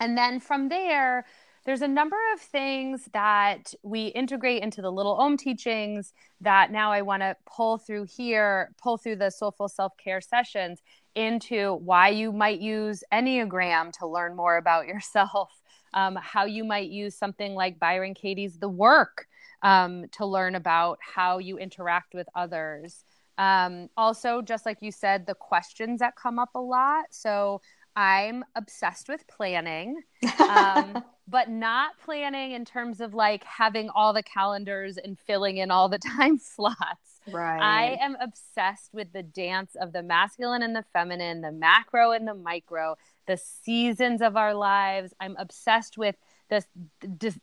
and 0.00 0.18
then 0.18 0.40
from 0.40 0.68
there 0.68 1.24
there's 1.64 1.82
a 1.82 1.88
number 1.88 2.16
of 2.32 2.40
things 2.40 3.08
that 3.12 3.74
we 3.82 4.06
integrate 4.06 4.62
into 4.62 4.80
the 4.80 4.90
little 4.90 5.16
om 5.16 5.36
teachings 5.36 6.12
that 6.40 6.70
now 6.70 6.90
i 6.90 7.02
want 7.02 7.22
to 7.22 7.36
pull 7.46 7.78
through 7.78 8.04
here 8.04 8.72
pull 8.82 8.96
through 8.96 9.16
the 9.16 9.30
soulful 9.30 9.68
self-care 9.68 10.20
sessions 10.20 10.80
into 11.14 11.74
why 11.74 12.08
you 12.08 12.32
might 12.32 12.60
use 12.60 13.04
enneagram 13.12 13.92
to 13.92 14.06
learn 14.06 14.34
more 14.34 14.56
about 14.56 14.86
yourself 14.92 15.59
um, 15.94 16.16
how 16.16 16.44
you 16.44 16.64
might 16.64 16.90
use 16.90 17.16
something 17.16 17.54
like 17.54 17.78
Byron 17.78 18.14
Katie's 18.14 18.58
The 18.58 18.68
Work 18.68 19.26
um, 19.62 20.06
to 20.12 20.26
learn 20.26 20.54
about 20.54 20.98
how 21.00 21.38
you 21.38 21.58
interact 21.58 22.14
with 22.14 22.28
others. 22.34 23.04
Um, 23.38 23.88
also, 23.96 24.42
just 24.42 24.66
like 24.66 24.78
you 24.80 24.92
said, 24.92 25.26
the 25.26 25.34
questions 25.34 26.00
that 26.00 26.14
come 26.16 26.38
up 26.38 26.50
a 26.54 26.60
lot. 26.60 27.06
So 27.10 27.60
I'm 27.96 28.44
obsessed 28.54 29.08
with 29.08 29.26
planning, 29.26 30.02
um, 30.48 31.02
but 31.28 31.48
not 31.48 31.92
planning 32.04 32.52
in 32.52 32.64
terms 32.64 33.00
of 33.00 33.14
like 33.14 33.44
having 33.44 33.88
all 33.90 34.12
the 34.12 34.22
calendars 34.22 34.96
and 34.96 35.18
filling 35.18 35.56
in 35.56 35.70
all 35.70 35.88
the 35.88 35.98
time 36.16 36.38
slots. 36.38 37.09
Right. 37.26 37.60
I 37.60 37.98
am 38.00 38.16
obsessed 38.20 38.90
with 38.92 39.12
the 39.12 39.22
dance 39.22 39.76
of 39.80 39.92
the 39.92 40.02
masculine 40.02 40.62
and 40.62 40.74
the 40.74 40.84
feminine, 40.92 41.40
the 41.40 41.52
macro 41.52 42.12
and 42.12 42.26
the 42.26 42.34
micro, 42.34 42.96
the 43.26 43.36
seasons 43.36 44.22
of 44.22 44.36
our 44.36 44.54
lives. 44.54 45.12
I'm 45.20 45.36
obsessed 45.38 45.98
with 45.98 46.16
this, 46.48 46.66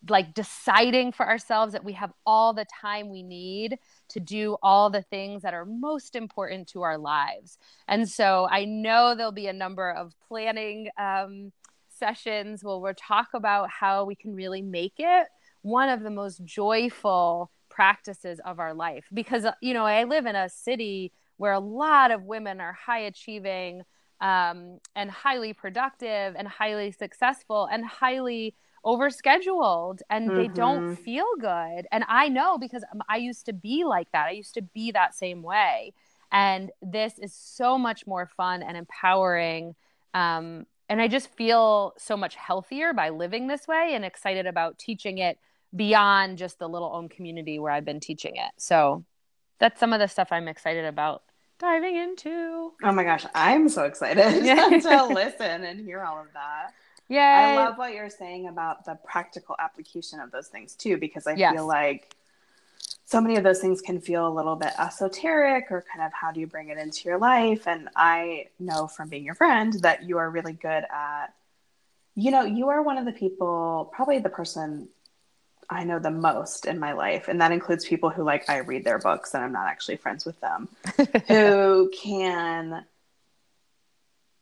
like 0.10 0.34
deciding 0.34 1.14
for 1.14 1.28
ourselves 1.28 1.74
that 1.74 1.84
we 1.84 1.94
have 1.94 2.12
all 2.26 2.54
the 2.54 2.66
time 2.82 3.10
we 3.10 3.24
need 3.24 3.78
to 4.10 4.20
do 4.20 4.58
all 4.62 4.90
the 4.90 5.04
things 5.04 5.44
that 5.44 5.54
are 5.54 5.66
most 5.66 6.16
important 6.16 6.68
to 6.70 6.82
our 6.82 6.98
lives. 6.98 7.58
And 7.88 8.10
so 8.10 8.48
I 8.50 8.66
know 8.66 9.16
there'll 9.16 9.32
be 9.32 9.48
a 9.48 9.54
number 9.54 9.92
of 9.92 10.14
planning 10.28 10.90
um, 10.98 11.52
sessions 11.90 12.64
where 12.64 12.78
we'll 12.78 12.94
talk 12.94 13.30
about 13.34 13.70
how 13.70 14.06
we 14.06 14.16
can 14.16 14.36
really 14.36 14.62
make 14.62 14.96
it 14.98 15.28
one 15.62 15.90
of 15.90 16.02
the 16.02 16.10
most 16.10 16.44
joyful 16.46 17.52
practices 17.78 18.42
of 18.44 18.58
our 18.60 18.74
life 18.74 19.06
because 19.14 19.46
you 19.62 19.72
know 19.72 19.86
i 19.86 20.04
live 20.04 20.26
in 20.26 20.36
a 20.36 20.50
city 20.50 21.12
where 21.38 21.54
a 21.54 21.60
lot 21.60 22.10
of 22.10 22.24
women 22.24 22.60
are 22.60 22.74
high 22.74 23.02
achieving 23.02 23.84
um, 24.20 24.80
and 24.96 25.12
highly 25.12 25.54
productive 25.54 26.34
and 26.36 26.48
highly 26.48 26.92
successful 26.92 27.70
and 27.72 27.86
highly 27.86 28.56
overscheduled 28.84 30.00
and 30.10 30.28
mm-hmm. 30.28 30.38
they 30.38 30.48
don't 30.48 30.86
mm-hmm. 30.86 31.04
feel 31.04 31.28
good 31.40 31.86
and 31.92 32.04
i 32.08 32.28
know 32.28 32.58
because 32.58 32.84
i 33.10 33.18
used 33.18 33.46
to 33.46 33.54
be 33.54 33.84
like 33.84 34.12
that 34.12 34.26
i 34.26 34.32
used 34.32 34.56
to 34.56 34.64
be 34.64 34.90
that 34.90 35.14
same 35.14 35.44
way 35.44 35.94
and 36.32 36.72
this 36.82 37.20
is 37.20 37.32
so 37.32 37.78
much 37.78 38.08
more 38.08 38.26
fun 38.26 38.64
and 38.64 38.76
empowering 38.76 39.76
um, 40.16 40.66
and 40.90 41.00
i 41.00 41.08
just 41.08 41.30
feel 41.36 41.94
so 42.00 42.18
much 42.18 42.34
healthier 42.34 42.92
by 42.92 43.10
living 43.10 43.46
this 43.46 43.68
way 43.68 43.92
and 43.94 44.04
excited 44.04 44.48
about 44.48 44.80
teaching 44.80 45.20
it 45.20 45.38
beyond 45.76 46.38
just 46.38 46.60
the 46.60 46.68
little 46.68 46.92
om 46.92 47.10
community 47.10 47.60
where 47.60 47.72
i've 47.72 47.86
been 47.86 48.00
teaching 48.00 48.36
it 48.36 48.52
so 48.58 49.04
that's 49.60 49.80
some 49.80 49.94
of 49.94 50.00
the 50.00 50.08
stuff 50.08 50.30
i'm 50.32 50.48
excited 50.48 50.86
about 50.86 51.24
diving 51.60 51.96
into. 51.96 52.74
Oh 52.84 52.92
my 52.92 53.04
gosh, 53.04 53.26
I'm 53.34 53.70
so 53.70 53.84
excited 53.84 54.44
to 54.82 55.06
listen 55.06 55.64
and 55.64 55.80
hear 55.80 56.04
all 56.04 56.20
of 56.20 56.28
that. 56.34 56.74
Yeah. 57.10 57.54
I 57.54 57.56
love 57.56 57.78
what 57.78 57.94
you're 57.94 58.10
saying 58.10 58.48
about 58.48 58.86
the 58.86 58.96
practical 59.04 59.56
application 59.60 60.20
of 60.20 60.32
those 60.32 60.48
things 60.48 60.76
too, 60.76 60.98
because 60.98 61.26
I 61.26 61.34
yes. 61.34 61.54
feel 61.54 61.66
like 61.66 62.16
so 63.06 63.22
many 63.22 63.38
of 63.38 63.44
those 63.44 63.60
things 63.60 63.82
can 63.82 64.02
feel 64.02 64.28
a 64.28 64.34
little 64.34 64.58
bit 64.58 64.74
esoteric 64.78 65.72
or 65.72 65.84
kind 65.94 66.06
of 66.06 66.12
how 66.14 66.32
do 66.32 66.42
you 66.42 66.48
bring 66.48 66.70
it 66.70 66.78
into 66.78 67.08
your 67.08 67.18
life. 67.18 67.68
And 67.68 67.88
I 67.96 68.48
know 68.60 68.88
from 68.88 69.08
being 69.08 69.24
your 69.24 69.36
friend 69.36 69.74
that 69.82 70.04
you 70.04 70.18
are 70.18 70.30
really 70.30 70.54
good 70.54 70.84
at, 70.92 71.28
you 72.16 72.32
know, 72.32 72.44
you 72.44 72.68
are 72.68 72.82
one 72.82 72.98
of 72.98 73.06
the 73.06 73.14
people, 73.14 73.90
probably 73.94 74.20
the 74.20 74.30
person 74.30 74.90
I 75.70 75.84
know 75.84 76.00
the 76.00 76.12
most 76.12 76.66
in 76.66 76.80
my 76.80 76.94
life. 76.94 77.28
And 77.28 77.42
that 77.42 77.52
includes 77.52 77.86
people 77.86 78.10
who 78.10 78.24
like 78.24 78.50
I 78.50 78.60
read 78.60 78.84
their 78.84 79.00
books 79.00 79.34
and 79.34 79.44
I'm 79.44 79.52
not 79.52 79.68
actually 79.68 79.98
friends 79.98 80.26
with 80.26 80.40
them, 80.40 80.70
who 81.28 81.92
can 81.94 82.86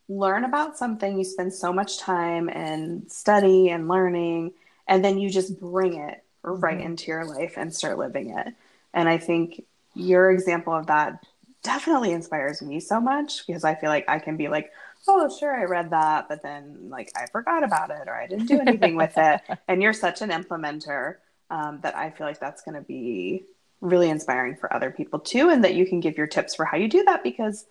learn 0.08 0.44
about 0.44 0.78
something. 0.78 1.18
You 1.18 1.24
spend 1.24 1.54
so 1.54 1.74
much 1.74 2.00
time 2.00 2.50
and 2.50 3.12
study 3.12 3.70
and 3.70 3.88
learning, 3.88 4.54
and 4.88 5.04
then 5.04 5.18
you 5.18 5.30
just 5.30 5.60
bring 5.60 5.96
it 5.96 6.24
right 6.44 6.78
mm-hmm. 6.78 6.86
into 6.86 7.12
your 7.12 7.26
life 7.26 7.56
and 7.58 7.74
start 7.74 7.98
living 7.98 8.38
it. 8.38 8.54
And 8.94 9.10
I 9.10 9.18
think 9.18 9.64
your 9.96 10.32
example 10.32 10.74
of 10.74 10.88
that 10.88 11.24
definitely 11.64 12.12
inspires 12.12 12.62
me 12.62 12.80
so 12.80 13.02
much 13.02 13.48
because 13.48 13.64
I 13.64 13.74
feel 13.74 13.90
like 13.90 14.08
I 14.08 14.20
can 14.20 14.38
be 14.38 14.48
like, 14.48 14.72
oh, 15.08 15.30
sure, 15.38 15.56
I 15.56 15.64
read 15.66 15.90
that, 15.92 16.28
but 16.30 16.42
then 16.44 16.90
like 16.90 17.12
I 17.16 17.26
forgot 17.28 17.64
about 17.64 17.90
it 17.92 18.08
or 18.08 18.16
I 18.16 18.28
didn't 18.28 18.48
do 18.48 18.60
anything 18.60 18.96
with 18.96 19.14
it. 19.18 19.42
And 19.68 19.82
you're 19.82 19.94
such 19.94 20.22
an 20.22 20.30
implementer 20.30 21.16
um, 21.50 21.80
that 21.84 21.96
I 21.96 22.10
feel 22.10 22.26
like 22.28 22.40
that's 22.40 22.62
going 22.64 22.76
to 22.76 22.82
be 22.82 23.46
really 23.82 24.10
inspiring 24.10 24.56
for 24.56 24.72
other 24.74 24.90
people 24.92 25.20
too. 25.20 25.50
And 25.50 25.64
that 25.64 25.76
you 25.76 25.86
can 25.86 26.00
give 26.00 26.18
your 26.18 26.28
tips 26.28 26.56
for 26.56 26.66
how 26.66 26.78
you 26.78 26.88
do 26.88 27.04
that 27.04 27.24
because 27.24 27.66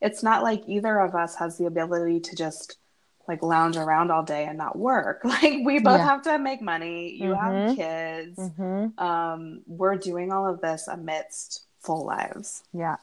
it's 0.00 0.22
not 0.22 0.42
like 0.42 0.62
either 0.66 0.98
of 1.00 1.14
us 1.14 1.34
has 1.36 1.58
the 1.58 1.66
ability 1.66 2.20
to 2.20 2.36
just 2.36 2.76
like 3.26 3.42
lounge 3.42 3.76
around 3.76 4.10
all 4.10 4.22
day 4.22 4.46
and 4.46 4.56
not 4.56 4.78
work. 4.78 5.20
Like 5.24 5.58
we 5.64 5.78
both 5.80 5.98
Yeah. 5.98 6.06
have 6.08 6.22
to 6.22 6.38
make 6.38 6.62
money. 6.62 7.12
You 7.20 7.34
have 7.34 7.52
Mhm. 7.52 7.76
kids. 7.76 8.38
Mm-hmm. 8.38 8.98
Um, 9.04 9.60
we're 9.66 9.96
doing 9.96 10.32
all 10.32 10.46
of 10.48 10.60
this 10.62 10.88
amidst 10.88 11.64
full 11.80 12.06
lives. 12.06 12.62
Yeah. 12.72 12.96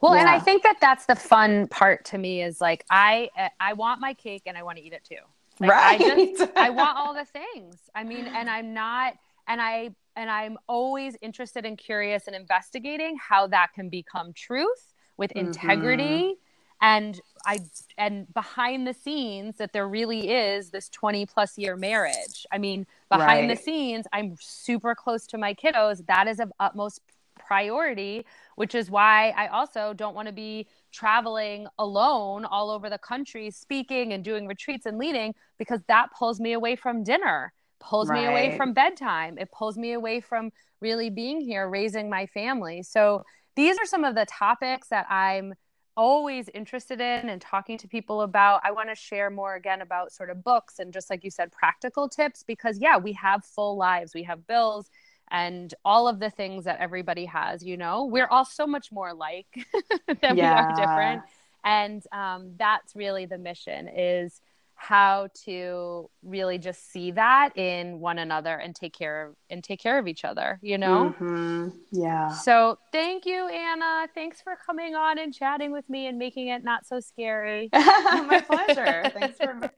Well, 0.00 0.14
and 0.14 0.28
I 0.28 0.38
think 0.38 0.62
that 0.62 0.76
that's 0.80 1.06
the 1.06 1.16
fun 1.16 1.68
part 1.68 2.04
to 2.06 2.18
me 2.18 2.42
is 2.42 2.60
like 2.60 2.84
I 2.90 3.30
I 3.60 3.72
want 3.74 4.00
my 4.00 4.14
cake 4.14 4.42
and 4.46 4.56
I 4.56 4.62
want 4.62 4.78
to 4.78 4.84
eat 4.84 4.92
it 4.92 5.04
too. 5.04 5.16
Like, 5.58 5.70
right. 5.70 6.00
I 6.00 6.26
just 6.36 6.52
I 6.56 6.70
want 6.70 6.98
all 6.98 7.14
the 7.14 7.24
things. 7.24 7.76
I 7.94 8.04
mean, 8.04 8.26
and 8.26 8.48
I'm 8.50 8.74
not 8.74 9.14
and 9.48 9.60
I 9.60 9.90
and 10.14 10.30
I'm 10.30 10.58
always 10.66 11.16
interested 11.20 11.64
and 11.64 11.76
curious 11.76 12.26
and 12.26 12.34
investigating 12.34 13.16
how 13.16 13.46
that 13.48 13.72
can 13.74 13.88
become 13.88 14.32
truth 14.32 14.94
with 15.16 15.32
integrity 15.32 16.02
mm-hmm. 16.02 16.32
and 16.80 17.20
I 17.44 17.60
and 17.96 18.32
behind 18.34 18.86
the 18.86 18.94
scenes 18.94 19.56
that 19.58 19.72
there 19.72 19.88
really 19.88 20.30
is 20.30 20.70
this 20.70 20.88
20 20.88 21.26
plus 21.26 21.56
year 21.56 21.76
marriage. 21.76 22.46
I 22.50 22.58
mean, 22.58 22.86
behind 23.08 23.50
the 23.50 23.56
scenes, 23.56 24.06
I'm 24.12 24.36
super 24.40 24.94
close 24.94 25.26
to 25.28 25.38
my 25.38 25.54
kiddos. 25.54 26.04
That 26.06 26.26
is 26.26 26.40
of 26.40 26.52
utmost 26.58 27.00
priority, 27.38 28.26
which 28.56 28.74
is 28.74 28.90
why 28.90 29.32
I 29.36 29.46
also 29.46 29.94
don't 29.94 30.14
want 30.14 30.26
to 30.26 30.32
be 30.32 30.66
traveling 30.92 31.68
alone 31.78 32.44
all 32.44 32.70
over 32.70 32.90
the 32.90 32.98
country 32.98 33.50
speaking 33.50 34.12
and 34.12 34.24
doing 34.24 34.46
retreats 34.46 34.86
and 34.86 34.98
leading 34.98 35.34
because 35.58 35.80
that 35.88 36.08
pulls 36.18 36.40
me 36.40 36.52
away 36.52 36.74
from 36.74 37.04
dinner, 37.04 37.52
pulls 37.78 38.10
me 38.10 38.24
away 38.24 38.56
from 38.56 38.72
bedtime. 38.72 39.38
It 39.38 39.52
pulls 39.52 39.76
me 39.76 39.92
away 39.92 40.20
from 40.20 40.50
really 40.80 41.10
being 41.10 41.40
here 41.40 41.68
raising 41.68 42.10
my 42.10 42.26
family. 42.26 42.82
So 42.82 43.22
these 43.54 43.78
are 43.78 43.86
some 43.86 44.04
of 44.04 44.14
the 44.14 44.26
topics 44.26 44.88
that 44.88 45.06
I'm 45.10 45.54
always 45.96 46.48
interested 46.50 47.00
in 47.00 47.28
and 47.28 47.40
talking 47.40 47.78
to 47.78 47.88
people 47.88 48.20
about. 48.22 48.60
I 48.64 48.70
want 48.70 48.90
to 48.90 48.94
share 48.94 49.30
more 49.30 49.54
again 49.54 49.80
about 49.80 50.12
sort 50.12 50.30
of 50.30 50.44
books 50.44 50.78
and 50.78 50.92
just 50.92 51.08
like 51.08 51.24
you 51.24 51.30
said, 51.30 51.52
practical 51.52 52.08
tips 52.08 52.42
because, 52.42 52.78
yeah, 52.78 52.98
we 52.98 53.12
have 53.14 53.44
full 53.44 53.76
lives, 53.76 54.14
we 54.14 54.22
have 54.24 54.46
bills 54.46 54.90
and 55.30 55.74
all 55.84 56.08
of 56.08 56.20
the 56.20 56.30
things 56.30 56.64
that 56.64 56.78
everybody 56.80 57.24
has, 57.26 57.64
you 57.64 57.76
know, 57.76 58.04
we're 58.04 58.28
all 58.28 58.44
so 58.44 58.66
much 58.66 58.92
more 58.92 59.08
alike 59.08 59.46
than 60.22 60.36
we 60.36 60.42
are 60.42 60.72
different. 60.76 61.22
And 61.64 62.02
um, 62.12 62.52
that's 62.58 62.94
really 62.94 63.26
the 63.26 63.38
mission 63.38 63.88
is 63.88 64.40
how 64.76 65.28
to 65.44 66.08
really 66.22 66.58
just 66.58 66.92
see 66.92 67.10
that 67.12 67.56
in 67.56 67.98
one 67.98 68.18
another 68.18 68.54
and 68.56 68.74
take 68.74 68.92
care 68.92 69.28
of 69.28 69.34
and 69.48 69.64
take 69.64 69.80
care 69.80 69.98
of 69.98 70.06
each 70.06 70.22
other 70.22 70.60
you 70.62 70.76
know 70.76 71.14
Mhm. 71.18 71.72
Yeah. 71.90 72.28
so 72.28 72.78
thank 72.92 73.24
you, 73.24 73.48
Anna. 73.48 74.06
Thanks 74.14 74.42
for 74.42 74.54
coming 74.66 74.94
on 74.94 75.18
and 75.18 75.32
chatting 75.32 75.72
with 75.72 75.88
me 75.88 76.06
and 76.06 76.18
making 76.18 76.48
it 76.48 76.62
not 76.62 76.86
so 76.86 77.00
scary. 77.00 77.70
My 77.72 78.42
pleasure. 78.46 79.10
Thanks 79.14 79.38
for 79.38 79.72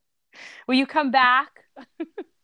Will 0.66 0.74
you 0.74 0.86
come 0.86 1.10
back? 1.10 1.64